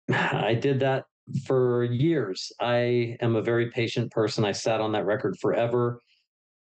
i 0.09 0.55
did 0.55 0.79
that 0.79 1.03
for 1.45 1.83
years. 1.83 2.51
I 2.59 3.17
am 3.21 3.35
a 3.35 3.41
very 3.41 3.69
patient 3.71 4.11
person. 4.11 4.45
I 4.45 4.51
sat 4.51 4.81
on 4.81 4.91
that 4.93 5.05
record 5.05 5.37
forever 5.39 5.99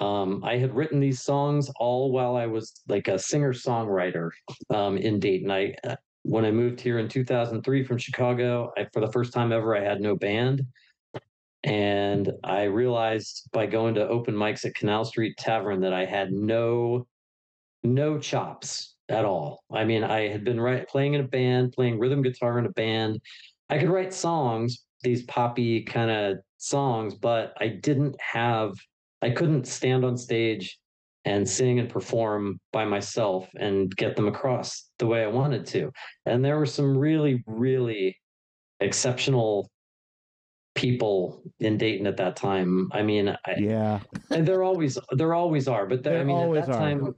um, 0.03 0.43
i 0.43 0.57
had 0.57 0.75
written 0.75 0.99
these 0.99 1.21
songs 1.21 1.69
all 1.77 2.11
while 2.11 2.35
i 2.35 2.45
was 2.45 2.81
like 2.87 3.07
a 3.07 3.17
singer 3.17 3.53
songwriter 3.53 4.29
um, 4.69 4.97
in 4.97 5.19
dayton 5.19 5.51
i 5.51 5.73
when 6.23 6.45
I 6.45 6.51
moved 6.51 6.79
here 6.79 6.99
in 6.99 7.07
2003 7.07 7.83
from 7.83 7.97
Chicago, 7.97 8.71
I, 8.77 8.87
for 8.93 9.01
the 9.01 9.11
first 9.11 9.33
time 9.33 9.51
ever, 9.51 9.75
I 9.75 9.83
had 9.83 10.01
no 10.01 10.15
band. 10.15 10.65
And 11.63 12.31
I 12.43 12.63
realized 12.63 13.49
by 13.53 13.67
going 13.67 13.95
to 13.95 14.07
open 14.07 14.33
mics 14.33 14.65
at 14.65 14.75
Canal 14.75 15.05
Street 15.05 15.37
Tavern 15.37 15.81
that 15.81 15.93
I 15.93 16.05
had 16.05 16.31
no 16.31 17.07
no 17.85 18.17
chops 18.17 18.95
at 19.09 19.25
all. 19.25 19.63
I 19.71 19.83
mean, 19.83 20.03
I 20.03 20.29
had 20.29 20.45
been 20.45 20.85
playing 20.89 21.15
in 21.15 21.21
a 21.21 21.27
band, 21.27 21.73
playing 21.73 21.99
rhythm 21.99 22.21
guitar 22.21 22.57
in 22.57 22.65
a 22.65 22.71
band. 22.71 23.19
I 23.69 23.77
could 23.77 23.89
write 23.89 24.13
songs, 24.13 24.85
these 25.01 25.23
poppy 25.23 25.83
kind 25.83 26.09
of 26.09 26.37
songs, 26.57 27.15
but 27.15 27.53
I 27.59 27.67
didn't 27.67 28.15
have 28.21 28.73
I 29.23 29.29
couldn't 29.29 29.65
stand 29.65 30.03
on 30.03 30.17
stage 30.17 30.77
and 31.23 31.47
sing 31.47 31.79
and 31.79 31.89
perform 31.89 32.59
by 32.73 32.83
myself 32.83 33.47
and 33.55 33.95
get 33.95 34.17
them 34.17 34.27
across 34.27 34.89
the 34.99 35.07
way 35.07 35.23
I 35.23 35.27
wanted 35.27 35.65
to. 35.67 35.91
And 36.25 36.43
there 36.43 36.57
were 36.57 36.65
some 36.65 36.97
really, 36.97 37.41
really 37.47 38.17
exceptional 38.81 39.69
people 40.75 41.41
in 41.61 41.77
Dayton 41.77 42.05
at 42.05 42.17
that 42.17 42.35
time. 42.35 42.89
I 42.91 43.01
mean, 43.01 43.29
I, 43.29 43.55
yeah, 43.57 43.99
and 44.29 44.45
there 44.45 44.63
always 44.63 44.97
there 45.11 45.33
always 45.33 45.69
are, 45.69 45.85
but 45.85 46.03
there, 46.03 46.19
I 46.19 46.23
mean, 46.25 46.57
at 46.57 46.65
that 46.65 46.75
are. 46.75 46.79
time, 46.79 47.15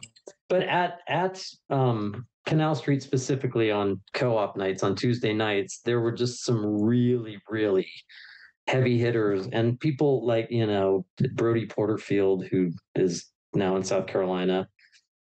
but 0.47 0.61
at 0.61 0.99
at 1.07 1.43
um, 1.71 2.27
Canal 2.45 2.75
Street 2.75 3.01
specifically 3.01 3.71
on 3.71 3.99
co-op 4.13 4.55
nights 4.55 4.83
on 4.83 4.95
Tuesday 4.95 5.33
nights, 5.33 5.79
there 5.83 6.01
were 6.01 6.11
just 6.11 6.43
some 6.43 6.83
really, 6.83 7.39
really 7.49 7.89
heavy 8.67 8.97
hitters 8.97 9.47
and 9.51 9.79
people 9.79 10.25
like 10.25 10.47
you 10.49 10.65
know 10.65 11.05
Brody 11.33 11.65
Porterfield, 11.65 12.45
who 12.45 12.71
is 12.95 13.31
now 13.53 13.75
in 13.75 13.83
South 13.83 14.07
Carolina, 14.07 14.67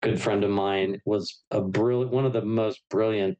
good 0.02 0.22
friend 0.22 0.44
of 0.44 0.50
mine, 0.50 1.00
was 1.06 1.44
a 1.52 1.62
brilliant, 1.62 2.12
one 2.12 2.26
of 2.26 2.34
the 2.34 2.42
most 2.44 2.82
brilliant 2.90 3.38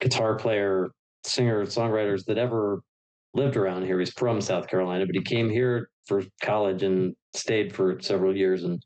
guitar 0.00 0.36
player, 0.36 0.90
singer, 1.24 1.64
songwriters 1.64 2.24
that 2.26 2.38
ever 2.38 2.82
lived 3.34 3.56
around 3.56 3.84
here. 3.84 3.98
He's 3.98 4.12
from 4.12 4.40
South 4.40 4.68
Carolina, 4.68 5.06
but 5.06 5.14
he 5.14 5.22
came 5.22 5.48
here 5.48 5.90
for 6.06 6.22
college 6.42 6.82
and 6.82 7.14
stayed 7.34 7.74
for 7.74 8.00
several 8.00 8.36
years 8.36 8.64
and 8.64 8.82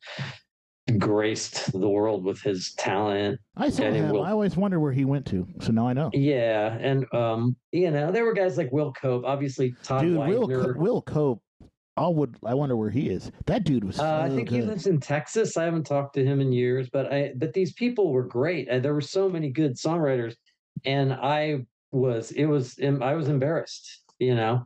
graced 0.99 1.73
the 1.73 1.89
world 1.89 2.25
with 2.25 2.41
his 2.43 2.75
talent. 2.75 3.41
I 3.57 3.71
saw 3.71 3.85
him. 3.85 4.11
Will, 4.11 4.23
I 4.23 4.31
always 4.31 4.57
wonder 4.57 4.81
where 4.81 4.93
he 4.93 5.05
went 5.05 5.27
to. 5.27 5.47
So 5.61 5.73
now 5.73 5.89
I 5.89 5.93
know. 5.93 6.11
Yeah, 6.13 6.77
and 6.81 7.07
um, 7.15 7.57
you 7.73 7.91
know, 7.91 8.13
there 8.13 8.25
were 8.25 8.35
guys 8.35 8.59
like 8.59 8.71
Will 8.73 8.93
Cope, 8.93 9.25
obviously 9.25 9.75
Todd 9.83 10.03
Dude, 10.03 10.19
Will, 10.19 10.75
Will 10.77 11.03
Cope 11.03 11.43
I 11.97 12.09
would. 12.09 12.37
I 12.45 12.55
wonder 12.55 12.77
where 12.77 12.91
he 12.91 13.09
is. 13.09 13.31
That 13.47 13.65
dude 13.65 13.85
was. 13.85 13.97
So 13.97 14.05
uh, 14.05 14.23
I 14.25 14.29
think 14.29 14.49
good. 14.49 14.57
he 14.57 14.63
lives 14.63 14.87
in 14.87 14.99
Texas. 14.99 15.57
I 15.57 15.65
haven't 15.65 15.85
talked 15.85 16.15
to 16.15 16.25
him 16.25 16.41
in 16.41 16.53
years, 16.53 16.89
but 16.93 17.13
I. 17.13 17.33
But 17.37 17.53
these 17.53 17.73
people 17.73 18.13
were 18.13 18.25
great. 18.25 18.69
There 18.83 18.95
were 18.95 19.01
so 19.01 19.29
many 19.29 19.51
good 19.51 19.77
songwriters, 19.77 20.35
and 20.85 21.13
I 21.13 21.67
was. 21.93 22.33
It 22.33 22.47
was. 22.47 22.79
I 22.83 23.15
was 23.15 23.29
embarrassed, 23.29 24.03
you 24.19 24.35
know, 24.35 24.65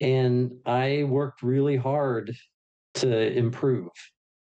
and 0.00 0.52
I 0.64 1.04
worked 1.08 1.42
really 1.42 1.76
hard 1.76 2.36
to 2.94 3.32
improve, 3.36 3.88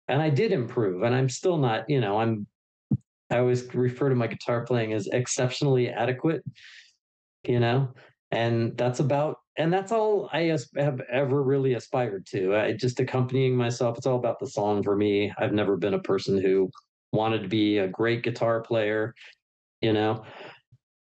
and 0.08 0.20
I 0.20 0.30
did 0.30 0.52
improve, 0.52 1.02
and 1.02 1.14
I'm 1.14 1.28
still 1.28 1.56
not. 1.56 1.88
You 1.88 2.00
know, 2.00 2.18
I'm. 2.18 2.46
I 3.30 3.38
always 3.38 3.74
refer 3.74 4.10
to 4.10 4.14
my 4.14 4.26
guitar 4.26 4.64
playing 4.64 4.92
as 4.92 5.08
exceptionally 5.08 5.88
adequate, 5.88 6.42
you 7.42 7.58
know, 7.58 7.94
and 8.30 8.76
that's 8.76 9.00
about 9.00 9.38
and 9.56 9.72
that's 9.72 9.92
all 9.92 10.28
I 10.32 10.56
have 10.76 11.00
ever 11.10 11.42
really 11.42 11.74
aspired 11.74 12.26
to. 12.26 12.56
I, 12.56 12.72
just 12.72 13.00
accompanying 13.00 13.56
myself. 13.56 13.96
It's 13.96 14.06
all 14.06 14.18
about 14.18 14.40
the 14.40 14.48
song 14.48 14.82
for 14.82 14.96
me. 14.96 15.32
I've 15.38 15.52
never 15.52 15.76
been 15.76 15.94
a 15.94 16.00
person 16.00 16.40
who 16.40 16.70
wanted 17.12 17.42
to 17.42 17.48
be 17.48 17.78
a 17.78 17.88
great 17.88 18.22
guitar 18.22 18.60
player. 18.60 19.14
You 19.80 19.92
know, 19.92 20.24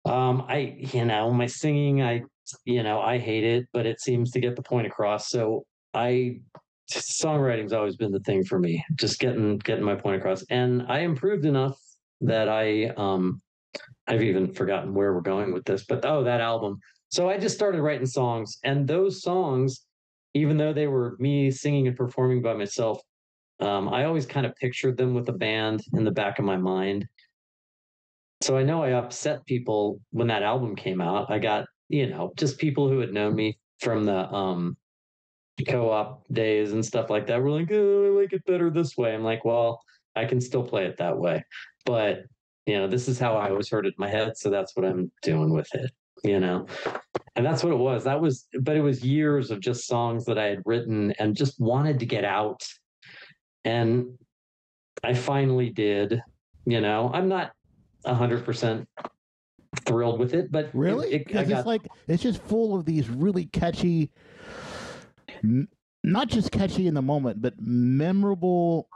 um, 0.05 0.45
I 0.47 0.77
you 0.77 1.05
know 1.05 1.31
my 1.31 1.45
singing. 1.45 2.01
I 2.01 2.23
you 2.65 2.83
know 2.83 2.99
I 2.99 3.19
hate 3.19 3.43
it, 3.43 3.67
but 3.71 3.85
it 3.85 4.01
seems 4.01 4.31
to 4.31 4.39
get 4.39 4.55
the 4.55 4.63
point 4.63 4.87
across. 4.87 5.29
So 5.29 5.65
I 5.93 6.39
songwriting's 6.91 7.73
always 7.73 7.95
been 7.95 8.11
the 8.11 8.19
thing 8.21 8.43
for 8.43 8.59
me. 8.59 8.83
Just 8.95 9.19
getting 9.19 9.57
getting 9.57 9.83
my 9.83 9.95
point 9.95 10.17
across, 10.17 10.43
and 10.49 10.83
I 10.87 10.99
improved 10.99 11.45
enough 11.45 11.79
that 12.21 12.49
I 12.49 12.85
um 12.97 13.41
I've 14.07 14.23
even 14.23 14.51
forgotten 14.51 14.93
where 14.93 15.13
we're 15.13 15.21
going 15.21 15.53
with 15.53 15.65
this, 15.65 15.85
but 15.85 16.03
oh, 16.05 16.23
that 16.23 16.41
album 16.41 16.79
so 17.09 17.27
I 17.27 17.37
just 17.37 17.55
started 17.55 17.81
writing 17.81 18.05
songs, 18.05 18.59
and 18.63 18.87
those 18.87 19.23
songs, 19.23 19.81
even 20.35 20.57
though 20.57 20.73
they 20.73 20.87
were 20.87 21.15
me 21.19 21.49
singing 21.49 21.87
and 21.87 21.97
performing 21.97 22.41
by 22.41 22.53
myself, 22.53 23.01
um, 23.59 23.89
I 23.89 24.05
always 24.05 24.27
kind 24.27 24.45
of 24.45 24.55
pictured 24.55 24.95
them 24.95 25.15
with 25.15 25.27
a 25.27 25.33
band 25.33 25.81
in 25.93 26.03
the 26.03 26.11
back 26.11 26.37
of 26.37 26.45
my 26.45 26.57
mind. 26.57 27.07
So 28.41 28.55
I 28.55 28.63
know 28.63 28.83
I 28.83 28.91
upset 28.91 29.45
people 29.45 29.99
when 30.11 30.27
that 30.27 30.43
album 30.43 30.75
came 30.75 31.01
out. 31.01 31.31
I 31.31 31.39
got, 31.39 31.65
you 31.89 32.07
know, 32.07 32.31
just 32.37 32.59
people 32.59 32.87
who 32.87 32.99
had 32.99 33.11
known 33.11 33.35
me 33.35 33.57
from 33.79 34.05
the 34.05 34.31
um, 34.31 34.77
co-op 35.65 36.23
days 36.31 36.73
and 36.73 36.85
stuff 36.85 37.09
like 37.09 37.27
that 37.27 37.41
were 37.41 37.51
like, 37.51 37.71
eh, 37.71 37.75
oh, 37.75 38.05
I 38.05 38.21
like 38.21 38.33
it 38.33 38.45
better 38.45 38.69
this 38.69 38.97
way. 38.97 39.13
I'm 39.13 39.23
like, 39.23 39.45
well, 39.45 39.81
I 40.15 40.25
can 40.25 40.41
still 40.41 40.63
play 40.63 40.85
it 40.85 40.97
that 40.97 41.17
way. 41.17 41.43
But, 41.85 42.23
you 42.65 42.77
know, 42.77 42.87
this 42.87 43.07
is 43.07 43.19
how 43.19 43.35
I 43.35 43.49
always 43.49 43.69
heard 43.69 43.85
it 43.85 43.95
in 43.97 44.01
my 44.01 44.09
head. 44.09 44.37
So 44.37 44.49
that's 44.49 44.75
what 44.75 44.85
I'm 44.85 45.11
doing 45.23 45.51
with 45.51 45.73
it 45.73 45.91
you 46.23 46.39
know 46.39 46.65
and 47.35 47.45
that's 47.45 47.63
what 47.63 47.71
it 47.71 47.77
was 47.77 48.03
that 48.03 48.19
was 48.19 48.47
but 48.61 48.75
it 48.75 48.81
was 48.81 49.03
years 49.03 49.51
of 49.51 49.59
just 49.59 49.87
songs 49.87 50.25
that 50.25 50.37
i 50.37 50.45
had 50.45 50.61
written 50.65 51.11
and 51.19 51.35
just 51.35 51.59
wanted 51.59 51.99
to 51.99 52.05
get 52.05 52.25
out 52.25 52.65
and 53.65 54.07
i 55.03 55.13
finally 55.13 55.69
did 55.69 56.21
you 56.65 56.81
know 56.81 57.09
i'm 57.13 57.27
not 57.27 57.51
100% 58.05 58.85
thrilled 59.85 60.19
with 60.19 60.33
it 60.33 60.51
but 60.51 60.69
really 60.73 61.09
it, 61.09 61.21
it, 61.21 61.27
got... 61.31 61.49
it's 61.49 61.67
like 61.67 61.81
it's 62.07 62.23
just 62.23 62.41
full 62.43 62.75
of 62.75 62.85
these 62.85 63.09
really 63.09 63.45
catchy 63.45 64.09
not 66.03 66.27
just 66.29 66.51
catchy 66.51 66.87
in 66.87 66.93
the 66.93 67.01
moment 67.01 67.41
but 67.41 67.53
memorable 67.59 68.87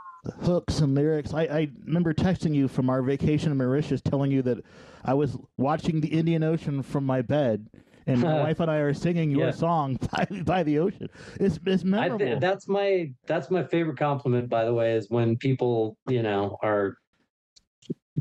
hooks 0.41 0.79
and 0.79 0.95
lyrics. 0.95 1.34
I, 1.34 1.43
I 1.43 1.67
remember 1.86 2.13
texting 2.13 2.56
you 2.56 2.67
from 2.67 2.89
our 2.89 3.01
vacation 3.01 3.51
in 3.51 3.58
Mauritius, 3.58 4.01
telling 4.01 4.32
you 4.32 4.41
that 4.43 4.60
I 5.03 5.13
was 5.13 5.38
watching 5.58 6.01
the 6.01 6.08
Indian 6.08 6.43
Ocean 6.43 6.82
from 6.82 7.06
my 7.06 7.21
bed, 7.21 7.67
and 8.08 8.21
my 8.21 8.39
wife 8.43 8.60
and 8.60 8.71
I 8.71 8.77
are 8.77 8.93
singing 8.93 9.32
your 9.32 9.47
yeah. 9.47 9.51
song 9.51 9.97
by, 10.12 10.25
by 10.43 10.63
the 10.63 10.79
ocean. 10.79 11.10
It's 11.39 11.60
it's 11.65 11.84
memorable. 11.84 12.19
Th- 12.19 12.39
that's 12.39 12.67
my 12.67 13.12
that's 13.25 13.51
my 13.51 13.63
favorite 13.63 13.97
compliment, 13.97 14.49
by 14.49 14.65
the 14.65 14.73
way, 14.73 14.93
is 14.93 15.10
when 15.10 15.38
people 15.38 15.97
you 16.08 16.23
know 16.23 16.58
are 16.62 16.97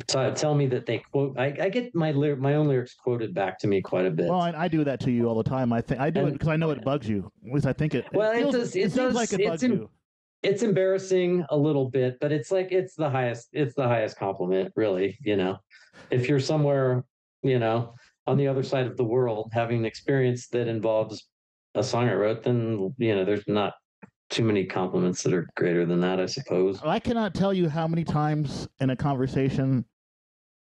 t- 0.07 0.31
tell 0.35 0.55
me 0.55 0.67
that 0.69 0.87
they 0.87 0.99
quote. 0.99 1.39
I, 1.39 1.57
I 1.61 1.69
get 1.69 1.95
my 1.95 2.13
lyric, 2.13 2.41
my 2.41 2.55
own 2.55 2.69
lyrics 2.69 2.95
quoted 2.95 3.35
back 3.35 3.59
to 3.61 3.67
me 3.67 3.81
quite 3.81 4.07
a 4.07 4.11
bit. 4.11 4.29
Well, 4.29 4.41
I, 4.41 4.53
I 4.53 4.69
do 4.69 4.85
that 4.85 5.01
to 5.01 5.11
you 5.11 5.29
all 5.29 5.35
the 5.35 5.49
time. 5.49 5.73
I 5.73 5.81
think 5.81 6.01
I 6.01 6.11
do 6.11 6.21
and, 6.21 6.29
it 6.29 6.33
because 6.33 6.49
I 6.49 6.57
know 6.57 6.71
it 6.71 6.85
bugs 6.85 7.09
you. 7.09 7.31
At 7.47 7.53
least 7.53 7.67
I 7.67 7.73
think 7.73 7.95
it. 7.95 8.07
Well, 8.13 8.33
it, 8.33 8.39
feels, 8.39 8.55
it 8.55 8.59
does. 8.59 8.77
It, 8.77 8.81
it 8.81 8.95
does, 8.95 9.15
like 9.15 9.33
it 9.33 9.47
bugs 9.47 9.63
you 9.63 9.89
it's 10.43 10.63
embarrassing 10.63 11.45
a 11.51 11.57
little 11.57 11.89
bit, 11.89 12.19
but 12.21 12.33
it's 12.33 12.51
like 12.51 12.73
it's 12.73 12.95
the 12.95 13.09
highest 13.09 13.49
it's 13.53 13.75
the 13.75 13.87
highest 13.87 14.19
compliment, 14.19 14.73
really, 14.77 15.17
you 15.23 15.37
know. 15.37 15.59
If 16.11 16.29
you're 16.29 16.41
somewhere, 16.41 17.05
you 17.43 17.59
know, 17.59 17.95
on 18.27 18.37
the 18.37 18.49
other 18.49 18.63
side 18.63 18.87
of 18.87 18.97
the 18.97 19.05
world 19.05 19.51
having 19.53 19.79
an 19.79 19.85
experience 19.85 20.49
that 20.49 20.69
involves 20.69 21.29
a 21.75 21.83
song 21.83 22.09
I 22.09 22.15
wrote, 22.15 22.43
then 22.43 22.93
you 22.99 23.15
know, 23.15 23.25
there's 23.25 23.47
not 23.47 23.75
too 24.33 24.43
many 24.45 24.65
compliments 24.65 25.23
that 25.23 25.35
are 25.35 25.47
greater 25.57 25.85
than 25.85 26.01
that, 26.01 26.19
I 26.19 26.27
suppose. 26.27 26.81
I 26.83 26.99
cannot 26.99 27.35
tell 27.35 27.53
you 27.53 27.69
how 27.69 27.87
many 27.87 28.03
times 28.03 28.67
in 28.81 28.91
a 28.91 28.97
conversation 28.97 29.85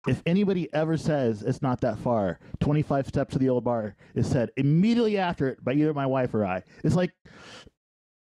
if 0.08 0.20
anybody 0.26 0.68
ever 0.74 0.96
says 0.96 1.44
it's 1.44 1.62
not 1.62 1.80
that 1.82 1.96
far, 1.96 2.40
25 2.58 3.06
steps 3.06 3.32
to 3.34 3.38
the 3.38 3.48
old 3.48 3.62
bar 3.62 3.94
is 4.16 4.28
said 4.28 4.50
immediately 4.56 5.16
after 5.16 5.46
it 5.46 5.64
by 5.64 5.72
either 5.74 5.94
my 5.94 6.06
wife 6.06 6.34
or 6.34 6.44
I. 6.44 6.62
It's 6.82 6.96
like 6.96 7.12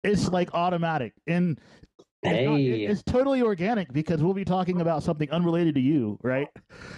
it's 0.04 0.30
like 0.30 0.52
automatic. 0.56 1.14
And 1.28 1.60
It's, 2.24 2.50
not- 2.50 2.60
it's 2.60 3.04
totally 3.04 3.44
organic 3.44 3.94
because 3.94 4.24
we'll 4.24 4.34
be 4.34 4.46
talking 4.46 4.82
about 4.82 5.04
something 5.04 5.30
unrelated 5.30 5.76
to 5.76 5.82
you, 5.82 6.18
right? 6.24 6.48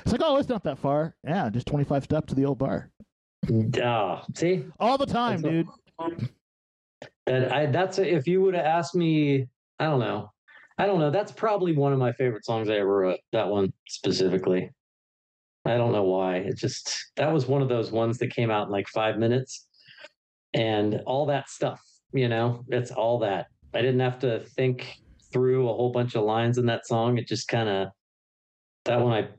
It's 0.04 0.14
like, 0.14 0.22
oh, 0.24 0.38
it's 0.38 0.48
not 0.48 0.64
that 0.64 0.80
far. 0.80 1.16
Yeah, 1.26 1.50
just 1.50 1.68
25 1.68 2.06
steps 2.06 2.28
to 2.30 2.36
the 2.36 2.46
old 2.46 2.58
bar. 2.58 2.92
oh, 3.84 4.22
see, 4.36 4.64
All 4.80 4.98
the 4.98 5.06
time, 5.06 5.42
That's 5.42 5.54
dude. 5.54 5.68
That 7.26 7.52
I 7.52 7.66
that's 7.68 8.00
if 8.00 8.28
you 8.28 8.42
would 8.42 8.56
have 8.56 8.66
asked 8.66 8.96
me, 8.96 9.48
I 9.80 9.86
don't 9.86 10.00
know, 10.00 10.32
I 10.78 10.86
don't 10.86 11.00
know. 11.00 11.12
That's 11.12 11.32
probably 11.32 11.76
one 11.76 11.94
of 11.94 12.00
my 12.00 12.12
favorite 12.14 12.46
songs 12.46 12.70
I 12.70 12.76
ever 12.76 12.98
wrote. 12.98 13.20
That 13.32 13.48
one 13.48 13.72
specifically. 13.88 14.72
I 15.66 15.78
don't 15.78 15.92
know 15.92 16.04
why. 16.04 16.38
It 16.38 16.58
just 16.58 17.12
that 17.18 17.32
was 17.32 17.46
one 17.46 17.62
of 17.62 17.70
those 17.70 17.92
ones 17.92 18.18
that 18.18 18.34
came 18.34 18.50
out 18.50 18.66
in 18.66 18.72
like 18.72 18.88
five 18.88 19.18
minutes, 19.18 19.68
and 20.54 21.02
all 21.06 21.28
that 21.28 21.50
stuff. 21.50 21.80
You 22.14 22.30
know, 22.30 22.66
it's 22.70 22.92
all 22.92 23.20
that. 23.20 23.48
I 23.74 23.82
didn't 23.82 24.00
have 24.00 24.20
to 24.20 24.40
think 24.56 24.98
through 25.32 25.70
a 25.70 25.74
whole 25.74 25.92
bunch 25.92 26.16
of 26.16 26.24
lines 26.24 26.58
in 26.58 26.66
that 26.66 26.88
song. 26.88 27.18
It 27.18 27.28
just 27.28 27.48
kind 27.48 27.70
of 27.70 27.88
that 28.86 29.00
one 29.00 29.14
I 29.14 29.30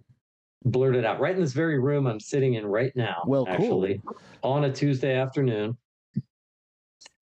blurted 0.64 1.04
out 1.04 1.20
right 1.20 1.34
in 1.34 1.40
this 1.40 1.52
very 1.52 1.78
room 1.80 2.06
I'm 2.06 2.20
sitting 2.20 2.54
in 2.54 2.66
right 2.66 2.92
now. 2.94 3.24
Well, 3.26 3.46
cool. 3.46 3.54
actually, 3.54 4.00
on 4.42 4.64
a 4.64 4.72
Tuesday 4.72 5.16
afternoon. 5.16 5.76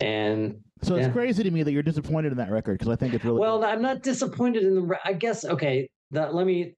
And 0.01 0.57
So 0.82 0.94
it's 0.94 1.07
Yeah. 1.07 1.12
crazy 1.12 1.42
to 1.42 1.51
me 1.51 1.64
that 1.64 1.72
you're 1.72 1.82
disappointed 1.82 2.30
in 2.30 2.38
that 2.38 2.51
record 2.51 2.78
because 2.78 2.88
I 2.88 2.94
think 2.96 3.12
it's 3.12 3.24
really 3.24 3.40
well, 3.40 3.64
I'm 3.64 3.82
not 3.82 4.03
disappointed 4.03 4.62
in 4.62 4.76
the. 4.76 4.82
re- 4.82 4.99
I 5.05 5.12
guess 5.12 5.44
okay. 5.44 5.90
That 6.12 6.34
let 6.34 6.46
me. 6.46 6.74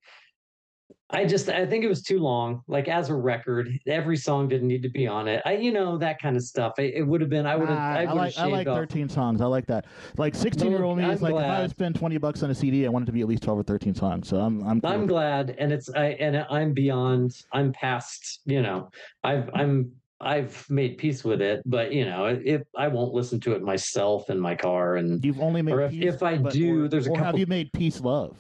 I 1.10 1.24
just 1.26 1.48
I 1.48 1.66
think 1.66 1.84
it 1.84 1.88
was 1.88 2.02
too 2.02 2.18
long. 2.20 2.62
Like 2.66 2.88
as 2.88 3.10
a 3.10 3.14
record, 3.14 3.68
every 3.86 4.16
song 4.16 4.48
didn't 4.48 4.68
need 4.68 4.82
to 4.82 4.88
be 4.88 5.06
on 5.06 5.28
it. 5.28 5.42
I 5.44 5.56
you 5.56 5.72
know 5.72 5.98
that 5.98 6.20
kind 6.20 6.36
of 6.36 6.42
stuff. 6.42 6.78
It, 6.78 6.94
it 6.94 7.02
would 7.02 7.20
have 7.20 7.28
been. 7.28 7.46
I 7.46 7.56
would 7.56 7.68
have. 7.68 7.78
Ah, 7.78 7.92
I 7.92 8.02
I 8.04 8.12
like 8.12 8.38
I 8.38 8.46
like 8.46 8.66
off. 8.68 8.76
13 8.76 9.08
songs. 9.08 9.40
I 9.40 9.46
like 9.46 9.66
that. 9.66 9.86
Like 10.16 10.34
16 10.34 10.70
year 10.70 10.82
old 10.82 10.98
me 10.98 11.04
is 11.10 11.20
like 11.20 11.34
if 11.34 11.40
I 11.42 11.60
would 11.60 11.70
spend 11.70 11.96
20 11.96 12.16
bucks 12.18 12.42
on 12.42 12.50
a 12.50 12.54
CD, 12.54 12.86
I 12.86 12.88
want 12.88 13.02
it 13.04 13.06
to 13.06 13.12
be 13.12 13.20
at 13.20 13.28
least 13.28 13.42
12 13.42 13.58
or 13.58 13.62
13 13.64 13.94
songs. 13.94 14.28
So 14.28 14.38
I'm 14.38 14.62
I'm, 14.66 14.80
cool 14.80 14.90
I'm 14.90 15.06
glad, 15.06 15.56
and 15.58 15.72
it's 15.72 15.90
I 15.90 16.06
and 16.12 16.36
I'm 16.48 16.72
beyond. 16.72 17.36
I'm 17.52 17.72
past. 17.72 18.40
You 18.46 18.62
know, 18.62 18.90
I've 19.24 19.50
I'm 19.52 19.92
I've 20.20 20.68
made 20.68 20.98
peace 20.98 21.24
with 21.24 21.40
it. 21.40 21.62
But 21.64 21.92
you 21.92 22.04
know, 22.04 22.38
if 22.44 22.62
I 22.76 22.88
won't 22.88 23.14
listen 23.14 23.40
to 23.40 23.52
it 23.52 23.62
myself 23.62 24.30
in 24.30 24.38
my 24.38 24.54
car, 24.54 24.96
and. 24.96 25.24
You've 25.24 25.40
only 25.40 25.62
made 25.62 25.72
or 25.72 25.80
if- 25.82 25.92
peace, 25.92 26.14
if 26.14 26.22
I 26.22 26.38
but- 26.38 26.52
do, 26.52 26.84
or, 26.84 26.88
there's 26.88 27.06
a 27.06 27.10
or 27.10 27.18
have 27.18 27.38
you 27.38 27.46
made 27.46 27.72
peace 27.72 28.00
love? 28.00 28.36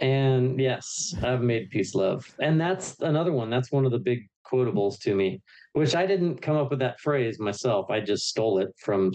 And 0.00 0.58
yes, 0.58 1.14
I've 1.22 1.42
made 1.42 1.70
peace 1.70 1.94
love. 1.94 2.26
And 2.40 2.60
that's 2.60 3.00
another 3.00 3.32
one. 3.32 3.48
That's 3.48 3.70
one 3.70 3.84
of 3.84 3.92
the 3.92 3.98
big 3.98 4.28
quotables 4.44 4.98
to 5.00 5.14
me, 5.14 5.40
which 5.72 5.94
I 5.94 6.04
didn't 6.04 6.42
come 6.42 6.56
up 6.56 6.70
with 6.70 6.80
that 6.80 6.98
phrase 6.98 7.38
myself. 7.38 7.90
I 7.90 8.00
just 8.00 8.28
stole 8.28 8.58
it 8.58 8.68
from 8.76 9.12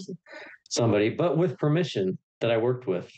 somebody, 0.70 1.10
but 1.10 1.38
with 1.38 1.58
permission 1.58 2.18
that 2.39 2.50
I 2.50 2.58
worked 2.58 2.88
with, 2.88 3.12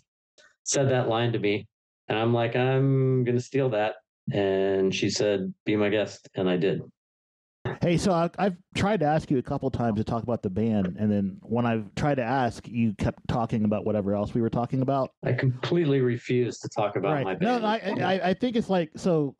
said 0.63 0.89
that 0.89 1.07
line 1.07 1.33
to 1.33 1.39
me. 1.39 1.67
And 2.07 2.17
I'm 2.17 2.33
like, 2.33 2.55
I'm 2.55 3.23
going 3.23 3.37
to 3.37 3.43
steal 3.43 3.69
that. 3.69 3.95
And 4.33 4.93
she 4.93 5.09
said, 5.09 5.53
be 5.63 5.75
my 5.75 5.89
guest. 5.89 6.27
And 6.35 6.49
I 6.49 6.57
did. 6.57 6.81
Hey, 7.81 7.97
so 7.97 8.11
I, 8.11 8.29
I've 8.37 8.57
tried 8.75 8.99
to 9.01 9.05
ask 9.05 9.29
you 9.31 9.37
a 9.37 9.41
couple 9.43 9.69
times 9.69 9.97
to 9.97 10.03
talk 10.03 10.23
about 10.23 10.41
the 10.41 10.49
band, 10.49 10.97
and 10.99 11.11
then 11.11 11.37
when 11.41 11.65
I've 11.65 11.93
tried 11.95 12.15
to 12.15 12.23
ask, 12.23 12.67
you 12.67 12.93
kept 12.95 13.27
talking 13.27 13.65
about 13.65 13.85
whatever 13.85 14.15
else 14.15 14.33
we 14.33 14.41
were 14.41 14.49
talking 14.49 14.81
about. 14.81 15.11
I 15.23 15.33
completely 15.33 16.01
refuse 16.01 16.59
to 16.59 16.69
talk 16.69 16.95
about 16.95 17.23
my 17.23 17.35
band. 17.35 17.61
no, 17.61 17.67
I, 17.67 17.77
I 18.01 18.29
I 18.29 18.33
think 18.33 18.55
it's 18.55 18.69
like 18.69 18.91
so. 18.95 19.35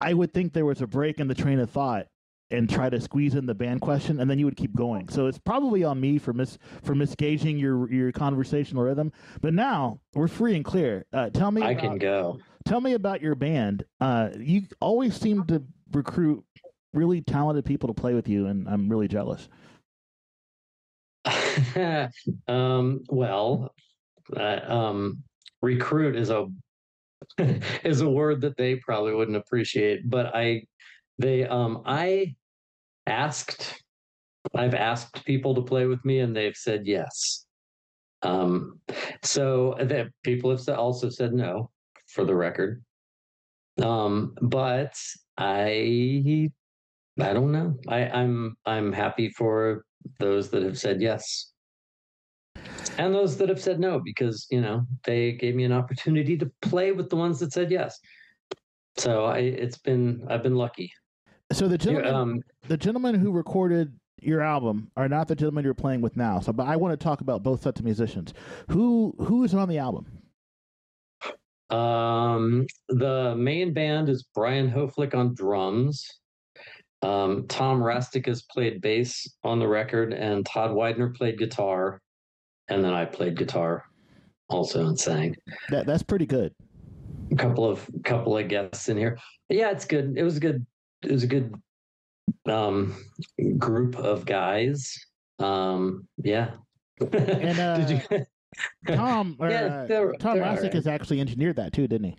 I 0.00 0.14
would 0.14 0.32
think 0.32 0.52
there 0.52 0.64
was 0.64 0.80
a 0.80 0.86
break 0.86 1.18
in 1.18 1.26
the 1.26 1.34
train 1.34 1.58
of 1.58 1.70
thought 1.70 2.06
and 2.50 2.68
try 2.68 2.88
to 2.88 3.00
squeeze 3.00 3.34
in 3.34 3.46
the 3.46 3.54
band 3.54 3.80
question, 3.80 4.20
and 4.20 4.30
then 4.30 4.38
you 4.38 4.44
would 4.46 4.56
keep 4.56 4.74
going. 4.74 5.08
So 5.08 5.26
it's 5.26 5.38
probably 5.38 5.84
on 5.84 6.00
me 6.00 6.18
for 6.18 6.32
mis 6.32 6.58
for 6.82 6.94
misgauging 6.94 7.60
your 7.60 7.90
your 7.90 8.12
conversational 8.12 8.84
rhythm. 8.84 9.12
But 9.40 9.54
now 9.54 10.00
we're 10.14 10.28
free 10.28 10.56
and 10.56 10.64
clear. 10.64 11.04
Uh, 11.12 11.30
tell 11.30 11.50
me, 11.50 11.62
I 11.62 11.72
about, 11.72 11.82
can 11.82 11.98
go. 11.98 12.38
tell 12.64 12.80
me 12.80 12.94
about 12.94 13.20
your 13.20 13.34
band. 13.34 13.84
Uh, 14.00 14.30
you 14.38 14.62
always 14.80 15.14
seem 15.14 15.44
to 15.46 15.62
recruit 15.92 16.44
really 16.92 17.20
talented 17.20 17.64
people 17.64 17.88
to 17.88 17.94
play 17.94 18.14
with 18.14 18.28
you, 18.28 18.46
and 18.46 18.68
I'm 18.68 18.88
really 18.88 19.08
jealous. 19.08 19.48
um, 22.48 23.02
well, 23.08 23.74
uh, 24.36 24.60
um, 24.66 25.22
recruit 25.62 26.16
is 26.16 26.30
a 26.30 26.46
is 27.84 28.00
a 28.00 28.08
word 28.08 28.40
that 28.40 28.56
they 28.56 28.76
probably 28.76 29.14
wouldn't 29.14 29.36
appreciate, 29.36 30.08
but 30.08 30.34
I 30.34 30.64
they 31.18 31.44
um 31.44 31.82
I 31.84 32.34
asked 33.06 33.82
I've 34.54 34.74
asked 34.74 35.24
people 35.24 35.54
to 35.54 35.62
play 35.62 35.86
with 35.86 36.04
me 36.04 36.20
and 36.20 36.34
they've 36.34 36.56
said 36.56 36.86
yes. 36.86 37.44
Um, 38.22 38.80
so 39.22 39.76
that 39.80 40.08
people 40.24 40.50
have 40.50 40.68
also 40.68 41.08
said 41.08 41.32
no 41.32 41.70
for 42.06 42.24
the 42.24 42.34
record. 42.34 42.82
Um, 43.80 44.34
but 44.40 44.94
I 45.36 46.50
I 47.20 47.32
don't 47.32 47.52
know. 47.52 47.76
I, 47.88 48.08
I'm 48.08 48.56
I'm 48.64 48.92
happy 48.92 49.30
for 49.30 49.84
those 50.18 50.50
that 50.50 50.62
have 50.62 50.78
said 50.78 51.00
yes. 51.00 51.52
And 52.96 53.14
those 53.14 53.36
that 53.38 53.48
have 53.48 53.60
said 53.60 53.80
no, 53.80 54.00
because 54.04 54.46
you 54.50 54.60
know, 54.60 54.86
they 55.04 55.32
gave 55.32 55.54
me 55.54 55.64
an 55.64 55.72
opportunity 55.72 56.36
to 56.36 56.50
play 56.62 56.92
with 56.92 57.10
the 57.10 57.16
ones 57.16 57.40
that 57.40 57.52
said 57.52 57.70
yes. 57.70 57.98
So 58.96 59.24
I 59.24 59.38
it's 59.38 59.78
been 59.78 60.24
I've 60.28 60.42
been 60.42 60.56
lucky. 60.56 60.92
So 61.52 61.68
the 61.68 61.78
gentleman, 61.78 62.14
Um 62.14 62.40
the 62.68 62.76
gentlemen 62.76 63.14
who 63.14 63.32
recorded 63.32 63.92
your 64.20 64.40
album 64.40 64.90
are 64.96 65.08
not 65.08 65.28
the 65.28 65.36
gentleman 65.36 65.64
you're 65.64 65.74
playing 65.74 66.00
with 66.00 66.16
now. 66.16 66.40
So, 66.40 66.52
but 66.52 66.66
I 66.66 66.76
want 66.76 66.98
to 66.98 67.02
talk 67.02 67.20
about 67.20 67.42
both 67.42 67.62
sets 67.62 67.80
of 67.80 67.84
musicians. 67.84 68.34
Who 68.70 69.14
who 69.18 69.44
is 69.44 69.54
on 69.54 69.68
the 69.68 69.78
album? 69.78 70.06
Um, 71.70 72.66
the 72.88 73.34
main 73.36 73.72
band 73.74 74.08
is 74.08 74.24
Brian 74.34 74.70
Hoflick 74.70 75.14
on 75.14 75.34
drums. 75.34 76.20
Um, 77.02 77.46
Tom 77.48 77.80
Rasticus 77.80 78.42
played 78.48 78.80
bass 78.80 79.28
on 79.44 79.60
the 79.60 79.68
record, 79.68 80.12
and 80.12 80.44
Todd 80.44 80.72
Widener 80.72 81.10
played 81.10 81.38
guitar, 81.38 82.00
and 82.68 82.82
then 82.84 82.92
I 82.92 83.04
played 83.04 83.36
guitar 83.36 83.84
also 84.48 84.86
and 84.86 84.98
sang. 84.98 85.36
That 85.70 85.86
that's 85.86 86.02
pretty 86.02 86.26
good. 86.26 86.54
A 87.30 87.36
couple 87.36 87.68
of 87.68 87.88
couple 88.04 88.36
of 88.36 88.48
guests 88.48 88.88
in 88.88 88.96
here. 88.96 89.18
Yeah, 89.48 89.70
it's 89.70 89.84
good. 89.84 90.14
It 90.16 90.22
was 90.22 90.36
a 90.36 90.40
good. 90.40 90.66
It 91.02 91.12
was 91.12 91.22
a 91.22 91.28
good 91.28 91.54
um, 92.46 92.96
group 93.58 93.96
of 93.96 94.24
guys. 94.24 94.98
Um, 95.38 96.08
yeah. 96.16 96.52
And, 97.00 97.14
uh, 97.60 97.78
Did 97.78 98.02
you? 98.10 98.26
Tom 98.96 99.36
or, 99.38 99.50
Yeah, 99.50 99.86
uh, 99.88 100.12
Tom 100.18 100.38
they're 100.38 100.70
has 100.72 100.86
actually 100.86 101.20
engineered 101.20 101.56
that 101.56 101.72
too, 101.72 101.86
didn't 101.86 102.16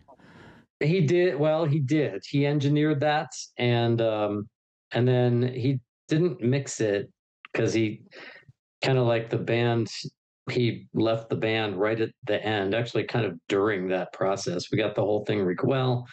he? 0.80 0.88
He 0.88 1.01
did 1.01 1.36
well. 1.36 1.65
He 1.65 1.80
did. 1.80 2.23
He 2.25 2.45
engineered 2.45 3.01
that, 3.01 3.32
and 3.57 4.01
um, 4.01 4.47
and 4.91 5.07
then 5.07 5.41
he 5.41 5.79
didn't 6.07 6.41
mix 6.41 6.81
it 6.81 7.09
because 7.51 7.73
he 7.73 8.03
kind 8.83 8.97
of 8.97 9.05
like 9.07 9.29
the 9.29 9.37
band. 9.37 9.87
He 10.49 10.87
left 10.93 11.29
the 11.29 11.35
band 11.35 11.77
right 11.77 11.99
at 11.99 12.09
the 12.25 12.43
end, 12.43 12.73
actually, 12.73 13.03
kind 13.03 13.25
of 13.25 13.37
during 13.47 13.87
that 13.89 14.11
process. 14.13 14.71
We 14.71 14.79
got 14.79 14.95
the 14.95 15.03
whole 15.03 15.23
thing. 15.25 15.43
Rec- 15.43 15.63
well, 15.63 16.07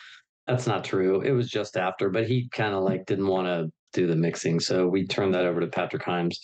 that's 0.46 0.66
not 0.66 0.84
true. 0.84 1.22
It 1.22 1.32
was 1.32 1.48
just 1.48 1.76
after, 1.76 2.10
but 2.10 2.28
he 2.28 2.48
kind 2.50 2.74
of 2.74 2.82
like 2.82 3.06
didn't 3.06 3.26
want 3.26 3.46
to 3.46 3.70
do 3.92 4.06
the 4.06 4.16
mixing, 4.16 4.60
so 4.60 4.86
we 4.86 5.06
turned 5.06 5.34
that 5.34 5.46
over 5.46 5.60
to 5.60 5.66
Patrick 5.68 6.02
Himes 6.02 6.36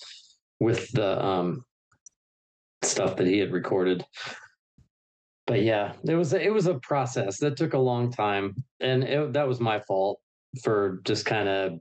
with 0.59 0.91
the 0.93 1.23
um 1.23 1.65
stuff 2.83 3.17
that 3.17 3.27
he 3.27 3.39
had 3.39 3.53
recorded 3.53 4.05
but 5.47 5.63
yeah, 5.63 5.93
it 6.05 6.15
was 6.15 6.33
a, 6.33 6.43
it 6.43 6.53
was 6.53 6.67
a 6.67 6.79
process 6.79 7.39
that 7.39 7.57
took 7.57 7.75
a 7.75 7.79
long 7.79 8.11
time, 8.11 8.55
and 8.81 9.03
it, 9.03 9.33
that 9.33 9.49
was 9.49 9.61
my 9.61 9.81
fault 9.81 10.21
for 10.63 11.01
just 11.05 11.27
kind 11.27 11.49
of 11.49 11.73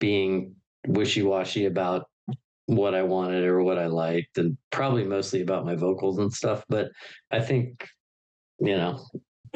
being 0.00 0.56
wishy 0.86 1.22
washy 1.22 1.66
about 1.66 2.06
what 2.66 2.94
I 2.94 3.02
wanted 3.02 3.44
or 3.44 3.62
what 3.62 3.78
I 3.78 3.86
liked, 3.86 4.38
and 4.38 4.56
probably 4.70 5.04
mostly 5.04 5.42
about 5.42 5.64
my 5.64 5.76
vocals 5.76 6.18
and 6.18 6.32
stuff. 6.32 6.64
But 6.68 6.88
I 7.30 7.40
think 7.40 7.86
you 8.58 8.76
know 8.76 9.04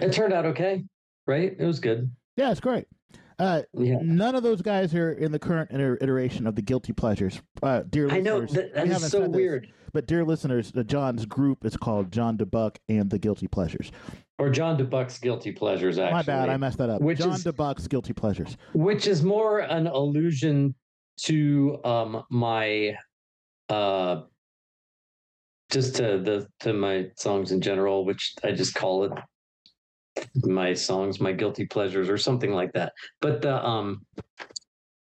it 0.01 0.13
turned 0.13 0.33
out 0.33 0.47
okay, 0.47 0.85
right? 1.27 1.55
It 1.59 1.65
was 1.65 1.81
good. 1.81 2.11
Yeah, 2.37 2.51
it's 2.51 2.61
great. 2.61 2.87
Uh, 3.39 3.63
Yeah, 3.73 3.99
none 4.01 4.37
of 4.37 4.43
those 4.45 4.63
guys 4.63 4.95
are 4.95 5.13
in 5.13 5.33
the 5.33 5.39
current 5.39 5.71
iteration 5.73 6.47
of 6.47 6.55
the 6.55 6.63
Guilty 6.63 6.93
Pleasures. 6.93 7.41
Uh, 7.63 7.83
dear 7.89 8.09
I 8.11 8.21
know 8.21 8.43
that, 8.43 8.75
that 8.75 8.87
haven't 8.87 9.09
so 9.09 9.21
said 9.23 9.33
this, 9.33 9.37
weird. 9.37 9.73
But 9.95 10.07
dear 10.07 10.25
listeners, 10.25 10.73
John's 10.87 11.25
group 11.25 11.65
is 11.65 11.77
called 11.77 12.11
John 12.11 12.37
Dubuc 12.37 12.79
and 12.89 13.09
the 13.09 13.19
Guilty 13.19 13.47
Pleasures. 13.47 13.93
Or 14.41 14.51
John 14.51 14.77
Dubuc's 14.77 15.19
guilty 15.21 15.53
pleasures. 15.53 15.99
Actually, 15.99 16.15
My 16.15 16.23
bad, 16.23 16.49
I 16.49 16.57
messed 16.57 16.79
that 16.79 16.91
up. 16.91 17.01
Which 17.01 17.19
John 17.21 17.35
is- 17.35 17.45
Dubuc's 17.45 17.87
Guilty 17.87 18.13
Pleasures. 18.13 18.57
which 18.75 19.07
is 19.07 19.23
more 19.23 19.61
an 19.61 19.87
allusion 19.87 20.75
to 21.17 21.79
um 21.85 22.25
my 22.29 22.97
uh 23.69 24.23
just 25.71 25.95
to 25.95 26.19
the 26.19 26.49
to 26.59 26.73
my 26.73 27.07
songs 27.17 27.53
in 27.53 27.61
general 27.61 28.05
which 28.05 28.35
i 28.43 28.51
just 28.51 28.75
call 28.75 29.05
it 29.05 29.13
my 30.45 30.75
songs 30.75 31.21
my 31.21 31.31
guilty 31.31 31.67
pleasures 31.67 32.09
or 32.11 32.19
something 32.19 32.53
like 32.53 32.73
that 32.73 32.93
but 33.21 33.41
the 33.43 33.65
um 33.65 34.05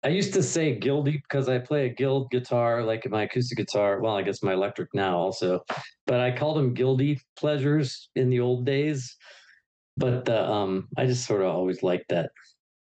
I 0.03 0.09
used 0.09 0.33
to 0.33 0.43
say 0.43 0.75
guilty 0.75 1.21
because 1.23 1.49
I 1.49 1.59
play 1.59 1.85
a 1.85 1.93
guild 1.93 2.31
guitar, 2.31 2.83
like 2.83 3.09
my 3.09 3.23
acoustic 3.23 3.57
guitar. 3.57 3.99
Well, 4.01 4.15
I 4.15 4.21
guess 4.21 4.41
my 4.41 4.53
electric 4.53 4.89
now 4.93 5.17
also, 5.17 5.61
but 6.07 6.21
I 6.21 6.35
called 6.35 6.57
them 6.57 6.73
guilty 6.73 7.19
pleasures 7.37 8.09
in 8.15 8.29
the 8.29 8.39
old 8.39 8.65
days. 8.65 9.15
But 9.97 10.29
uh, 10.29 10.49
um, 10.49 10.87
I 10.97 11.05
just 11.05 11.25
sort 11.27 11.41
of 11.41 11.47
always 11.47 11.83
liked 11.83 12.07
that 12.09 12.31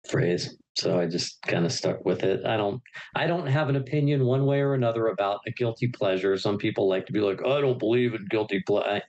phrase, 0.09 0.57
so 0.77 1.01
I 1.01 1.07
just 1.07 1.43
kind 1.43 1.67
of 1.67 1.73
stuck 1.73 2.05
with 2.05 2.23
it. 2.23 2.47
I 2.47 2.57
don't, 2.57 2.81
I 3.17 3.27
don't 3.27 3.47
have 3.47 3.69
an 3.69 3.77
opinion 3.77 4.27
one 4.27 4.47
way 4.47 4.61
or 4.61 4.75
another 4.75 5.09
about 5.09 5.41
a 5.47 5.51
guilty 5.51 5.89
pleasure. 5.89 6.37
Some 6.37 6.59
people 6.59 6.89
like 6.89 7.07
to 7.07 7.13
be 7.13 7.21
like, 7.21 7.41
I 7.45 7.61
don't 7.61 7.79
believe 7.79 8.15
in 8.15 8.27
guilty 8.31 8.63
pleasure. 8.67 9.03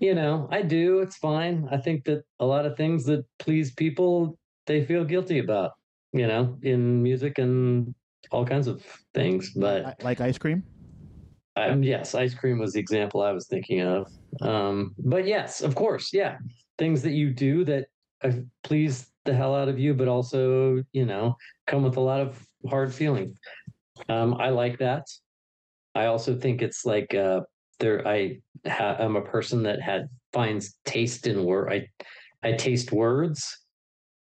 You 0.00 0.14
know, 0.14 0.48
I 0.52 0.62
do. 0.62 1.00
It's 1.00 1.16
fine. 1.16 1.68
I 1.72 1.78
think 1.78 2.04
that 2.04 2.24
a 2.38 2.46
lot 2.46 2.66
of 2.66 2.76
things 2.76 3.04
that 3.06 3.24
please 3.38 3.72
people, 3.74 4.38
they 4.66 4.84
feel 4.84 5.04
guilty 5.04 5.38
about 5.38 5.72
you 6.16 6.26
know, 6.26 6.58
in 6.62 7.02
music 7.02 7.38
and 7.38 7.94
all 8.30 8.44
kinds 8.44 8.66
of 8.66 8.82
things. 9.14 9.50
But 9.54 10.02
like 10.02 10.20
ice 10.20 10.38
cream. 10.38 10.62
Um, 11.56 11.82
yes, 11.82 12.14
ice 12.14 12.34
cream 12.34 12.58
was 12.58 12.74
the 12.74 12.80
example 12.80 13.22
I 13.22 13.32
was 13.32 13.46
thinking 13.46 13.80
of. 13.80 14.06
Um, 14.42 14.94
but 14.98 15.26
yes, 15.26 15.62
of 15.62 15.74
course, 15.74 16.12
yeah, 16.12 16.36
things 16.78 17.02
that 17.02 17.12
you 17.12 17.32
do 17.32 17.64
that 17.64 17.86
please 18.62 19.10
the 19.24 19.34
hell 19.34 19.54
out 19.54 19.68
of 19.68 19.78
you, 19.78 19.94
but 19.94 20.08
also 20.08 20.82
you 20.92 21.06
know 21.06 21.36
come 21.66 21.82
with 21.82 21.96
a 21.96 22.00
lot 22.00 22.20
of 22.20 22.44
hard 22.68 22.92
feeling. 22.92 23.34
Um, 24.08 24.34
I 24.34 24.50
like 24.50 24.78
that. 24.78 25.06
I 25.94 26.06
also 26.06 26.36
think 26.36 26.62
it's 26.62 26.84
like 26.84 27.14
uh, 27.14 27.40
there. 27.80 28.06
I 28.06 28.40
ha- 28.66 28.96
I'm 28.98 29.16
a 29.16 29.22
person 29.22 29.62
that 29.64 29.80
had 29.80 30.08
finds 30.32 30.76
taste 30.84 31.26
in 31.26 31.44
word. 31.44 31.72
I 31.72 31.88
I 32.46 32.52
taste 32.52 32.92
words 32.92 33.65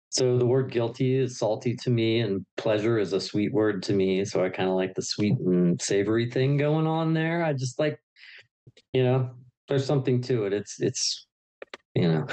so 0.09 0.37
the 0.37 0.45
word 0.45 0.71
guilty 0.71 1.15
is 1.17 1.37
salty 1.37 1.75
to 1.83 1.89
me, 1.89 2.21
and 2.21 2.45
pleasure 2.55 2.97
is 2.97 3.13
a 3.13 3.21
sweet 3.21 3.53
word 3.53 3.83
to 3.83 3.93
me. 3.93 4.23
So 4.25 4.43
I 4.43 4.49
kind 4.49 4.69
of 4.69 4.75
like 4.75 4.95
the 4.95 5.01
sweet 5.01 5.37
and 5.39 5.81
savory 5.81 6.29
thing 6.29 6.57
going 6.57 6.87
on 6.87 7.13
there. 7.13 7.43
I 7.43 7.53
just 7.53 7.79
like, 7.79 7.99
you 8.93 9.03
know, 9.03 9.31
there's 9.67 9.85
something 9.85 10.21
to 10.23 10.45
it. 10.45 10.53
It's 10.53 10.79
it's, 10.79 11.27
you 11.93 12.07
know, 12.07 12.27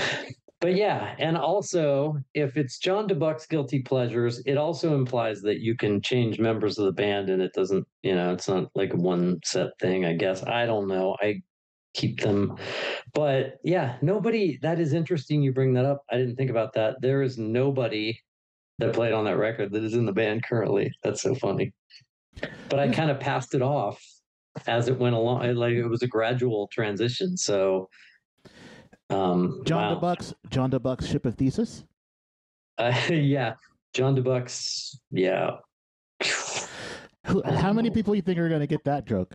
but 0.61 0.77
yeah, 0.77 1.15
and 1.19 1.37
also 1.37 2.17
if 2.33 2.57
it's 2.57 2.79
John 2.79 3.07
Dubuc's 3.09 3.47
guilty 3.47 3.83
pleasures, 3.83 4.41
it 4.47 4.57
also 4.57 4.95
implies 4.95 5.41
that 5.43 5.61
you 5.61 5.77
can 5.77 6.01
change 6.01 6.39
members 6.39 6.79
of 6.79 6.87
the 6.87 6.93
band, 6.93 7.29
and 7.29 7.43
it 7.43 7.53
doesn't, 7.55 7.87
you 8.03 8.15
know, 8.15 8.33
it's 8.33 8.49
not 8.49 8.71
like 8.75 8.95
a 8.95 8.97
one 8.97 9.41
set 9.45 9.71
thing. 9.81 10.05
I 10.05 10.15
guess 10.15 10.43
I 10.45 10.65
don't 10.65 10.89
know. 10.89 11.17
I 11.21 11.43
keep 11.95 12.21
them. 12.21 12.57
But 13.15 13.59
yeah, 13.65 13.97
nobody, 14.03 14.59
that 14.63 14.79
is 14.79 14.93
interesting. 14.93 15.43
You 15.43 15.53
bring 15.53 15.73
that 15.75 15.85
up. 15.85 16.05
I 16.11 16.17
didn't 16.19 16.37
think 16.37 16.51
about 16.51 16.75
that. 16.75 17.01
There 17.01 17.23
is 17.23 17.39
nobody 17.39 18.19
that 18.79 18.93
played 18.93 19.13
on 19.13 19.25
that 19.25 19.39
record 19.39 19.73
that 19.73 19.85
is 19.85 19.95
in 19.95 20.05
the 20.05 20.13
band 20.13 20.45
currently. 20.45 20.93
That's 21.03 21.23
so 21.23 21.35
funny. 21.35 21.73
But 22.69 22.81
I 22.81 22.89
kind 22.89 23.11
of 23.11 23.21
passed 23.21 23.55
it 23.55 23.63
off 23.63 24.05
as 24.67 24.89
it 24.89 24.99
went 24.99 25.15
along. 25.15 25.55
Like 25.55 25.75
it 25.75 25.87
was 25.87 26.03
a 26.03 26.09
gradual 26.09 26.69
transition. 26.69 27.37
So, 27.37 27.89
um, 29.11 29.63
Jon 29.65 29.83
wow. 29.83 29.95
Dubuc's 29.95 30.35
John 30.51 30.71
Dubuc's 30.71 31.07
ship 31.07 31.27
of 31.27 31.37
thesis. 31.37 31.85
Uh, 32.79 32.93
yeah, 33.11 33.55
John 33.93 34.15
Dubuc's. 34.15 34.99
Yeah. 35.11 35.53
How 37.25 37.73
many 37.73 37.91
people 37.91 38.15
you 38.15 38.23
think 38.23 38.39
are 38.39 38.49
going 38.49 38.61
to 38.61 38.67
get 38.67 38.85
that 38.85 39.07
joke? 39.07 39.35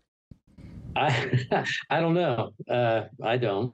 I 0.96 1.66
I 1.90 2.00
don't 2.00 2.14
know. 2.14 2.54
Uh, 2.70 3.04
I 3.24 3.38
don't. 3.38 3.74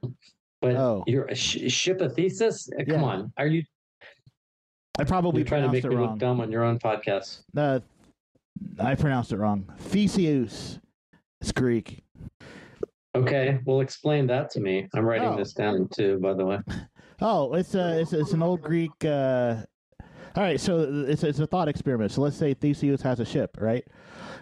But 0.62 0.76
oh. 0.76 1.04
you're 1.06 1.26
a 1.26 1.36
sh- 1.36 1.72
ship 1.72 2.02
a 2.02 2.10
thesis. 2.10 2.70
Uh, 2.74 2.84
come 2.86 3.02
yeah. 3.02 3.08
on, 3.08 3.34
are 3.38 3.48
you? 3.48 3.64
I 4.98 5.04
probably 5.04 5.44
trying 5.44 5.64
to 5.64 5.72
make 5.72 5.84
me 5.84 5.96
wrong. 5.96 6.12
look 6.12 6.20
dumb 6.20 6.40
on 6.40 6.52
your 6.52 6.64
own 6.64 6.80
podcast. 6.80 7.42
Uh, 7.56 7.80
I 8.80 8.96
pronounced 8.96 9.32
it 9.32 9.38
wrong. 9.38 9.70
Theseus. 9.78 10.80
It's 11.42 11.52
Greek. 11.52 12.04
Okay, 13.14 13.60
well, 13.66 13.82
explain 13.82 14.28
that 14.28 14.50
to 14.52 14.60
me. 14.60 14.88
I'm 14.94 15.06
writing 15.06 15.30
oh. 15.30 15.38
this 15.38 15.54
down 15.54 15.88
too, 15.94 16.20
by 16.20 16.34
the 16.34 16.46
way. 16.46 16.60
Oh, 17.22 17.54
it's 17.54 17.76
a 17.76 18.02
it's, 18.02 18.12
it's 18.12 18.34
an 18.34 18.44
old 18.44 18.62
Greek. 18.62 18.92
Uh... 19.06 19.62
All 20.36 20.44
right, 20.44 20.60
so 20.60 21.06
it's 21.08 21.24
it's 21.24 21.40
a 21.40 21.48
thought 21.48 21.68
experiment. 21.68 22.12
So 22.12 22.22
let's 22.22 22.36
say 22.36 22.54
Theseus 22.54 23.02
has 23.02 23.20
a 23.20 23.26
ship, 23.26 23.58
right? 23.60 23.86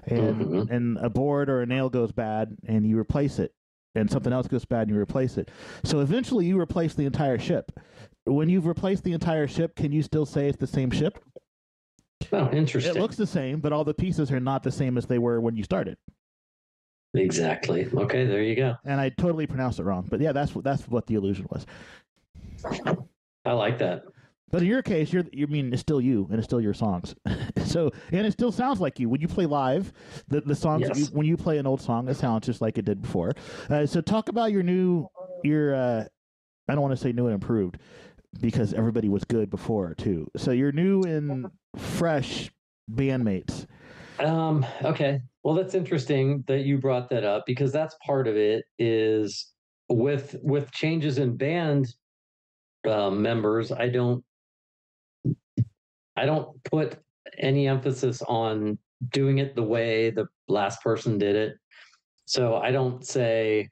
and 0.08 0.42
mm-hmm. 0.42 0.74
and 0.74 0.98
a 0.98 1.10
board 1.10 1.50
or 1.50 1.62
a 1.62 1.66
nail 1.66 1.90
goes 1.90 2.12
bad 2.12 2.56
and 2.68 2.86
you 2.86 2.98
replace 2.98 3.40
it 3.40 3.54
and 3.96 4.10
something 4.10 4.34
else 4.34 4.48
goes 4.48 4.66
bad 4.66 4.88
and 4.88 4.92
you 4.92 5.00
replace 5.00 5.38
it. 5.38 5.50
So 5.84 6.00
eventually 6.00 6.46
you 6.46 6.60
replace 6.60 6.94
the 6.94 7.06
entire 7.06 7.38
ship. 7.38 7.72
When 8.26 8.50
you've 8.50 8.66
replaced 8.66 9.04
the 9.04 9.14
entire 9.14 9.48
ship 9.48 9.76
can 9.76 9.92
you 9.92 10.04
still 10.04 10.26
say 10.26 10.48
it's 10.48 10.58
the 10.58 10.68
same 10.68 10.92
ship? 10.92 11.24
Oh 12.32 12.50
interesting. 12.52 12.96
it 12.96 13.00
looks 13.00 13.16
the 13.16 13.28
same 13.28 13.60
but 13.60 13.74
all 13.74 13.84
the 13.84 13.94
pieces 13.94 14.32
are 14.32 14.40
not 14.40 14.64
the 14.64 14.72
same 14.72 14.98
as 14.98 15.06
they 15.06 15.20
were 15.20 15.42
when 15.42 15.56
you 15.56 15.64
started. 15.64 15.98
Exactly. 17.14 17.88
Okay 17.94 18.26
there 18.26 18.42
you 18.42 18.56
go. 18.56 18.76
And 18.86 19.00
i 19.00 19.10
totally 19.10 19.48
pronounced 19.48 19.80
it 19.80 19.84
wrong 19.84 20.08
but 20.10 20.20
yeah 20.20 20.32
that's 20.32 20.56
what 20.56 20.64
that's 20.64 20.88
what 20.88 21.06
the 21.08 21.16
illusion 21.16 21.48
was. 21.50 21.66
I 23.46 23.52
like 23.52 23.78
that 23.80 24.04
but 24.54 24.62
in 24.62 24.68
your 24.68 24.84
case, 24.84 25.12
you're 25.12 25.24
you 25.34 25.48
mean 25.48 25.74
it's 25.74 25.82
still 25.82 26.00
you 26.00 26.28
and 26.30 26.38
it's 26.38 26.46
still 26.46 26.62
your 26.62 26.76
songs. 26.76 27.16
so 27.66 27.90
and 28.12 28.28
it 28.28 28.34
still 28.34 28.52
sounds 28.52 28.80
like 28.80 29.00
you 29.00 29.10
when 29.10 29.20
you 29.20 29.28
play 29.28 29.48
live. 29.48 29.92
The 30.28 30.42
the 30.42 30.54
songs 30.54 30.84
yes. 30.88 31.00
you, 31.00 31.06
when 31.08 31.26
you 31.26 31.36
play 31.36 31.58
an 31.58 31.66
old 31.66 31.82
song, 31.82 32.08
it 32.08 32.18
sounds 32.18 32.46
just 32.46 32.62
like 32.62 32.78
it 32.78 32.86
did 32.86 33.02
before. 33.02 33.32
Uh, 33.68 33.88
so 33.88 34.00
talk 34.00 34.30
about 34.30 34.52
your 34.52 34.62
new 34.62 35.08
your. 35.44 35.74
Uh, 35.74 36.06
I 36.70 36.74
don't 36.76 36.84
want 36.84 36.92
to 36.92 37.04
say 37.04 37.12
new 37.12 37.26
and 37.26 37.34
improved 37.34 37.80
because 38.42 38.76
everybody 38.76 39.10
was 39.10 39.24
good 39.24 39.50
before 39.50 39.96
too. 39.96 40.28
So 40.38 40.52
you're 40.52 40.72
new 40.72 41.02
and 41.02 41.48
fresh 41.76 42.52
bandmates. 42.94 43.66
Um. 44.20 44.64
Okay. 44.84 45.20
Well, 45.44 45.56
that's 45.56 45.74
interesting 45.74 46.44
that 46.46 46.60
you 46.60 46.78
brought 46.78 47.10
that 47.10 47.24
up 47.24 47.48
because 47.48 47.72
that's 47.72 47.96
part 48.06 48.28
of 48.28 48.38
it. 48.38 48.66
Is 48.78 49.52
with 49.90 50.36
with 50.44 50.70
changes 50.70 51.18
in 51.18 51.38
band 51.38 51.88
uh, 52.88 53.10
members, 53.10 53.72
I 53.72 53.90
don't 53.90 54.24
I 56.16 56.26
don't 56.26 56.64
put 56.64 56.98
any 57.38 57.68
emphasis 57.68 58.22
on 58.22 58.78
doing 59.10 59.40
it 59.40 59.56
the 59.56 59.64
way 59.64 60.10
the 60.10 60.28
last 60.48 60.82
person 60.82 61.18
did 61.18 61.36
it. 61.36 61.56
So 62.26 62.56
I 62.56 62.72
don't 62.72 63.06
say, 63.06 63.70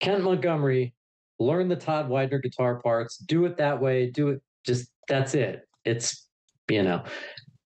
Kent 0.00 0.24
Montgomery, 0.24 0.94
learn 1.38 1.68
the 1.68 1.76
Todd 1.76 2.08
Widener 2.08 2.38
guitar 2.38 2.80
parts, 2.80 3.18
do 3.18 3.44
it 3.44 3.56
that 3.58 3.80
way, 3.80 4.10
do 4.10 4.28
it 4.28 4.42
just 4.64 4.90
that's 5.08 5.34
it. 5.34 5.66
It's, 5.84 6.28
you 6.68 6.82
know, 6.82 7.02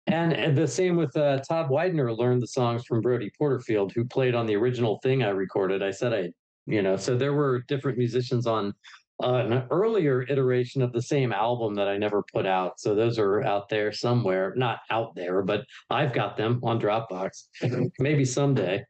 and, 0.06 0.32
and 0.32 0.56
the 0.56 0.66
same 0.66 0.96
with 0.96 1.14
uh, 1.16 1.38
Todd 1.40 1.70
Widener 1.70 2.12
learned 2.12 2.42
the 2.42 2.46
songs 2.48 2.84
from 2.86 3.00
Brody 3.00 3.30
Porterfield, 3.38 3.92
who 3.92 4.04
played 4.04 4.34
on 4.34 4.46
the 4.46 4.56
original 4.56 4.98
thing 5.02 5.22
I 5.22 5.28
recorded. 5.28 5.82
I 5.82 5.90
said 5.90 6.12
I, 6.12 6.30
you 6.66 6.82
know, 6.82 6.96
so 6.96 7.16
there 7.16 7.34
were 7.34 7.64
different 7.68 7.98
musicians 7.98 8.46
on 8.46 8.74
uh, 9.22 9.34
an 9.34 9.64
earlier 9.70 10.22
iteration 10.22 10.80
of 10.80 10.92
the 10.92 11.02
same 11.02 11.32
album 11.32 11.74
that 11.74 11.88
I 11.88 11.96
never 11.96 12.22
put 12.32 12.46
out. 12.46 12.78
So 12.78 12.94
those 12.94 13.18
are 13.18 13.42
out 13.42 13.68
there 13.68 13.92
somewhere, 13.92 14.54
not 14.56 14.80
out 14.90 15.14
there, 15.14 15.42
but 15.42 15.64
I've 15.90 16.12
got 16.12 16.36
them 16.36 16.60
on 16.62 16.80
Dropbox. 16.80 17.44
Maybe 17.98 18.24
someday. 18.24 18.84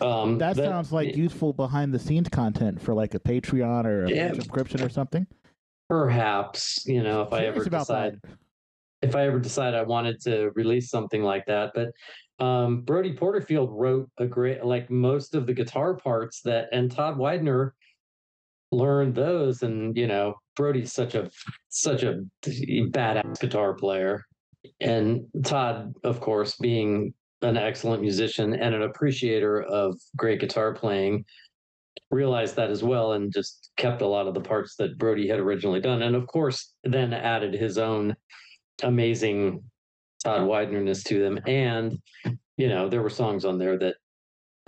Um, 0.00 0.38
that, 0.38 0.56
that, 0.56 0.64
sounds 0.64 0.92
like 0.92 1.16
useful 1.16 1.52
behind 1.52 1.92
the 1.92 1.98
scenes 1.98 2.28
content 2.28 2.80
for 2.80 2.94
like 2.94 3.14
a 3.14 3.18
Patreon 3.18 3.84
or 3.84 4.04
a 4.04 4.10
yeah, 4.10 4.32
subscription 4.32 4.82
or 4.82 4.88
something. 4.88 5.26
Perhaps, 5.88 6.86
you 6.86 7.02
know, 7.02 7.22
if 7.22 7.32
I 7.32 7.46
ever 7.46 7.64
decide, 7.64 8.18
that. 8.22 8.30
if 9.02 9.14
I 9.14 9.26
ever 9.26 9.38
decide 9.38 9.74
I 9.74 9.82
wanted 9.82 10.20
to 10.22 10.50
release 10.54 10.88
something 10.90 11.22
like 11.22 11.44
that, 11.46 11.72
but 11.74 11.90
um, 12.44 12.82
Brodie 12.82 13.14
Porterfield 13.14 13.70
wrote 13.72 14.08
a 14.18 14.26
great, 14.26 14.64
like 14.64 14.90
most 14.90 15.34
of 15.34 15.46
the 15.46 15.52
guitar 15.52 15.94
parts 15.94 16.40
that, 16.42 16.68
and 16.72 16.90
Todd 16.90 17.18
Widener 17.18 17.74
learned 18.72 19.14
those 19.14 19.62
and 19.62 19.96
you 19.96 20.06
know 20.06 20.34
brody's 20.56 20.92
such 20.92 21.14
a 21.14 21.30
such 21.68 22.02
a 22.02 22.24
badass 22.44 23.38
guitar 23.38 23.74
player. 23.74 24.24
And 24.80 25.26
todd 25.44 25.94
of 26.02 26.20
course 26.20 26.56
being 26.56 27.14
an 27.42 27.56
excellent 27.56 28.02
musician 28.02 28.54
and 28.54 28.74
an 28.74 28.82
appreciator 28.82 29.62
of 29.62 29.98
great 30.16 30.40
guitar 30.40 30.72
playing 30.72 31.24
realized 32.10 32.56
that 32.56 32.70
as 32.70 32.82
well 32.82 33.12
and 33.12 33.32
just 33.32 33.70
kept 33.76 34.02
a 34.02 34.06
lot 34.06 34.28
of 34.28 34.34
the 34.34 34.40
parts 34.40 34.76
that 34.76 34.98
brody 34.98 35.28
had 35.28 35.40
originally 35.40 35.80
done. 35.80 36.02
And 36.02 36.14
of 36.14 36.26
course 36.26 36.74
then 36.84 37.12
added 37.12 37.54
his 37.54 37.78
own 37.78 38.16
amazing 38.82 39.62
todd 40.22 40.42
widenerness 40.42 41.02
to 41.04 41.18
them. 41.18 41.40
And 41.46 41.98
you 42.56 42.68
know 42.68 42.88
there 42.88 43.02
were 43.02 43.10
songs 43.10 43.44
on 43.44 43.58
there 43.58 43.78
that 43.78 43.96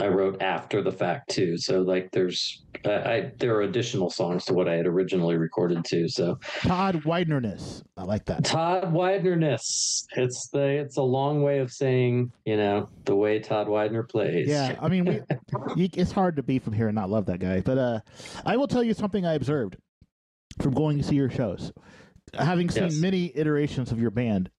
I 0.01 0.09
wrote 0.09 0.42
after 0.42 0.82
the 0.82 0.90
fact 0.90 1.30
too. 1.30 1.57
So 1.57 1.80
like 1.80 2.11
there's 2.11 2.64
I, 2.84 2.90
I, 2.90 3.32
there 3.38 3.55
are 3.55 3.62
additional 3.62 4.11
songs 4.11 4.45
to 4.47 4.55
what 4.55 4.68
I 4.68 4.74
had 4.74 4.86
originally 4.86 5.36
recorded 5.36 5.84
too. 5.84 6.09
So 6.09 6.38
Todd 6.62 7.03
Widenerness. 7.05 7.82
I 7.97 8.03
like 8.03 8.24
that. 8.24 8.45
Todd 8.45 8.92
Widenerness. 8.92 10.05
It's 10.16 10.49
the 10.53 10.66
it's 10.66 10.97
a 10.97 11.03
long 11.03 11.42
way 11.42 11.61
of 11.61 11.70
saying, 11.70 12.32
you 12.45 12.57
know, 12.57 12.88
the 13.05 13.14
way 13.14 13.38
Todd 13.38 13.68
Widener 13.68 14.03
plays. 14.03 14.49
Yeah, 14.49 14.76
I 14.80 14.88
mean 14.88 15.05
we, 15.76 15.84
it's 15.95 16.12
hard 16.12 16.36
to 16.36 16.42
be 16.42 16.59
from 16.59 16.72
here 16.72 16.88
and 16.88 16.97
not 16.97 17.09
love 17.09 17.26
that 17.26 17.38
guy. 17.38 17.61
But 17.61 17.78
uh 17.78 18.01
I 18.45 18.57
will 18.57 18.68
tell 18.68 18.82
you 18.82 18.95
something 18.95 19.24
I 19.24 19.34
observed 19.34 19.76
from 20.61 20.74
going 20.74 20.99
to 20.99 21.05
see 21.05 21.14
your 21.14 21.30
shows. 21.30 21.72
Having 22.34 22.70
seen 22.70 22.84
yes. 22.84 22.97
many 22.97 23.30
iterations 23.36 23.92
of 23.92 24.01
your 24.01 24.11
band, 24.11 24.51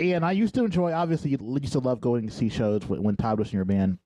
And 0.00 0.24
I 0.24 0.32
used 0.32 0.54
to 0.54 0.64
enjoy. 0.64 0.92
Obviously, 0.92 1.30
you 1.30 1.38
used 1.60 1.74
to 1.74 1.78
love 1.78 2.00
going 2.00 2.26
to 2.26 2.32
see 2.32 2.48
shows 2.48 2.86
when, 2.86 3.02
when 3.02 3.16
Todd 3.16 3.38
was 3.38 3.52
in 3.52 3.56
your 3.56 3.66
band. 3.66 3.98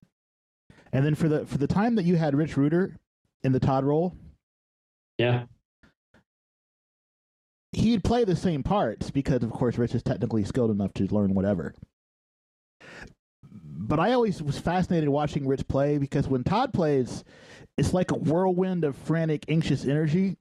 And 0.93 1.05
then 1.07 1.15
for 1.15 1.29
the 1.29 1.47
for 1.47 1.59
the 1.59 1.67
time 1.67 1.95
that 1.95 2.05
you 2.05 2.17
had 2.17 2.35
Rich 2.35 2.57
Ruder 2.57 2.97
in 3.43 3.53
the 3.53 3.61
Todd 3.61 3.85
role, 3.85 4.17
Yeah. 5.19 5.45
he'd 7.73 8.05
play 8.05 8.25
the 8.25 8.37
same 8.37 8.63
parts 8.63 9.11
because, 9.11 9.43
of 9.43 9.51
course, 9.51 9.79
Rich 9.79 9.95
is 9.95 10.03
technically 10.03 10.45
skilled 10.45 10.71
enough 10.71 10.93
to 10.95 11.13
learn 11.15 11.35
whatever. 11.35 11.75
But 13.43 14.01
I 14.01 14.13
always 14.13 14.43
was 14.43 14.59
fascinated 14.59 15.09
watching 15.09 15.47
Rich 15.47 15.69
play 15.69 15.99
because 15.99 16.27
when 16.29 16.43
Todd 16.45 16.73
plays, 16.73 17.25
it's 17.77 17.93
like 17.93 18.11
a 18.11 18.17
whirlwind 18.17 18.85
of 18.85 18.97
frantic, 18.97 19.45
anxious 19.49 19.85
energy. 19.85 20.37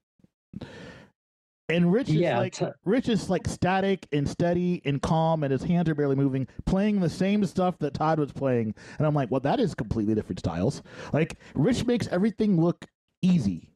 And 1.73 1.91
Rich 1.91 2.09
is 2.09 2.15
Yeah, 2.15 2.37
like 2.37 2.53
t- 2.53 2.67
Rich 2.85 3.09
is 3.09 3.31
like 3.31 3.47
static 3.47 4.07
and 4.11 4.29
steady 4.29 4.81
and 4.85 5.01
calm, 5.01 5.43
and 5.43 5.51
his 5.51 5.63
hands 5.63 5.89
are 5.89 5.95
barely 5.95 6.15
moving, 6.15 6.47
playing 6.65 6.99
the 6.99 7.09
same 7.09 7.43
stuff 7.45 7.79
that 7.79 7.95
Todd 7.95 8.19
was 8.19 8.31
playing. 8.31 8.75
And 8.99 9.07
I'm 9.07 9.15
like, 9.15 9.31
well, 9.31 9.39
that 9.41 9.59
is 9.59 9.73
completely 9.73 10.13
different 10.13 10.39
styles. 10.39 10.83
Like 11.11 11.39
Rich 11.55 11.85
makes 11.85 12.07
everything 12.07 12.61
look 12.61 12.85
easy 13.23 13.73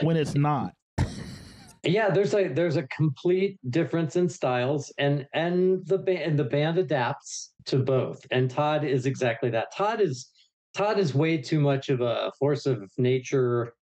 when 0.00 0.16
it's 0.16 0.34
not. 0.34 0.72
yeah 1.84 2.10
there's 2.10 2.34
a 2.34 2.48
there's 2.48 2.76
a 2.76 2.82
complete 2.88 3.58
difference 3.70 4.16
in 4.16 4.28
styles 4.28 4.92
and 4.98 5.24
and 5.34 5.86
the 5.86 5.98
band 5.98 6.22
and 6.22 6.38
the 6.38 6.44
band 6.44 6.78
adapts 6.78 7.52
to 7.64 7.78
both 7.78 8.26
and 8.32 8.50
todd 8.50 8.82
is 8.82 9.06
exactly 9.06 9.50
that 9.50 9.68
todd 9.76 10.00
is 10.00 10.30
todd 10.74 10.98
is 10.98 11.14
way 11.14 11.38
too 11.38 11.60
much 11.60 11.88
of 11.88 12.00
a 12.00 12.32
force 12.40 12.66
of 12.66 12.90
nature 12.98 13.74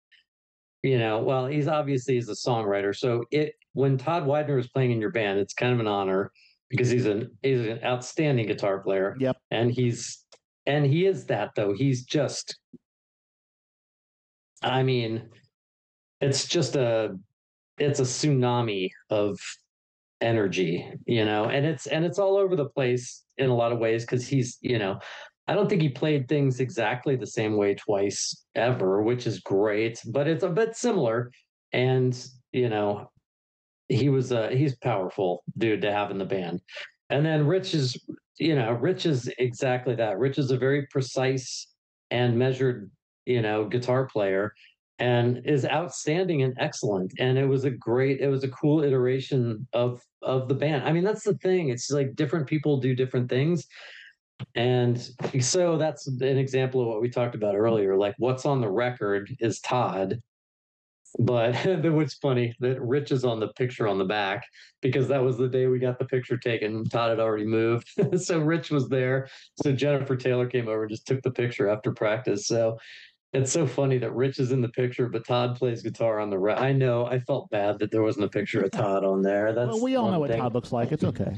you 0.85 0.99
know 0.99 1.19
well 1.21 1.47
he's 1.47 1.67
obviously 1.67 2.15
he's 2.15 2.29
a 2.29 2.33
songwriter 2.33 2.95
so 2.95 3.25
it 3.31 3.55
when 3.73 3.97
todd 3.97 4.27
widener 4.27 4.59
is 4.59 4.69
playing 4.69 4.91
in 4.93 5.01
your 5.01 5.11
band 5.11 5.39
it's 5.39 5.55
kind 5.55 5.73
of 5.73 5.81
an 5.81 5.87
honor 5.87 6.31
because 6.69 6.91
he's 6.91 7.07
an 7.07 7.31
he's 7.43 7.61
an 7.67 7.81
outstanding 7.83 8.47
guitar 8.47 8.81
player 8.81 9.17
Yep. 9.19 9.37
and 9.51 9.73
he's 9.73 10.25
and 10.67 10.85
he 10.85 11.07
is 11.07 11.25
that 11.27 11.53
though 11.57 11.73
he's 11.73 12.05
just 12.05 12.59
i 14.63 14.83
mean 14.83 15.31
it's 16.21 16.47
just 16.47 16.77
a 16.77 17.17
it's 17.79 18.01
a 18.01 18.05
tsunami 18.05 18.91
of 19.09 19.39
energy 20.21 20.87
you 21.07 21.25
know 21.25 21.47
and 21.47 21.65
it's 21.65 21.87
and 21.87 22.05
it's 22.05 22.19
all 22.19 22.37
over 22.37 22.57
the 22.57 22.69
place 22.69 23.25
in 23.39 23.49
a 23.49 23.55
lot 23.55 23.73
of 23.73 23.79
ways 23.79 24.05
because 24.05 24.27
he's 24.29 24.59
you 24.61 24.79
know 24.79 24.99
i 25.47 25.55
don't 25.55 25.69
think 25.69 25.83
he 25.83 25.89
played 25.89 26.29
things 26.29 26.61
exactly 26.61 27.17
the 27.17 27.27
same 27.27 27.57
way 27.57 27.75
twice 27.75 28.45
ever 28.55 29.03
which 29.03 29.27
is 29.27 29.41
great 29.41 30.01
but 30.07 30.27
it's 30.29 30.45
a 30.45 30.49
bit 30.49 30.77
similar. 30.77 31.31
And 31.73 32.17
you 32.53 32.69
know 32.69 33.11
he 33.89 34.09
was 34.09 34.33
uh, 34.33 34.49
a 34.51 34.57
he's 34.57 34.77
powerful 34.77 35.43
dude 35.59 35.83
to 35.83 35.93
have 35.93 36.11
in 36.11 36.19
the 36.19 36.25
band. 36.25 36.61
And 37.11 37.27
then 37.27 37.47
rich 37.47 37.75
is 37.75 37.99
you 38.39 38.55
know 38.55 38.73
rich 38.73 39.07
is 39.07 39.31
exactly 39.39 39.95
that. 39.97 40.19
Rich 40.19 40.39
is 40.39 40.51
a 40.51 40.57
very 40.57 40.87
precise 40.87 41.67
and 42.11 42.39
measured 42.39 42.91
you 43.27 43.43
know 43.43 43.67
guitar 43.69 44.07
player 44.07 44.53
and 45.01 45.43
is 45.45 45.65
outstanding 45.67 46.43
and 46.43 46.55
excellent. 46.61 47.13
And 47.19 47.37
it 47.37 47.47
was 47.47 47.65
a 47.65 47.71
great 47.71 48.21
it 48.21 48.29
was 48.29 48.45
a 48.45 48.49
cool 48.49 48.85
iteration 48.85 49.67
of 49.73 50.01
of 50.23 50.49
the 50.49 50.55
band. 50.55 50.85
I 50.85 50.93
mean 50.93 51.05
that's 51.05 51.25
the 51.25 51.35
thing. 51.35 51.71
It's 51.71 51.91
like 51.91 52.15
different 52.15 52.47
people 52.47 52.79
do 52.79 52.95
different 52.95 53.29
things 53.29 53.67
and 54.55 55.11
so 55.41 55.77
that's 55.77 56.07
an 56.07 56.39
example 56.39 56.81
of 56.81 56.87
what 56.87 57.01
we 57.01 57.09
talked 57.09 57.35
about 57.35 57.55
earlier 57.55 57.97
like 57.97 58.15
what's 58.19 58.45
on 58.45 58.61
the 58.61 58.69
record 58.69 59.35
is 59.41 59.61
todd 59.61 60.21
but 61.21 61.55
what's 61.85 62.15
funny 62.15 62.53
that 62.59 62.81
rich 62.83 63.13
is 63.13 63.25
on 63.25 63.39
the 63.39 63.49
picture 63.49 63.87
on 63.87 63.99
the 63.99 64.05
back 64.05 64.45
because 64.83 65.07
that 65.07 65.23
was 65.23 65.37
the 65.37 65.49
day 65.49 65.67
we 65.67 65.79
got 65.79 65.99
the 65.99 66.05
picture 66.05 66.37
taken 66.37 66.85
todd 66.85 67.11
had 67.11 67.21
already 67.21 67.47
moved 67.47 67.89
so 68.17 68.41
rich 68.41 68.71
was 68.71 68.89
there 68.89 69.29
so 69.63 69.73
jennifer 69.73 70.17
taylor 70.17 70.47
came 70.47 70.69
over 70.69 70.83
and 70.83 70.91
just 70.91 71.07
took 71.07 71.23
the 71.23 71.31
picture 71.31 71.69
after 71.69 71.93
practice 71.93 72.47
so 72.47 72.77
it's 73.35 73.51
so 73.51 73.67
funny 73.67 73.99
that 73.99 74.15
Rich 74.15 74.39
is 74.39 74.53
in 74.53 74.61
the 74.61 74.69
picture, 74.69 75.09
but 75.09 75.27
Todd 75.27 75.57
plays 75.57 75.83
guitar 75.83 76.21
on 76.21 76.31
the 76.31 76.39
right. 76.39 76.57
I 76.57 76.71
know. 76.71 77.05
I 77.05 77.19
felt 77.19 77.51
bad 77.51 77.81
that 77.81 77.91
there 77.91 78.01
wasn't 78.01 78.27
a 78.27 78.29
picture 78.29 78.63
of 78.63 78.71
Todd 78.71 79.05
on 79.05 79.23
there. 79.23 79.53
That's 79.53 79.73
well, 79.73 79.83
we 79.83 79.97
all 79.97 80.13
know 80.13 80.21
what 80.21 80.31
thing. 80.31 80.41
Todd 80.41 80.55
looks 80.55 80.71
like. 80.71 80.93
It's 80.93 81.03
okay. 81.03 81.37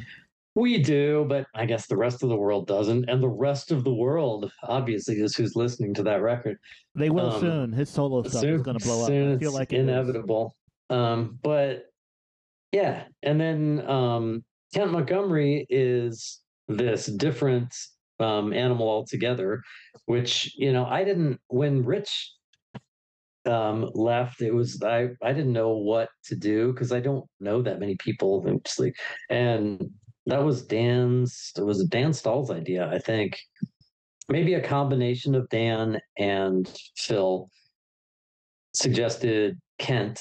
We 0.57 0.83
do, 0.83 1.27
but 1.29 1.47
I 1.55 1.67
guess 1.67 1.87
the 1.87 1.99
rest 1.99 2.23
of 2.23 2.31
the 2.31 2.37
world 2.37 2.67
doesn't, 2.67 3.11
and 3.11 3.23
the 3.23 3.29
rest 3.29 3.71
of 3.71 3.85
the 3.85 3.93
world 3.93 4.51
obviously 4.63 5.17
is 5.17 5.37
who's 5.37 5.55
listening 5.55 5.93
to 5.95 6.03
that 6.05 6.23
record. 6.23 6.57
They 6.95 7.11
will 7.11 7.31
Um, 7.31 7.41
soon. 7.41 7.73
His 7.73 7.91
solo 7.91 8.23
stuff 8.23 8.43
is 8.43 8.63
going 8.63 8.79
to 8.79 8.85
blow 8.85 9.03
up. 9.03 9.07
soon 9.07 9.37
I 9.37 9.39
feel 9.39 9.53
like 9.53 9.75
inevitable. 9.75 10.57
Um, 10.89 11.39
but 11.43 11.83
yeah, 12.73 13.05
and 13.23 13.39
then 13.39 13.87
um, 13.87 14.45
Kent 14.73 14.93
Montgomery 14.93 15.67
is 15.69 16.41
this 16.69 17.05
different 17.05 17.75
um, 18.19 18.55
animal 18.55 18.89
altogether, 18.89 19.61
which 20.07 20.55
you 20.57 20.73
know 20.73 20.87
I 20.87 21.05
didn't 21.05 21.39
when 21.49 21.85
Rich 21.85 22.33
um, 23.45 23.91
left. 23.93 24.41
It 24.41 24.55
was 24.55 24.83
I 24.83 25.09
I 25.23 25.35
didn't 25.35 25.53
know 25.53 25.77
what 25.77 26.09
to 26.25 26.35
do 26.35 26.73
because 26.73 26.93
I 26.93 27.01
don't 27.01 27.27
know 27.41 27.61
that 27.61 27.79
many 27.79 27.97
people 27.97 28.39
obviously, 28.39 28.95
and 29.29 29.91
that 30.27 30.45
was 30.45 30.63
Dan's. 30.63 31.53
It 31.57 31.65
was 31.65 31.85
Dan 31.85 32.13
Stahl's 32.13 32.51
idea, 32.51 32.89
I 32.91 32.99
think. 32.99 33.39
Maybe 34.29 34.55
a 34.55 34.61
combination 34.61 35.35
of 35.35 35.49
Dan 35.49 36.01
and 36.19 36.69
Phil 36.97 37.49
suggested 38.75 39.59
Kent, 39.79 40.21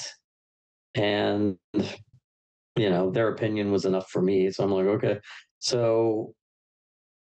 and 0.94 1.56
you 1.74 2.90
know 2.90 3.10
their 3.10 3.28
opinion 3.28 3.72
was 3.72 3.84
enough 3.84 4.08
for 4.10 4.22
me. 4.22 4.50
So 4.50 4.62
I'm 4.64 4.70
like, 4.70 4.86
okay. 4.86 5.18
So 5.58 6.34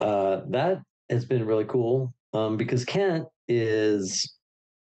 uh, 0.00 0.40
that 0.48 0.78
has 1.10 1.26
been 1.26 1.44
really 1.46 1.66
cool 1.66 2.14
um, 2.32 2.56
because 2.56 2.84
Kent 2.86 3.26
is 3.48 4.34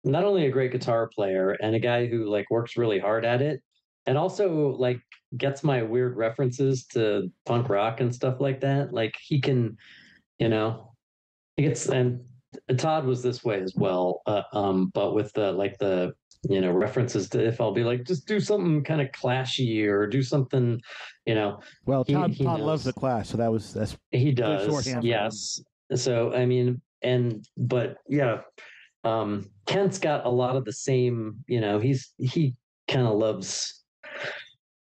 not 0.03 0.25
only 0.25 0.45
a 0.45 0.51
great 0.51 0.71
guitar 0.71 1.09
player 1.13 1.55
and 1.61 1.75
a 1.75 1.79
guy 1.79 2.07
who 2.07 2.29
like 2.29 2.45
works 2.49 2.77
really 2.77 2.99
hard 2.99 3.23
at 3.23 3.41
it, 3.41 3.61
and 4.05 4.17
also 4.17 4.69
like 4.77 4.99
gets 5.37 5.63
my 5.63 5.83
weird 5.83 6.17
references 6.17 6.85
to 6.87 7.31
punk 7.45 7.69
rock 7.69 8.01
and 8.01 8.13
stuff 8.13 8.39
like 8.39 8.61
that. 8.61 8.93
Like 8.93 9.15
he 9.21 9.39
can, 9.39 9.77
you 10.39 10.49
know, 10.49 10.93
he 11.57 11.63
gets 11.63 11.87
and 11.87 12.21
Todd 12.77 13.05
was 13.05 13.21
this 13.21 13.43
way 13.43 13.61
as 13.61 13.75
well, 13.75 14.21
uh, 14.25 14.41
um, 14.53 14.91
but 14.93 15.13
with 15.13 15.31
the 15.33 15.51
like 15.51 15.77
the 15.77 16.13
you 16.49 16.61
know 16.61 16.71
references 16.71 17.27
to 17.29 17.45
if 17.45 17.59
I'll 17.59 17.73
be 17.73 17.83
like 17.83 18.05
just 18.05 18.25
do 18.25 18.39
something 18.39 18.83
kind 18.83 19.01
of 19.01 19.09
clashy 19.11 19.85
or 19.87 20.07
do 20.07 20.23
something, 20.23 20.81
you 21.25 21.35
know, 21.35 21.59
Well, 21.85 22.03
He- 22.07 22.13
Todd, 22.13 22.31
he 22.31 22.43
Todd 22.45 22.61
loves 22.61 22.83
the 22.85 22.93
class, 22.93 23.29
so 23.29 23.37
that 23.37 23.51
was 23.51 23.73
that's 23.73 23.97
he 24.11 24.31
does. 24.31 24.67
shorthand 24.67 24.83
for 24.85 24.99
him. 24.99 25.05
Yes. 25.05 25.61
So 25.95 26.33
I 26.33 26.45
mean, 26.45 26.81
and 27.01 27.45
but 27.57 27.97
yeah, 28.07 28.41
um, 29.03 29.49
Kent's 29.67 29.99
got 29.99 30.25
a 30.25 30.29
lot 30.29 30.55
of 30.55 30.65
the 30.65 30.73
same. 30.73 31.43
You 31.47 31.59
know, 31.61 31.79
he's 31.79 32.13
he 32.17 32.55
kind 32.87 33.05
of 33.05 33.17
loves. 33.17 33.78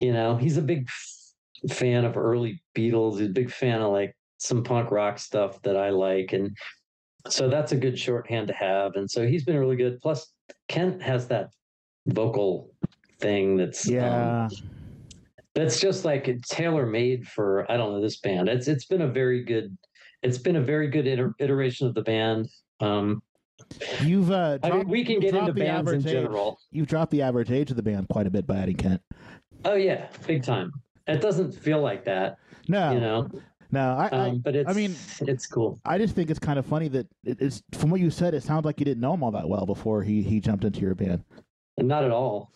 You 0.01 0.13
know, 0.13 0.35
he's 0.35 0.57
a 0.57 0.61
big 0.61 0.87
f- 0.87 1.77
fan 1.77 2.05
of 2.05 2.17
early 2.17 2.61
Beatles. 2.75 3.19
He's 3.19 3.27
a 3.27 3.33
big 3.33 3.51
fan 3.51 3.81
of 3.81 3.91
like 3.91 4.15
some 4.37 4.63
punk 4.63 4.91
rock 4.91 5.19
stuff 5.19 5.61
that 5.61 5.77
I 5.77 5.89
like, 5.89 6.33
and 6.33 6.55
so 7.29 7.47
that's 7.47 7.71
a 7.71 7.77
good 7.77 7.97
shorthand 7.97 8.47
to 8.47 8.53
have. 8.53 8.95
And 8.95 9.09
so 9.09 9.25
he's 9.25 9.45
been 9.45 9.57
really 9.57 9.75
good. 9.75 9.99
Plus, 10.01 10.33
Kent 10.67 11.01
has 11.01 11.27
that 11.27 11.49
vocal 12.07 12.71
thing 13.19 13.55
that's 13.55 13.87
um, 13.87 13.93
yeah. 13.93 14.49
that's 15.53 15.79
just 15.79 16.03
like 16.03 16.27
tailor 16.47 16.85
made 16.85 17.27
for 17.27 17.71
I 17.71 17.77
don't 17.77 17.93
know 17.93 18.01
this 18.01 18.19
band. 18.19 18.49
It's 18.49 18.67
it's 18.67 18.85
been 18.85 19.03
a 19.03 19.07
very 19.07 19.43
good 19.43 19.77
it's 20.23 20.37
been 20.37 20.55
a 20.55 20.61
very 20.61 20.87
good 20.87 21.07
iter- 21.07 21.35
iteration 21.39 21.87
of 21.87 21.93
the 21.93 22.01
band. 22.01 22.47
Um, 22.79 23.21
you've 24.01 24.31
uh, 24.31 24.57
I 24.63 24.69
mean, 24.71 24.87
we 24.87 25.05
can 25.05 25.19
get 25.19 25.35
into 25.35 25.53
bands 25.53 25.91
in 25.91 26.01
general. 26.01 26.59
You've 26.71 26.87
dropped 26.87 27.11
the 27.11 27.21
average 27.21 27.51
age 27.51 27.69
of 27.69 27.77
the 27.77 27.83
band 27.83 28.07
quite 28.09 28.27
a 28.27 28.31
bit 28.31 28.47
by 28.47 28.57
adding 28.57 28.77
Kent. 28.77 29.01
Oh 29.65 29.75
yeah, 29.75 30.07
big 30.27 30.43
time. 30.43 30.71
It 31.07 31.21
doesn't 31.21 31.51
feel 31.53 31.81
like 31.81 32.05
that, 32.05 32.37
No, 32.67 32.91
you 32.93 32.99
know. 32.99 33.29
no. 33.71 33.79
I, 33.97 34.07
Um, 34.09 34.39
but 34.39 34.55
it's 34.55 34.69
I 34.69 34.73
mean- 34.73 34.95
it's 35.21 35.45
cool. 35.47 35.79
I, 35.85 35.95
I 35.95 35.97
just 35.97 36.15
think 36.15 36.29
it's 36.29 36.39
kind 36.39 36.57
of 36.59 36.65
funny 36.65 36.87
that 36.89 37.07
it, 37.23 37.37
it's 37.41 37.63
from 37.73 37.89
what 37.89 37.99
you 37.99 38.09
said. 38.09 38.33
It 38.33 38.43
sounds 38.43 38.65
like 38.65 38.79
you 38.79 38.85
didn't 38.85 39.01
know 39.01 39.13
him 39.13 39.23
all 39.23 39.31
that 39.31 39.47
well 39.49 39.65
before 39.65 40.03
he 40.03 40.21
he 40.21 40.39
jumped 40.39 40.63
into 40.63 40.79
your 40.81 40.95
band. 40.95 41.23
Not 41.77 42.03
at 42.03 42.11
all. 42.11 42.53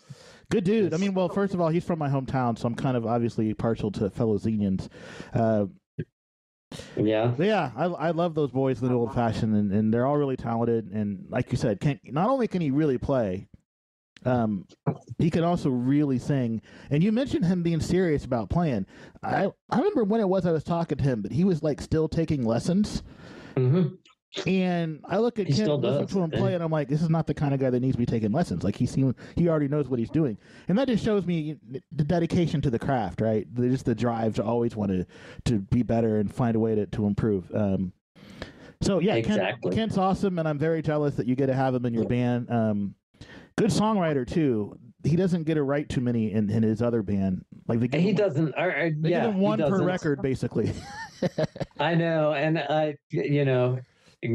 Good 0.52 0.64
dude. 0.64 0.94
I 0.94 0.98
mean, 0.98 1.14
well, 1.16 1.28
first 1.28 1.54
of 1.56 1.62
all, 1.62 1.70
he's 1.70 1.84
from 1.84 1.98
my 1.98 2.08
hometown, 2.10 2.58
so 2.58 2.68
I'm 2.68 2.76
kind 2.76 2.96
of 2.96 3.06
obviously 3.08 3.52
partial 3.56 3.92
to 3.94 4.10
fellow 4.12 4.38
Xenians. 4.38 4.88
Uh, 5.34 5.66
Yeah. 6.96 7.34
Yeah, 7.40 7.72
I, 7.76 7.86
I 7.86 8.12
love 8.12 8.36
those 8.36 8.52
boys 8.52 8.82
in 8.82 8.90
the 8.90 8.94
old 8.94 9.14
fashioned, 9.14 9.56
and, 9.56 9.72
and 9.72 9.94
they're 9.94 10.06
all 10.06 10.18
really 10.18 10.36
talented. 10.38 10.92
And 10.94 11.26
like 11.30 11.52
you 11.52 11.58
said, 11.58 11.80
can 11.80 12.00
not 12.06 12.30
only 12.30 12.48
can 12.48 12.62
he 12.62 12.70
really 12.72 12.98
play, 12.98 13.48
um, 14.26 14.66
he 15.20 15.30
can 15.30 15.44
also 15.44 15.70
really 15.70 16.20
sing. 16.20 16.62
And 16.90 17.04
you 17.04 17.12
mentioned 17.12 17.46
him 17.46 17.64
being 17.64 17.80
serious 17.80 18.26
about 18.26 18.50
playing. 18.50 18.86
I 19.24 19.52
I 19.70 19.78
remember 19.78 20.04
when 20.04 20.22
it 20.22 20.28
was 20.30 20.46
I 20.46 20.52
was 20.52 20.64
talking 20.64 20.98
to 20.98 21.04
him, 21.04 21.22
but 21.22 21.32
he 21.32 21.44
was 21.44 21.64
like 21.64 21.82
still 21.82 22.08
taking 22.10 22.44
lessons. 22.46 23.04
hmm 23.58 23.88
And 24.46 25.00
I 25.06 25.18
look 25.20 25.40
at 25.40 25.48
He 25.48 25.54
Kent, 25.54 25.66
still 25.68 25.80
listen 25.80 26.08
to 26.08 26.20
him 26.24 26.32
yeah. 26.34 26.40
play, 26.40 26.54
and 26.56 26.64
I'm 26.64 26.72
like, 26.72 26.90
this 26.90 27.02
is 27.02 27.10
not 27.10 27.26
the 27.28 27.34
kind 27.34 27.54
of 27.54 27.60
guy 27.60 27.70
that 27.70 27.80
needs 27.80 27.96
to 27.96 28.00
be 28.00 28.06
taking 28.06 28.32
lessons. 28.34 28.64
Like 28.64 28.76
he 28.76 28.86
seems, 28.86 29.16
he 29.36 29.48
already 29.48 29.70
knows 29.70 29.88
what 29.88 30.00
he's 30.00 30.10
doing, 30.10 30.38
and 30.68 30.78
that 30.78 30.88
just 30.90 31.04
shows 31.06 31.26
me 31.26 31.56
the 31.92 32.04
dedication 32.04 32.62
to 32.62 32.70
the 32.70 32.80
craft, 32.80 33.22
right? 33.22 33.48
The, 33.56 33.70
just 33.70 33.86
the 33.86 33.96
drive 33.96 34.36
to 34.36 34.44
always 34.44 34.76
want 34.76 34.92
to 34.92 35.06
to 35.46 35.60
be 35.60 35.84
better 35.84 36.18
and 36.18 36.34
find 36.34 36.56
a 36.56 36.60
way 36.60 36.76
to 36.76 36.86
to 36.88 37.06
improve. 37.06 37.50
Um, 37.56 37.94
so 38.82 39.00
yeah, 39.00 39.16
Exactly. 39.16 39.72
Kent, 39.72 39.76
Kent's 39.76 39.98
awesome, 39.98 40.38
and 40.38 40.48
I'm 40.48 40.60
very 40.60 40.82
jealous 40.82 41.16
that 41.16 41.28
you 41.28 41.36
get 41.36 41.48
to 41.48 41.54
have 41.54 41.74
him 41.74 41.86
in 41.86 41.94
your 41.94 42.06
band. 42.06 42.50
Um, 42.52 42.96
good 43.58 43.70
songwriter 43.70 44.28
too. 44.28 44.78
He 45.04 45.16
doesn't 45.16 45.44
get 45.44 45.58
a 45.58 45.64
right 45.64 45.88
too 45.88 46.02
many 46.02 46.32
in, 46.32 46.50
in 46.50 46.64
his 46.64 46.82
other 46.82 47.04
band. 47.04 47.46
Like 47.68 47.80
they 47.80 47.88
give 47.88 48.02
He 48.02 48.10
him, 48.10 48.16
doesn't. 48.16 48.54
Or, 48.58 48.70
or, 48.70 48.90
they 48.90 49.10
yeah, 49.10 49.26
give 49.26 49.36
him 49.36 49.40
one 49.40 49.60
per 49.60 49.84
record, 49.84 50.22
basically. 50.22 50.72
I 51.80 51.94
know, 51.96 52.34
and 52.34 52.58
I, 52.58 52.96
you 53.12 53.46
know, 53.46 53.80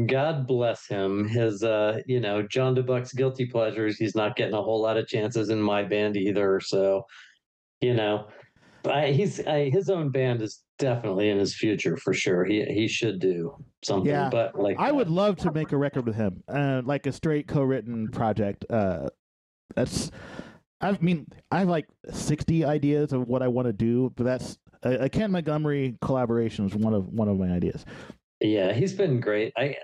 God 0.05 0.47
bless 0.47 0.87
him. 0.87 1.27
His, 1.27 1.63
uh, 1.63 1.99
you 2.05 2.21
know, 2.21 2.41
John 2.41 2.73
Dubuc's 2.73 3.11
guilty 3.13 3.45
pleasures. 3.45 3.97
He's 3.97 4.15
not 4.15 4.35
getting 4.37 4.53
a 4.53 4.61
whole 4.61 4.81
lot 4.81 4.97
of 4.97 5.07
chances 5.07 5.49
in 5.49 5.61
my 5.61 5.83
band 5.83 6.15
either. 6.15 6.61
So, 6.61 7.05
you 7.81 7.93
know, 7.93 8.27
I, 8.85 9.11
he's 9.11 9.45
I, 9.45 9.69
his 9.69 9.89
own 9.89 10.09
band 10.09 10.41
is 10.41 10.63
definitely 10.79 11.29
in 11.29 11.37
his 11.37 11.55
future 11.55 11.97
for 11.97 12.13
sure. 12.13 12.45
He 12.45 12.63
he 12.65 12.87
should 12.87 13.19
do 13.19 13.55
something. 13.83 14.11
Yeah. 14.11 14.29
but 14.29 14.57
like 14.57 14.77
I 14.79 14.91
would 14.91 15.09
love 15.09 15.37
to 15.37 15.51
make 15.51 15.71
a 15.71 15.77
record 15.77 16.05
with 16.05 16.15
him, 16.15 16.43
uh, 16.47 16.81
like 16.83 17.05
a 17.05 17.11
straight 17.11 17.47
co-written 17.47 18.09
project. 18.09 18.65
Uh, 18.69 19.09
that's, 19.75 20.11
I 20.81 20.97
mean, 21.01 21.27
I 21.51 21.59
have 21.59 21.69
like 21.69 21.87
sixty 22.09 22.65
ideas 22.65 23.13
of 23.13 23.27
what 23.27 23.41
I 23.41 23.47
want 23.47 23.67
to 23.67 23.73
do, 23.73 24.11
but 24.15 24.23
that's 24.23 24.57
a, 24.83 25.05
a 25.05 25.09
Kent 25.09 25.31
Montgomery 25.33 25.97
collaboration 26.01 26.65
is 26.65 26.75
one 26.75 26.93
of 26.93 27.07
one 27.07 27.27
of 27.27 27.37
my 27.37 27.51
ideas. 27.51 27.85
Yeah, 28.39 28.73
he's 28.73 28.93
been 28.93 29.19
great. 29.19 29.53
I 29.55 29.75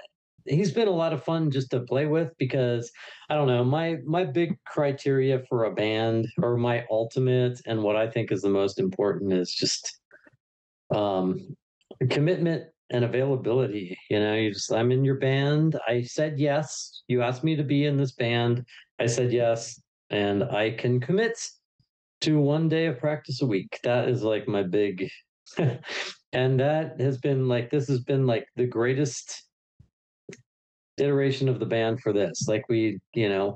he's 0.47 0.71
been 0.71 0.87
a 0.87 0.91
lot 0.91 1.13
of 1.13 1.23
fun 1.23 1.51
just 1.51 1.71
to 1.71 1.81
play 1.81 2.05
with 2.05 2.31
because 2.37 2.91
I 3.29 3.35
don't 3.35 3.47
know, 3.47 3.63
my 3.63 3.97
my 4.05 4.23
big 4.23 4.57
criteria 4.65 5.43
for 5.49 5.65
a 5.65 5.73
band 5.73 6.27
or 6.41 6.57
my 6.57 6.85
ultimate 6.89 7.59
and 7.65 7.83
what 7.83 7.95
I 7.95 8.09
think 8.09 8.31
is 8.31 8.41
the 8.41 8.49
most 8.49 8.79
important 8.79 9.33
is 9.33 9.53
just 9.53 9.99
um 10.93 11.55
commitment 12.09 12.65
and 12.89 13.03
availability. 13.03 13.97
You 14.09 14.19
know, 14.19 14.33
you 14.35 14.53
just 14.53 14.71
I'm 14.71 14.91
in 14.91 15.03
your 15.03 15.19
band. 15.19 15.77
I 15.87 16.03
said 16.03 16.39
yes. 16.39 17.03
You 17.07 17.21
asked 17.21 17.43
me 17.43 17.55
to 17.55 17.63
be 17.63 17.85
in 17.85 17.97
this 17.97 18.13
band. 18.13 18.65
I 18.99 19.07
said 19.07 19.31
yes 19.31 19.81
and 20.09 20.43
I 20.43 20.71
can 20.71 20.99
commit 20.99 21.37
to 22.21 22.39
one 22.39 22.69
day 22.69 22.87
of 22.87 22.99
practice 22.99 23.41
a 23.41 23.45
week. 23.45 23.79
That 23.83 24.07
is 24.09 24.23
like 24.23 24.47
my 24.47 24.63
big 24.63 25.09
and 26.33 26.59
that 26.59 26.99
has 26.99 27.17
been 27.17 27.47
like 27.47 27.69
this 27.69 27.87
has 27.87 28.01
been 28.01 28.25
like 28.25 28.47
the 28.55 28.65
greatest 28.65 29.46
iteration 30.97 31.47
of 31.49 31.59
the 31.59 31.65
band 31.65 32.01
for 32.01 32.11
this 32.13 32.47
like 32.47 32.67
we 32.69 32.99
you 33.13 33.29
know 33.29 33.55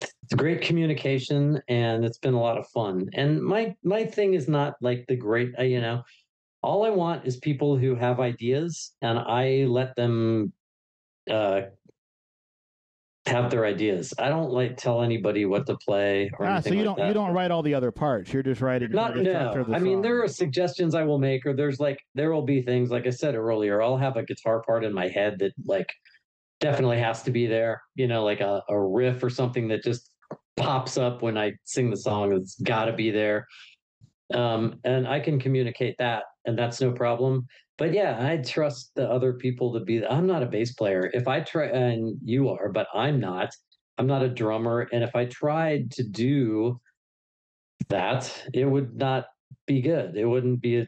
it's 0.00 0.34
great 0.34 0.60
communication 0.60 1.60
and 1.68 2.04
it's 2.04 2.18
been 2.18 2.34
a 2.34 2.40
lot 2.40 2.58
of 2.58 2.66
fun 2.68 3.08
and 3.14 3.42
my 3.42 3.74
my 3.82 4.04
thing 4.04 4.34
is 4.34 4.48
not 4.48 4.74
like 4.80 5.04
the 5.08 5.16
great 5.16 5.52
uh, 5.58 5.62
you 5.62 5.80
know 5.80 6.02
all 6.62 6.84
i 6.84 6.90
want 6.90 7.24
is 7.26 7.36
people 7.38 7.76
who 7.76 7.94
have 7.94 8.20
ideas 8.20 8.94
and 9.02 9.18
i 9.18 9.64
let 9.68 9.94
them 9.96 10.52
uh 11.30 11.62
have 13.26 13.50
their 13.50 13.64
ideas 13.64 14.14
i 14.20 14.28
don't 14.28 14.52
like 14.52 14.76
tell 14.76 15.02
anybody 15.02 15.46
what 15.46 15.66
to 15.66 15.76
play 15.78 16.30
or 16.38 16.46
Ah, 16.46 16.60
so 16.60 16.68
anything 16.68 16.72
you 16.74 16.78
like 16.78 16.84
don't 16.84 16.98
that. 16.98 17.08
you 17.08 17.14
don't 17.14 17.32
write 17.32 17.50
all 17.50 17.62
the 17.62 17.74
other 17.74 17.90
parts. 17.90 18.32
You're 18.32 18.44
just 18.44 18.60
writing 18.60 18.92
Not 18.92 19.16
no. 19.16 19.66
I 19.72 19.80
mean, 19.80 20.00
there 20.00 20.22
are 20.22 20.28
suggestions 20.28 20.94
I 20.94 21.02
will 21.02 21.18
make, 21.18 21.44
or 21.44 21.52
there's 21.52 21.80
like 21.80 21.98
there 22.14 22.32
will 22.32 22.44
be 22.44 22.62
things 22.62 22.88
like 22.90 23.04
I 23.04 23.10
said 23.10 23.34
earlier. 23.34 23.82
I'll 23.82 23.96
have 23.96 24.16
a 24.16 24.22
guitar 24.22 24.62
part 24.62 24.84
in 24.84 24.92
my 24.92 25.08
head 25.08 25.40
that 25.40 25.52
like 25.64 25.92
definitely 26.60 26.98
has 26.98 27.22
to 27.24 27.30
be 27.30 27.46
there. 27.46 27.82
You 27.94 28.06
know, 28.06 28.24
like 28.24 28.40
a, 28.40 28.62
a 28.68 28.78
riff 28.78 29.22
or 29.22 29.30
something 29.30 29.68
that 29.68 29.82
just 29.82 30.10
pops 30.56 30.96
up 30.96 31.22
when 31.22 31.36
I 31.36 31.52
sing 31.64 31.90
the 31.90 31.96
song. 31.96 32.32
It's 32.32 32.58
got 32.60 32.86
to 32.86 32.92
be 32.92 33.10
there, 33.10 33.46
um, 34.34 34.80
and 34.84 35.06
I 35.06 35.20
can 35.20 35.38
communicate 35.38 35.96
that, 35.98 36.24
and 36.44 36.58
that's 36.58 36.80
no 36.80 36.92
problem. 36.92 37.46
But 37.78 37.92
yeah, 37.92 38.16
I 38.18 38.38
trust 38.38 38.92
the 38.94 39.08
other 39.08 39.34
people 39.34 39.72
to 39.74 39.80
be. 39.80 40.04
I'm 40.06 40.26
not 40.26 40.42
a 40.42 40.46
bass 40.46 40.72
player. 40.72 41.10
If 41.12 41.28
I 41.28 41.40
try, 41.40 41.66
and 41.66 42.18
you 42.24 42.48
are, 42.48 42.70
but 42.70 42.88
I'm 42.94 43.20
not. 43.20 43.50
I'm 43.98 44.06
not 44.06 44.22
a 44.22 44.28
drummer, 44.28 44.88
and 44.92 45.02
if 45.02 45.14
I 45.14 45.26
tried 45.26 45.90
to 45.92 46.02
do 46.02 46.80
that, 47.88 48.30
it 48.52 48.64
would 48.64 48.96
not 48.96 49.26
be 49.66 49.80
good. 49.80 50.16
It 50.16 50.26
wouldn't 50.26 50.60
be 50.60 50.86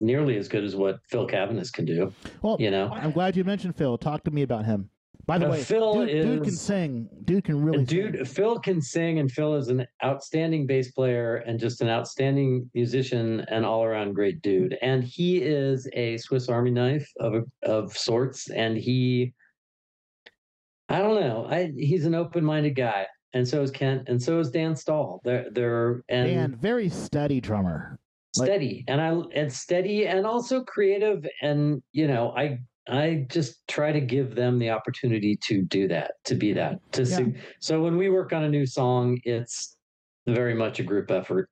nearly 0.00 0.36
as 0.36 0.48
good 0.48 0.64
as 0.64 0.74
what 0.74 1.00
Phil 1.08 1.26
Cavanis 1.26 1.72
can 1.72 1.84
do. 1.84 2.12
well, 2.42 2.56
You 2.58 2.70
know, 2.70 2.90
I'm 2.92 3.12
glad 3.12 3.36
you 3.36 3.44
mentioned 3.44 3.76
Phil. 3.76 3.98
Talk 3.98 4.24
to 4.24 4.30
me 4.30 4.42
about 4.42 4.64
him. 4.64 4.88
By 5.26 5.38
the 5.38 5.46
Uh, 5.46 5.50
way, 5.52 5.62
Phil 5.62 6.06
dude, 6.06 6.22
dude 6.22 6.42
can 6.44 6.52
sing. 6.52 7.08
Dude 7.24 7.44
can 7.44 7.62
really 7.62 7.84
dude, 7.84 8.16
sing. 8.16 8.24
Phil 8.24 8.58
can 8.58 8.80
sing, 8.80 9.18
and 9.20 9.30
Phil 9.30 9.54
is 9.54 9.68
an 9.68 9.86
outstanding 10.02 10.66
bass 10.66 10.90
player 10.90 11.36
and 11.36 11.60
just 11.60 11.82
an 11.82 11.88
outstanding 11.88 12.68
musician 12.74 13.40
and 13.48 13.64
all 13.64 13.84
around 13.84 14.14
great 14.14 14.42
dude. 14.42 14.76
And 14.82 15.04
he 15.04 15.38
is 15.38 15.86
a 15.92 16.16
Swiss 16.16 16.48
Army 16.48 16.70
knife 16.72 17.08
of 17.20 17.44
of 17.62 17.96
sorts, 17.96 18.50
and 18.50 18.76
he. 18.76 19.32
I 20.88 20.98
don't 20.98 21.20
know. 21.20 21.46
I 21.48 21.70
he's 21.76 22.06
an 22.06 22.16
open 22.16 22.44
minded 22.44 22.74
guy, 22.74 23.06
and 23.32 23.46
so 23.46 23.62
is 23.62 23.70
Kent, 23.70 24.08
and 24.08 24.20
so 24.20 24.40
is 24.40 24.50
Dan 24.50 24.74
Stahl. 24.74 25.20
They're 25.22 25.48
they're 25.52 26.02
and 26.08 26.28
and 26.28 26.56
very 26.56 26.88
steady 26.88 27.40
drummer. 27.40 28.00
Steady 28.34 28.84
and 28.88 29.00
i 29.00 29.08
and 29.34 29.52
steady 29.52 30.06
and 30.06 30.26
also 30.26 30.62
creative 30.64 31.26
and 31.42 31.82
you 31.92 32.06
know 32.06 32.32
i 32.36 32.58
i 32.88 33.26
just 33.28 33.66
try 33.68 33.90
to 33.92 34.00
give 34.00 34.34
them 34.34 34.58
the 34.58 34.70
opportunity 34.70 35.36
to 35.42 35.62
do 35.62 35.88
that 35.88 36.12
to 36.24 36.34
be 36.34 36.52
that 36.52 36.78
to 36.92 37.02
Yeah. 37.02 37.16
sing. 37.16 37.38
so 37.60 37.82
when 37.82 37.96
we 37.96 38.08
work 38.08 38.32
on 38.32 38.44
a 38.44 38.48
new 38.48 38.66
song 38.66 39.18
it's 39.24 39.76
very 40.26 40.54
much 40.54 40.78
a 40.78 40.82
group 40.84 41.10
effort 41.10 41.48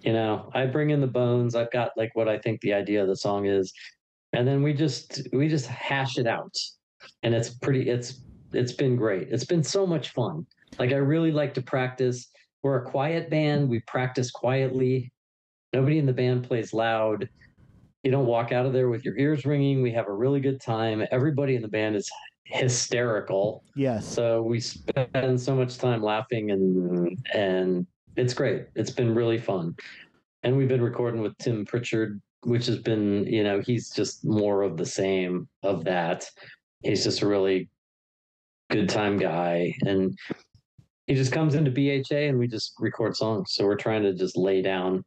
you 0.00 0.12
know 0.12 0.50
i 0.54 0.64
bring 0.66 0.90
in 0.90 1.00
the 1.00 1.06
bones 1.06 1.54
i've 1.54 1.70
got 1.70 1.90
like 1.96 2.10
what 2.14 2.28
i 2.28 2.38
think 2.38 2.60
the 2.60 2.72
idea 2.72 3.02
of 3.02 3.08
the 3.08 3.16
song 3.16 3.46
is 3.46 3.72
and 4.32 4.48
then 4.48 4.62
we 4.62 4.72
just 4.72 5.28
we 5.32 5.48
just 5.48 5.66
hash 5.66 6.16
it 6.18 6.26
out 6.26 6.54
and 7.22 7.34
it's 7.34 7.50
pretty 7.50 7.88
it's 7.88 8.22
it's 8.52 8.72
been 8.72 8.96
great 8.96 9.28
it's 9.30 9.44
been 9.44 9.62
so 9.62 9.86
much 9.86 10.10
fun 10.10 10.46
like 10.78 10.92
i 10.92 10.96
really 10.96 11.32
like 11.32 11.52
to 11.52 11.62
practice 11.62 12.30
we're 12.62 12.82
a 12.82 12.90
quiet 12.90 13.28
band 13.28 13.68
we 13.68 13.80
practice 13.80 14.30
quietly 14.30 15.12
nobody 15.74 15.98
in 15.98 16.06
the 16.06 16.12
band 16.12 16.44
plays 16.44 16.72
loud. 16.72 17.28
You 18.04 18.10
don't 18.10 18.26
walk 18.26 18.52
out 18.52 18.64
of 18.64 18.72
there 18.72 18.88
with 18.88 19.04
your 19.04 19.18
ears 19.18 19.44
ringing. 19.44 19.82
We 19.82 19.90
have 19.92 20.08
a 20.08 20.12
really 20.12 20.40
good 20.40 20.60
time. 20.60 21.04
Everybody 21.10 21.56
in 21.56 21.62
the 21.62 21.68
band 21.68 21.96
is 21.96 22.10
hysterical. 22.44 23.64
Yes. 23.74 24.06
so 24.06 24.42
we 24.42 24.60
spend 24.60 25.40
so 25.40 25.56
much 25.56 25.78
time 25.78 26.02
laughing 26.02 26.50
and 26.50 27.18
and 27.34 27.86
it's 28.16 28.34
great. 28.34 28.66
It's 28.74 28.90
been 28.90 29.14
really 29.14 29.38
fun. 29.38 29.74
And 30.42 30.56
we've 30.56 30.68
been 30.68 30.82
recording 30.82 31.20
with 31.20 31.36
tim 31.38 31.64
pritchard 31.64 32.20
which 32.42 32.66
has 32.66 32.78
been 32.78 33.24
you 33.24 33.42
know 33.42 33.60
he's 33.60 33.88
just 33.88 34.24
more 34.26 34.62
of 34.62 34.76
the 34.76 34.86
same 34.86 35.48
of 35.62 35.84
that. 35.84 36.28
He's 36.82 37.02
just 37.02 37.22
a 37.22 37.26
really 37.26 37.70
good 38.70 38.90
time 38.90 39.16
guy. 39.16 39.74
And 39.86 40.16
he 41.06 41.14
just 41.14 41.32
comes 41.32 41.54
into 41.54 41.70
bha 41.70 42.02
and 42.14 42.38
we 42.38 42.46
just 42.46 42.74
record 42.78 43.16
songs. 43.16 43.54
So 43.54 43.64
we're 43.64 43.76
trying 43.76 44.02
to 44.02 44.12
just 44.12 44.36
lay 44.36 44.60
down 44.60 45.02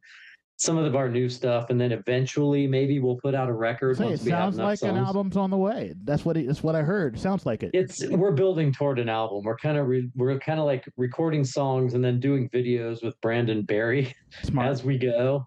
some 0.58 0.76
of 0.76 0.96
our 0.96 1.08
new 1.08 1.28
stuff 1.28 1.70
and 1.70 1.80
then 1.80 1.92
eventually 1.92 2.66
maybe 2.66 2.98
we'll 2.98 3.16
put 3.16 3.34
out 3.34 3.48
a 3.48 3.52
record 3.52 3.96
Say, 3.96 4.04
it 4.04 4.06
once 4.08 4.22
we 4.24 4.30
have 4.32 4.54
sounds 4.54 4.58
like 4.58 4.82
an 4.82 4.96
album's 4.96 5.36
on 5.36 5.50
the 5.50 5.56
way. 5.56 5.94
That's 6.04 6.24
what 6.24 6.36
it, 6.36 6.46
that's 6.48 6.62
what 6.62 6.74
I 6.74 6.82
heard. 6.82 7.18
Sounds 7.18 7.46
like 7.46 7.62
it. 7.62 7.70
it's 7.72 8.04
we're 8.08 8.32
building 8.32 8.72
toward 8.72 8.98
an 8.98 9.08
album 9.08 9.44
we're 9.44 9.56
kind 9.56 9.78
of 9.78 9.86
re- 9.86 10.10
we're 10.16 10.38
kind 10.38 10.58
of 10.58 10.66
like 10.66 10.88
recording 10.96 11.44
songs 11.44 11.94
and 11.94 12.04
then 12.04 12.20
doing 12.20 12.48
videos 12.50 13.02
with 13.02 13.18
brandon 13.20 13.62
barry 13.62 14.14
Smart. 14.42 14.68
as 14.70 14.84
we 14.84 14.98
go 14.98 15.46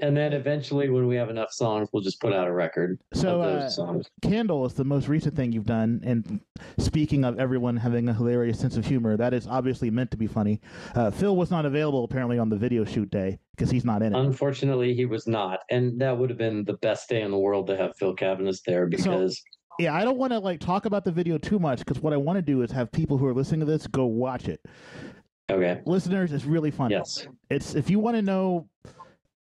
and 0.00 0.16
then 0.16 0.32
eventually 0.32 0.88
when 0.88 1.06
we 1.06 1.16
have 1.16 1.30
enough 1.30 1.50
songs 1.52 1.88
we'll 1.92 2.02
just 2.02 2.20
put 2.20 2.32
out 2.32 2.46
a 2.46 2.52
record 2.52 2.98
so, 3.12 3.40
uh, 3.42 3.70
Candle 4.22 4.64
is 4.66 4.74
the 4.74 4.84
most 4.84 5.08
recent 5.08 5.34
thing 5.34 5.52
you've 5.52 5.66
done. 5.66 6.00
And 6.04 6.40
speaking 6.78 7.24
of 7.24 7.38
everyone 7.38 7.76
having 7.76 8.08
a 8.08 8.14
hilarious 8.14 8.58
sense 8.58 8.76
of 8.76 8.84
humor, 8.86 9.16
that 9.16 9.32
is 9.34 9.46
obviously 9.46 9.90
meant 9.90 10.10
to 10.12 10.16
be 10.16 10.26
funny. 10.26 10.60
Uh, 10.94 11.10
Phil 11.10 11.34
was 11.36 11.50
not 11.50 11.64
available 11.66 12.04
apparently 12.04 12.38
on 12.38 12.48
the 12.48 12.56
video 12.56 12.84
shoot 12.84 13.10
day 13.10 13.38
because 13.56 13.70
he's 13.70 13.84
not 13.84 14.02
in 14.02 14.14
it. 14.14 14.18
unfortunately 14.18 14.94
he 14.94 15.04
was 15.04 15.26
not 15.26 15.60
and 15.70 16.00
that 16.00 16.16
would 16.16 16.30
have 16.30 16.38
been 16.38 16.64
the 16.64 16.74
best 16.74 17.08
day 17.08 17.22
in 17.22 17.30
the 17.30 17.38
world 17.38 17.66
to 17.66 17.76
have 17.76 17.96
phil 17.96 18.14
Cavanis 18.14 18.62
there 18.64 18.86
because 18.86 19.42
yeah, 19.80 19.94
I 19.94 20.04
don't 20.04 20.18
want 20.18 20.32
to 20.32 20.38
like 20.40 20.58
talk 20.60 20.86
about 20.86 21.04
the 21.04 21.12
video 21.12 21.38
too 21.38 21.58
much 21.60 21.78
because 21.80 22.00
what 22.02 22.12
I 22.12 22.16
want 22.16 22.36
to 22.36 22.42
do 22.42 22.62
is 22.62 22.70
have 22.72 22.90
people 22.90 23.16
who 23.16 23.26
are 23.26 23.34
listening 23.34 23.60
to 23.60 23.66
this 23.66 23.86
go 23.86 24.06
watch 24.06 24.48
it. 24.48 24.60
okay 25.50 25.80
Listeners, 25.86 26.32
it's 26.32 26.44
really 26.44 26.70
funny. 26.70 26.94
yes 26.94 27.26
It's 27.50 27.74
if 27.74 27.88
you 27.90 27.98
want 27.98 28.16
to 28.16 28.22
know 28.22 28.68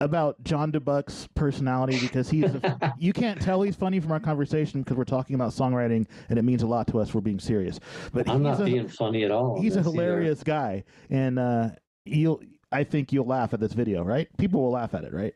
about 0.02 0.42
John 0.44 0.70
Dubuc's 0.72 1.28
personality 1.34 1.98
because 2.00 2.28
he's 2.28 2.54
a, 2.54 2.94
you 2.98 3.12
can't 3.12 3.40
tell 3.40 3.62
he's 3.62 3.76
funny 3.76 4.00
from 4.00 4.12
our 4.12 4.20
conversation 4.20 4.82
because 4.82 4.96
we're 4.96 5.04
talking 5.04 5.34
about 5.34 5.52
songwriting 5.52 6.06
and 6.28 6.38
it 6.38 6.42
means 6.42 6.62
a 6.62 6.66
lot 6.66 6.86
to 6.88 7.00
us. 7.00 7.14
We're 7.14 7.20
being 7.20 7.38
serious, 7.38 7.78
but 8.12 8.28
i'm 8.28 8.44
he's 8.44 8.58
not 8.58 8.60
a, 8.60 8.64
being 8.64 8.88
funny 8.88 9.24
at 9.24 9.30
all 9.30 9.60
he's 9.60 9.74
a 9.74 9.76
That's 9.76 9.88
either- 9.88 9.96
hilarious 10.02 10.42
guy, 10.42 10.84
and 11.10 11.38
uh, 11.38 11.70
you'll 12.04 12.42
I 12.70 12.84
think 12.84 13.12
you'll 13.12 13.26
laugh 13.26 13.52
at 13.54 13.60
this 13.60 13.74
video, 13.74 14.02
right? 14.02 14.28
People 14.38 14.62
will 14.62 14.72
laugh 14.72 14.94
at 14.94 15.04
it, 15.04 15.12
right? 15.12 15.34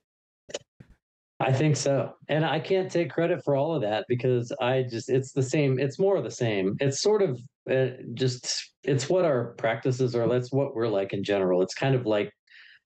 I 1.39 1.53
think 1.53 1.77
so. 1.77 2.15
And 2.29 2.47
I 2.47 2.59
can't 2.59 2.91
take 2.91 3.11
credit 3.11 3.45
for 3.45 3.57
all 3.57 3.75
of 3.75 3.83
that 3.83 4.07
because 4.09 4.53
I 4.61 4.85
just, 4.89 5.11
it's 5.11 5.33
the 5.33 5.43
same. 5.43 5.79
It's 5.79 5.99
more 5.99 6.17
of 6.17 6.25
the 6.25 6.31
same. 6.31 6.77
It's 6.81 7.03
sort 7.03 7.21
of 7.21 7.39
uh, 7.71 7.89
just, 8.15 8.73
it's 8.85 9.11
what 9.11 9.27
our 9.27 9.53
practices 9.59 10.17
are. 10.17 10.27
That's 10.27 10.51
what 10.51 10.75
we're 10.75 10.89
like 10.89 11.13
in 11.13 11.23
general. 11.23 11.61
It's 11.61 11.75
kind 11.75 11.95
of 11.95 12.07
like 12.07 12.33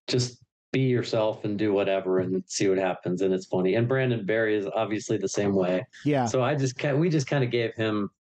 just 0.09 0.43
be 0.73 0.81
yourself 0.81 1.45
and 1.45 1.59
do 1.59 1.73
whatever 1.73 2.21
and 2.21 2.43
see 2.47 2.69
what 2.69 2.79
happens. 2.79 3.23
And 3.23 3.35
it's 3.35 3.47
funny. 3.47 3.75
And 3.75 3.89
Brandon 3.89 4.25
Barry 4.25 4.57
is 4.57 4.67
obviously 4.75 5.17
the 5.17 5.29
same 5.29 5.55
way. 5.55 5.87
Yeah. 6.05 6.27
So 6.27 6.43
I 6.43 6.55
just, 6.55 6.83
we 6.95 7.09
just 7.09 7.27
kind 7.27 7.43
of 7.43 7.51
gave 7.51 7.75
him 7.75 8.11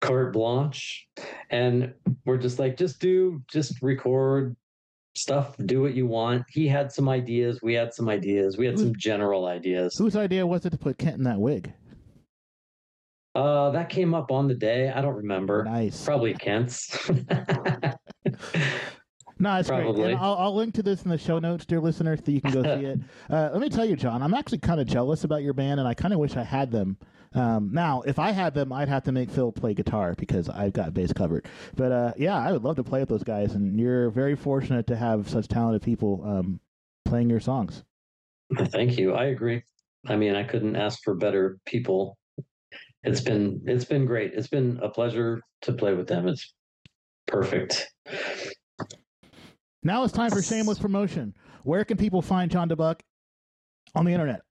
carte 0.00 0.32
blanche 0.32 1.08
and 1.50 1.92
we're 2.24 2.38
just 2.38 2.58
like, 2.58 2.76
just 2.76 3.00
do, 3.00 3.42
just 3.48 3.82
record, 3.82 4.56
stuff, 5.14 5.56
do 5.66 5.82
what 5.82 5.94
you 5.94 6.06
want. 6.06 6.44
He 6.48 6.66
had 6.66 6.90
some 6.92 7.08
ideas. 7.08 7.60
We 7.62 7.74
had 7.74 7.92
some 7.92 8.08
ideas. 8.08 8.56
We 8.56 8.66
had 8.66 8.78
some 8.78 8.94
general 8.96 9.46
ideas. 9.46 9.96
Whose 9.96 10.16
idea 10.16 10.46
was 10.46 10.64
it 10.64 10.70
to 10.70 10.78
put 10.78 10.98
Kent 10.98 11.18
in 11.18 11.24
that 11.24 11.38
wig? 11.38 11.72
Uh, 13.34 13.70
that 13.70 13.88
came 13.88 14.14
up 14.14 14.30
on 14.30 14.46
the 14.46 14.54
day. 14.54 14.90
I 14.90 15.00
don't 15.00 15.16
remember. 15.16 15.64
Nice. 15.64 16.04
Probably 16.04 16.34
Kent's. 16.34 17.10
No, 19.42 19.56
it's 19.56 19.68
Probably. 19.68 19.92
great. 20.02 20.12
And 20.12 20.20
I'll, 20.20 20.34
I'll 20.34 20.54
link 20.54 20.72
to 20.74 20.84
this 20.84 21.02
in 21.02 21.10
the 21.10 21.18
show 21.18 21.40
notes, 21.40 21.66
dear 21.66 21.80
listeners, 21.80 22.20
so 22.24 22.30
you 22.30 22.40
can 22.40 22.52
go 22.52 22.62
see 22.78 22.84
it. 22.84 23.00
Uh, 23.28 23.50
let 23.52 23.60
me 23.60 23.68
tell 23.68 23.84
you, 23.84 23.96
John, 23.96 24.22
I'm 24.22 24.34
actually 24.34 24.58
kind 24.58 24.80
of 24.80 24.86
jealous 24.86 25.24
about 25.24 25.42
your 25.42 25.52
band, 25.52 25.80
and 25.80 25.88
I 25.88 25.94
kind 25.94 26.14
of 26.14 26.20
wish 26.20 26.36
I 26.36 26.44
had 26.44 26.70
them. 26.70 26.96
Um, 27.34 27.70
now, 27.72 28.02
if 28.02 28.20
I 28.20 28.30
had 28.30 28.54
them, 28.54 28.72
I'd 28.72 28.88
have 28.88 29.02
to 29.02 29.10
make 29.10 29.30
Phil 29.30 29.50
play 29.50 29.74
guitar 29.74 30.14
because 30.16 30.48
I've 30.48 30.72
got 30.72 30.94
bass 30.94 31.12
covered. 31.12 31.46
But 31.74 31.90
uh, 31.90 32.12
yeah, 32.16 32.38
I 32.38 32.52
would 32.52 32.62
love 32.62 32.76
to 32.76 32.84
play 32.84 33.00
with 33.00 33.08
those 33.08 33.24
guys, 33.24 33.54
and 33.54 33.80
you're 33.80 34.10
very 34.10 34.36
fortunate 34.36 34.86
to 34.86 34.96
have 34.96 35.28
such 35.28 35.48
talented 35.48 35.82
people 35.82 36.22
um, 36.24 36.60
playing 37.04 37.28
your 37.28 37.40
songs. 37.40 37.82
Thank 38.56 38.96
you. 38.96 39.14
I 39.14 39.24
agree. 39.24 39.64
I 40.06 40.14
mean, 40.14 40.36
I 40.36 40.44
couldn't 40.44 40.76
ask 40.76 41.02
for 41.02 41.16
better 41.16 41.58
people. 41.66 42.16
It's 43.02 43.20
been 43.20 43.62
it's 43.66 43.86
been 43.86 44.06
great. 44.06 44.34
It's 44.34 44.46
been 44.46 44.78
a 44.80 44.88
pleasure 44.88 45.42
to 45.62 45.72
play 45.72 45.94
with 45.94 46.06
them. 46.06 46.28
It's 46.28 46.54
perfect. 47.26 47.90
Now 49.82 50.04
it's 50.04 50.12
time 50.12 50.30
for 50.30 50.42
shameless 50.42 50.78
promotion. 50.78 51.34
Where 51.64 51.84
can 51.84 51.96
people 51.96 52.22
find 52.22 52.50
John 52.50 52.68
Dubuc 52.68 53.00
on 53.94 54.04
the 54.04 54.12
internet? 54.12 54.42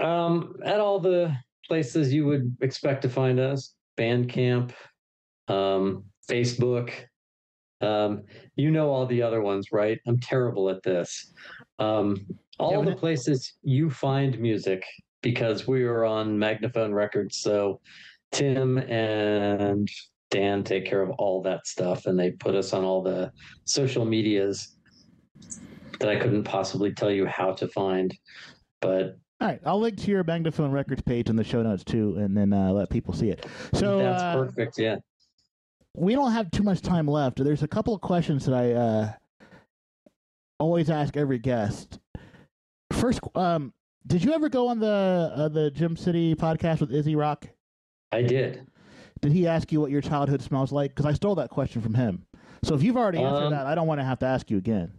Um, 0.00 0.56
at 0.64 0.80
all 0.80 0.98
the 0.98 1.34
places 1.68 2.12
you 2.12 2.26
would 2.26 2.56
expect 2.60 3.02
to 3.02 3.08
find 3.08 3.38
us, 3.38 3.74
Bandcamp, 3.98 4.72
um, 5.48 6.04
Facebook. 6.28 6.90
Um, 7.80 8.24
you 8.56 8.70
know 8.70 8.90
all 8.90 9.06
the 9.06 9.22
other 9.22 9.40
ones, 9.40 9.68
right? 9.72 9.98
I'm 10.06 10.18
terrible 10.18 10.68
at 10.68 10.82
this. 10.82 11.32
Um, 11.78 12.26
all 12.58 12.72
Yeah, 12.72 12.84
the 12.84 12.90
but- 12.92 12.98
places 12.98 13.54
you 13.62 13.88
find 13.88 14.38
music 14.38 14.84
because 15.22 15.66
we 15.66 15.84
are 15.84 16.04
on 16.04 16.36
Magnaphone 16.36 16.92
Records. 16.92 17.38
So 17.38 17.80
Tim 18.32 18.78
and 18.78 19.88
Dan 20.30 20.62
take 20.62 20.86
care 20.86 21.02
of 21.02 21.10
all 21.10 21.42
that 21.42 21.66
stuff, 21.66 22.06
and 22.06 22.18
they 22.18 22.30
put 22.30 22.54
us 22.54 22.72
on 22.72 22.84
all 22.84 23.02
the 23.02 23.32
social 23.64 24.04
medias 24.04 24.76
that 25.98 26.08
I 26.08 26.16
couldn't 26.16 26.44
possibly 26.44 26.92
tell 26.92 27.10
you 27.10 27.26
how 27.26 27.52
to 27.52 27.68
find. 27.68 28.16
But 28.80 29.16
All 29.40 29.48
right, 29.48 29.60
I'll 29.66 29.80
link 29.80 29.98
to 29.98 30.10
your 30.10 30.24
Magnaphone 30.24 30.72
Records 30.72 31.02
page 31.02 31.28
in 31.28 31.36
the 31.36 31.44
show 31.44 31.62
notes 31.62 31.84
too, 31.84 32.16
and 32.18 32.36
then 32.36 32.52
uh, 32.52 32.72
let 32.72 32.90
people 32.90 33.12
see 33.12 33.30
it. 33.30 33.46
So 33.74 33.98
that's 33.98 34.22
uh, 34.22 34.36
perfect. 34.36 34.78
Yeah. 34.78 34.96
we 35.94 36.14
don't 36.14 36.32
have 36.32 36.50
too 36.50 36.62
much 36.62 36.80
time 36.80 37.06
left. 37.06 37.42
There's 37.42 37.62
a 37.62 37.68
couple 37.68 37.94
of 37.94 38.00
questions 38.00 38.46
that 38.46 38.54
I 38.54 38.72
uh, 38.72 39.12
always 40.58 40.90
ask 40.90 41.16
every 41.16 41.38
guest. 41.38 41.98
First, 42.92 43.20
um, 43.34 43.72
did 44.06 44.24
you 44.24 44.32
ever 44.32 44.48
go 44.48 44.68
on 44.68 44.78
the 44.78 45.32
uh, 45.34 45.48
the 45.48 45.70
Gym 45.70 45.96
City 45.96 46.34
podcast 46.34 46.80
with 46.80 46.92
Izzy 46.92 47.16
Rock? 47.16 47.48
I 48.12 48.22
did. 48.22 48.66
Did 49.20 49.32
he 49.32 49.46
ask 49.46 49.70
you 49.70 49.80
what 49.80 49.90
your 49.90 50.00
childhood 50.00 50.40
smells 50.42 50.72
like? 50.72 50.92
Because 50.94 51.06
I 51.06 51.12
stole 51.12 51.34
that 51.36 51.50
question 51.50 51.82
from 51.82 51.94
him. 51.94 52.24
So 52.62 52.74
if 52.74 52.82
you've 52.82 52.96
already 52.96 53.18
answered 53.18 53.44
Um, 53.46 53.50
that, 53.52 53.66
I 53.66 53.74
don't 53.74 53.86
want 53.86 54.00
to 54.00 54.04
have 54.04 54.18
to 54.20 54.26
ask 54.26 54.50
you 54.50 54.58
again. 54.58 54.92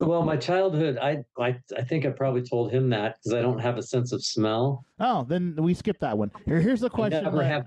Well, 0.00 0.22
my 0.24 0.36
childhood, 0.36 0.96
I 1.00 1.24
I, 1.38 1.58
I 1.76 1.82
think 1.82 2.06
I 2.06 2.10
probably 2.10 2.42
told 2.42 2.70
him 2.72 2.88
that 2.90 3.16
because 3.16 3.34
I 3.36 3.42
don't 3.42 3.58
have 3.58 3.78
a 3.78 3.82
sense 3.82 4.12
of 4.12 4.24
smell. 4.24 4.84
Oh, 5.00 5.24
then 5.28 5.56
we 5.58 5.74
skip 5.74 5.98
that 6.00 6.16
one. 6.16 6.30
Here, 6.44 6.60
here's 6.60 6.80
the 6.80 6.90
question. 6.90 7.24
that- 7.32 7.44
have- 7.44 7.66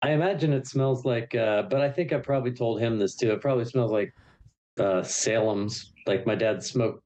I 0.00 0.10
imagine 0.10 0.52
it 0.52 0.66
smells 0.66 1.04
like, 1.04 1.32
uh, 1.34 1.62
but 1.62 1.80
I 1.80 1.88
think 1.90 2.12
I 2.12 2.18
probably 2.18 2.52
told 2.52 2.80
him 2.80 2.98
this 2.98 3.14
too. 3.14 3.30
It 3.32 3.40
probably 3.40 3.64
smells 3.66 3.92
like 3.92 4.12
uh, 4.80 5.02
Salem's. 5.02 5.92
Like 6.06 6.26
my 6.26 6.34
dad 6.34 6.62
smoked 6.64 7.04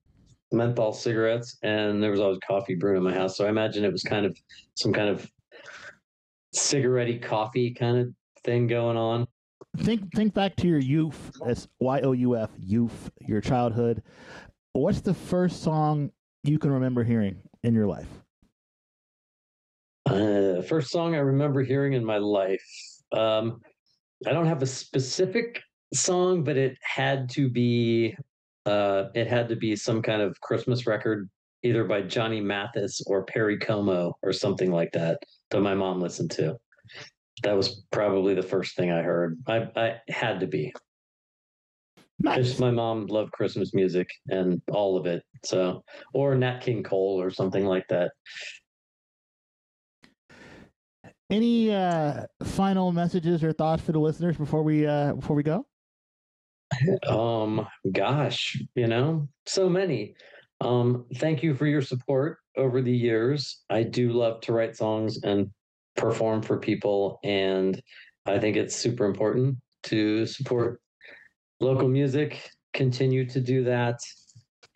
menthol 0.53 0.93
cigarettes, 0.95 1.59
and 1.62 2.03
there 2.03 2.11
was 2.11 2.20
always 2.20 2.39
coffee 2.47 2.74
brewing 2.74 2.99
in 2.99 3.03
my 3.03 3.12
house. 3.12 3.37
So 3.37 3.45
I 3.45 3.49
imagine 3.51 3.84
it 3.84 3.93
was 3.93 4.03
kind 4.03 4.24
of 4.24 4.34
some 4.76 4.93
kind 4.95 5.09
of 5.11 5.30
cigarette 6.57 7.22
coffee 7.22 7.72
kind 7.72 7.98
of 7.98 8.09
thing 8.44 8.66
going 8.66 8.96
on. 8.96 9.26
think 9.78 10.02
think 10.14 10.34
back 10.34 10.57
to 10.57 10.66
your 10.66 10.78
youth. 10.78 11.32
That's 11.44 11.68
Y 11.80 12.00
O 12.00 12.12
U 12.12 12.36
F. 12.36 12.50
Youth. 12.59 13.11
Your 13.20 13.40
childhood. 13.40 14.02
What's 14.72 15.00
the 15.00 15.14
first 15.14 15.62
song 15.62 16.11
you 16.44 16.59
can 16.59 16.70
remember 16.70 17.02
hearing 17.02 17.42
in 17.62 17.74
your 17.74 17.86
life? 17.86 18.09
Uh, 20.07 20.62
first 20.62 20.90
song 20.90 21.14
I 21.14 21.18
remember 21.18 21.62
hearing 21.62 21.94
in 21.94 22.04
my 22.04 22.18
life. 22.18 22.64
Um, 23.12 23.61
I 24.26 24.32
don't 24.32 24.46
have 24.46 24.62
a 24.62 24.66
specific 24.66 25.62
song, 25.92 26.44
but 26.44 26.57
it 26.57 26.78
had 26.82 27.28
to 27.30 27.48
be. 27.48 28.16
Uh, 28.64 29.11
it 29.14 29.28
had 29.28 29.48
to 29.48 29.57
be 29.57 29.76
some 29.76 30.02
kind 30.02 30.20
of 30.20 30.40
Christmas 30.40 30.86
record, 30.86 31.30
either 31.62 31.84
by 31.84 32.02
Johnny 32.02 32.40
Mathis 32.40 33.02
or 33.07 33.24
Perry 33.24 33.59
Como 33.59 34.14
or 34.22 34.32
something 34.32 34.70
like 34.70 34.92
that, 34.92 35.18
that 35.50 35.61
my 35.61 35.74
mom 35.74 36.00
listened 36.00 36.30
to. 36.32 36.57
That 37.42 37.57
was 37.57 37.84
probably 37.90 38.34
the 38.34 38.42
first 38.42 38.76
thing 38.76 38.90
I 38.90 39.02
heard. 39.02 39.38
I, 39.46 39.68
I 39.76 40.00
had 40.09 40.40
to 40.40 40.46
be. 40.46 40.72
Nice. 42.18 42.46
Just 42.46 42.61
my 42.61 42.70
mom 42.70 43.07
loved 43.07 43.32
Christmas 43.32 43.74
music 43.74 44.09
and 44.28 44.62
all 44.72 44.96
of 44.96 45.07
it. 45.07 45.22
So, 45.44 45.84
or 46.14 46.34
Nat 46.34 46.61
King 46.61 46.82
Cole 46.82 47.20
or 47.20 47.30
something 47.30 47.66
like 47.66 47.86
that. 47.88 48.12
Any 51.28 51.74
uh, 51.74 52.22
final 52.44 52.92
messages 52.92 53.42
or 53.42 53.52
thoughts 53.52 53.82
for 53.82 53.92
the 53.92 53.98
listeners 53.98 54.36
before 54.36 54.62
we 54.62 54.86
uh, 54.86 55.12
before 55.14 55.36
we 55.36 55.42
go? 55.42 55.66
Um, 57.07 57.66
gosh, 57.92 58.61
you 58.74 58.86
know, 58.86 59.28
so 59.44 59.68
many. 59.68 60.14
Um, 60.61 61.04
thank 61.16 61.42
you 61.42 61.54
for 61.54 61.66
your 61.66 61.82
support 61.82 62.38
over 62.57 62.80
the 62.80 62.92
years. 62.92 63.62
I 63.68 63.82
do 63.82 64.12
love 64.12 64.40
to 64.42 64.52
write 64.52 64.76
songs 64.76 65.22
and 65.22 65.50
perform 65.96 66.42
for 66.42 66.59
people, 66.59 67.20
and 67.24 67.80
I 68.26 68.38
think 68.38 68.57
it's 68.57 68.74
super 68.74 69.04
important 69.04 69.57
to 69.84 70.26
support 70.26 70.80
local 71.61 71.88
music. 71.88 72.50
Continue 72.72 73.26
to 73.26 73.40
do 73.40 73.64
that, 73.64 74.00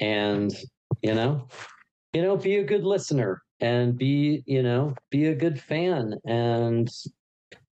and 0.00 0.54
you 1.02 1.14
know, 1.14 1.48
you 2.12 2.22
know, 2.22 2.36
be 2.36 2.56
a 2.56 2.64
good 2.64 2.84
listener 2.84 3.42
and 3.60 3.96
be, 3.96 4.42
you 4.46 4.62
know, 4.62 4.94
be 5.10 5.26
a 5.26 5.34
good 5.34 5.60
fan, 5.60 6.14
and 6.26 6.88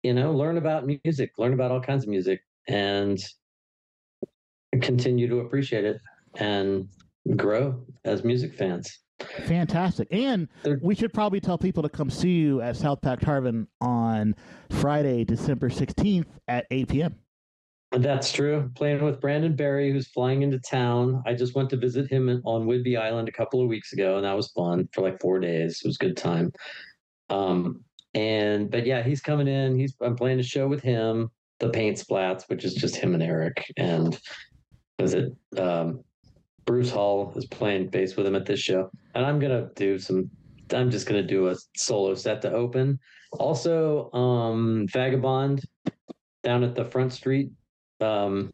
you 0.04 0.14
know, 0.14 0.32
learn 0.32 0.58
about 0.58 0.88
music, 1.04 1.32
learn 1.38 1.54
about 1.54 1.72
all 1.72 1.82
kinds 1.82 2.04
of 2.04 2.10
music, 2.10 2.42
and 2.68 3.24
continue 4.82 5.28
to 5.28 5.40
appreciate 5.40 5.84
it 5.84 6.00
and 6.36 6.88
grow 7.38 7.84
as 8.06 8.24
music 8.24 8.56
fans. 8.56 9.00
Fantastic. 9.46 10.08
And 10.12 10.48
we 10.82 10.96
should 10.96 11.14
probably 11.14 11.40
tell 11.40 11.58
people 11.58 11.84
to 11.84 11.90
come 11.90 12.10
see 12.10 12.32
you 12.32 12.62
at 12.62 12.76
South 12.76 13.02
Park 13.02 13.20
Tavern 13.20 13.68
on 13.80 14.36
Friday, 14.70 15.24
December 15.24 15.70
16th 15.70 16.26
at 16.48 16.66
8 16.72 16.88
p.m. 16.88 17.16
That's 17.92 18.32
true. 18.32 18.72
Playing 18.76 19.04
with 19.04 19.20
Brandon 19.20 19.54
Barry, 19.56 19.92
who's 19.92 20.08
flying 20.08 20.44
into 20.44 20.60
town. 20.60 21.22
I 21.26 21.34
just 21.34 21.56
went 21.56 21.70
to 21.72 21.78
visit 21.78 22.10
him 22.10 22.30
on 22.46 22.66
Whidbey 22.66 22.98
Island 22.98 23.28
a 23.28 23.34
couple 23.34 23.62
of 23.62 23.68
weeks 23.68 23.92
ago, 23.92 24.16
and 24.16 24.26
that 24.26 24.36
was 24.36 24.50
fun 24.52 24.88
for 24.94 25.02
like 25.02 25.20
four 25.20 25.40
days. 25.40 25.82
It 25.84 25.88
was 25.88 25.98
a 25.98 26.06
good 26.06 26.16
time. 26.16 26.54
Um, 27.30 27.84
and 28.14 28.72
but 28.72 28.86
yeah, 28.86 29.04
he's 29.04 29.22
coming 29.22 29.48
in. 29.48 29.78
He's 29.78 29.94
I'm 30.02 30.16
playing 30.16 30.40
a 30.40 30.44
show 30.44 30.70
with 30.70 30.82
him, 30.82 31.32
the 31.60 31.70
Paint 31.70 31.98
Splats, 31.98 32.44
which 32.48 32.64
is 32.64 32.76
just 32.76 32.96
him 32.96 33.14
and 33.14 33.24
Eric. 33.24 33.66
And 33.76 34.18
was 34.98 35.14
it 35.14 35.34
um, 35.58 36.02
Bruce 36.66 36.92
Hall 36.92 37.34
is 37.36 37.46
playing 37.46 37.88
bass 37.90 38.16
with 38.16 38.26
him 38.26 38.36
at 38.36 38.46
this 38.46 38.60
show, 38.60 38.90
and 39.16 39.26
I'm 39.26 39.40
gonna 39.40 39.70
do 39.76 39.98
some. 40.00 40.30
I'm 40.74 40.90
just 40.90 41.08
gonna 41.08 41.24
do 41.24 41.50
a 41.50 41.56
solo 41.76 42.16
set 42.16 42.42
to 42.44 42.52
open. 42.52 43.00
Also, 43.34 44.12
um, 44.12 44.86
Vagabond 44.92 45.62
down 46.44 46.64
at 46.64 46.76
the 46.76 46.86
Front 46.86 47.14
Street 47.14 47.50
um, 48.00 48.52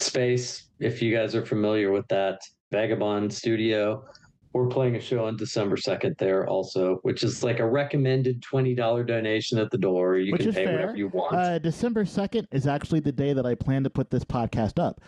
space. 0.00 0.68
If 0.78 1.02
you 1.02 1.14
guys 1.14 1.34
are 1.34 1.44
familiar 1.44 1.92
with 1.92 2.06
that 2.08 2.40
Vagabond 2.72 3.32
Studio, 3.32 4.04
we're 4.52 4.66
playing 4.66 4.96
a 4.96 5.00
show 5.00 5.24
on 5.26 5.36
December 5.36 5.76
second 5.76 6.16
there 6.18 6.46
also, 6.48 6.96
which 7.02 7.22
is 7.22 7.44
like 7.44 7.60
a 7.60 7.66
recommended 7.66 8.42
twenty 8.42 8.74
dollar 8.74 9.04
donation 9.04 9.58
at 9.58 9.70
the 9.70 9.78
door. 9.78 10.16
You 10.16 10.32
Which 10.32 10.42
can 10.42 10.52
pay 10.52 10.64
fair. 10.64 10.72
whatever 10.72 10.96
you 10.96 11.08
want. 11.08 11.36
Uh, 11.36 11.58
December 11.58 12.04
2nd 12.04 12.46
is 12.50 12.66
actually 12.66 13.00
the 13.00 13.12
day 13.12 13.32
that 13.32 13.46
I 13.46 13.54
plan 13.54 13.84
to 13.84 13.90
put 13.90 14.10
this 14.10 14.24
podcast 14.24 14.82
up, 14.82 15.00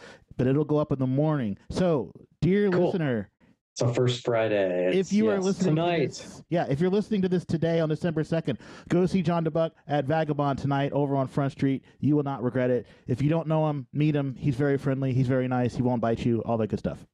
but 0.43 0.49
it'll 0.51 0.64
go 0.64 0.78
up 0.78 0.90
in 0.90 0.99
the 0.99 1.07
morning. 1.07 1.57
So, 1.70 2.11
dear 2.40 2.68
Cool. 2.68 2.86
listener, 2.86 3.28
So 3.74 3.86
first 3.95 4.24
Friday. 4.24 4.88
if 4.88 4.95
It's- 4.95 5.12
you 5.12 5.30
are 5.30 5.36
yes, 5.36 5.45
listening 5.45 5.76
to 5.76 5.82
tonight, 5.82 6.07
this, 6.09 6.43
yeah, 6.51 6.66
if 6.68 6.80
you're 6.80 6.90
listening 6.90 7.22
to 7.22 7.28
this 7.28 7.45
today 7.45 7.78
on 7.78 7.88
December 7.88 8.24
2nd, 8.24 8.59
go 8.88 9.07
see 9.07 9.22
John 9.22 9.45
Dubuc 9.45 9.70
at 9.86 10.05
Vagabond 10.07 10.59
tonight 10.59 10.90
over 10.90 11.14
on 11.14 11.28
Front 11.28 11.53
Street. 11.53 11.84
You 12.01 12.16
will 12.16 12.24
not 12.24 12.43
regret 12.43 12.70
it. 12.70 12.88
If 13.07 13.22
you 13.22 13.30
don't 13.30 13.47
know 13.47 13.68
him, 13.70 13.86
meet 13.93 14.16
him. 14.16 14.34
He's 14.36 14.57
very 14.57 14.78
friendly. 14.78 15.12
He's 15.12 15.28
very 15.28 15.47
nice. 15.47 15.76
He 15.76 15.82
won't 15.82 16.03
bite 16.03 16.26
you. 16.26 16.40
All 16.45 16.59
that 16.59 16.66
good 16.70 16.80
stuff. 16.80 17.07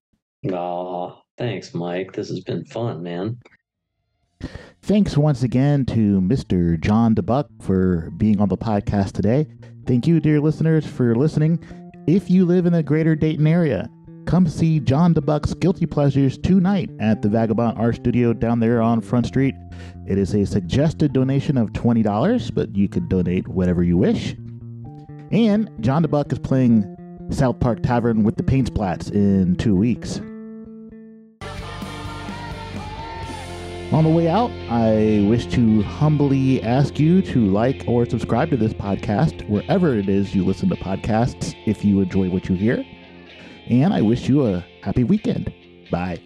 Aw, 0.51 1.13
thanks, 1.37 1.75
Mike. 1.75 2.15
This 2.15 2.31
has 2.31 2.41
been 2.41 2.65
fun, 2.65 3.03
man. 3.03 3.37
Thanks 4.81 5.19
once 5.19 5.43
again 5.43 5.85
to 5.87 6.19
Mr. 6.23 6.81
John 6.81 7.15
Dubuc 7.15 7.45
for 7.61 8.11
being 8.17 8.41
on 8.41 8.49
the 8.49 8.57
podcast 8.57 9.13
today. 9.13 9.49
Thank 9.85 10.07
you, 10.07 10.19
dear 10.19 10.41
listeners, 10.41 10.87
for 10.87 11.15
listening. 11.15 11.63
If 12.09 12.31
you 12.31 12.47
live 12.47 12.65
in 12.65 12.73
the 12.73 12.83
greater 12.83 13.15
Dayton 13.15 13.47
area, 13.47 13.91
come 14.25 14.47
see 14.47 14.81
John 14.81 15.13
Dubuc's 15.13 15.53
Guilty 15.53 15.85
Pleasures 15.85 16.39
tonight 16.39 16.89
at 17.01 17.21
the 17.21 17.29
Vagabond 17.29 17.77
Art 17.77 17.97
Studio 17.97 18.33
down 18.33 18.61
there 18.61 18.81
on 18.81 19.03
Front 19.03 19.27
Street. 19.27 19.55
It 20.07 20.17
is 20.17 20.35
a 20.35 20.47
suggested 20.47 21.13
donation 21.13 21.59
of 21.59 21.75
$20, 21.75 22.55
but 22.55 22.75
you 22.75 22.89
could 22.89 23.11
donate 23.11 23.47
whatever 23.47 23.83
you 23.83 23.99
wish. 23.99 24.35
And 25.33 25.71
John 25.81 26.03
Dubuc 26.03 26.33
is 26.33 26.39
playing 26.39 27.29
South 27.29 27.61
Park 27.61 27.83
Tavern 27.83 28.25
with 28.25 28.39
the 28.39 28.43
Paint 28.43 28.73
Splats 28.73 29.13
in 29.13 29.57
two 29.57 29.77
weeks. 29.77 30.23
On 33.91 34.05
the 34.05 34.11
way 34.11 34.29
out, 34.29 34.51
I 34.69 35.25
wish 35.27 35.47
to 35.47 35.83
humbly 35.83 36.63
ask 36.63 36.99
you 36.99 37.23
to 37.23 37.47
like 37.47 37.85
or 37.87 38.05
subscribe 38.05 38.51
to 38.51 38.57
this 38.59 38.75
podcast 38.75 39.49
wherever 39.49 39.97
it 39.97 40.11
is 40.11 40.35
you 40.35 40.45
listen 40.45 40.69
to 40.69 40.77
podcasts 40.77 41.57
if 41.67 41.87
you 41.87 42.03
enjoy 42.03 42.29
what 42.29 42.51
you 42.51 42.55
hear. 42.55 42.85
And 43.69 43.95
I 43.95 44.03
wish 44.03 44.29
you 44.29 44.47
a 44.47 44.65
happy 44.83 45.05
weekend. 45.05 45.53
Bye. 45.91 46.19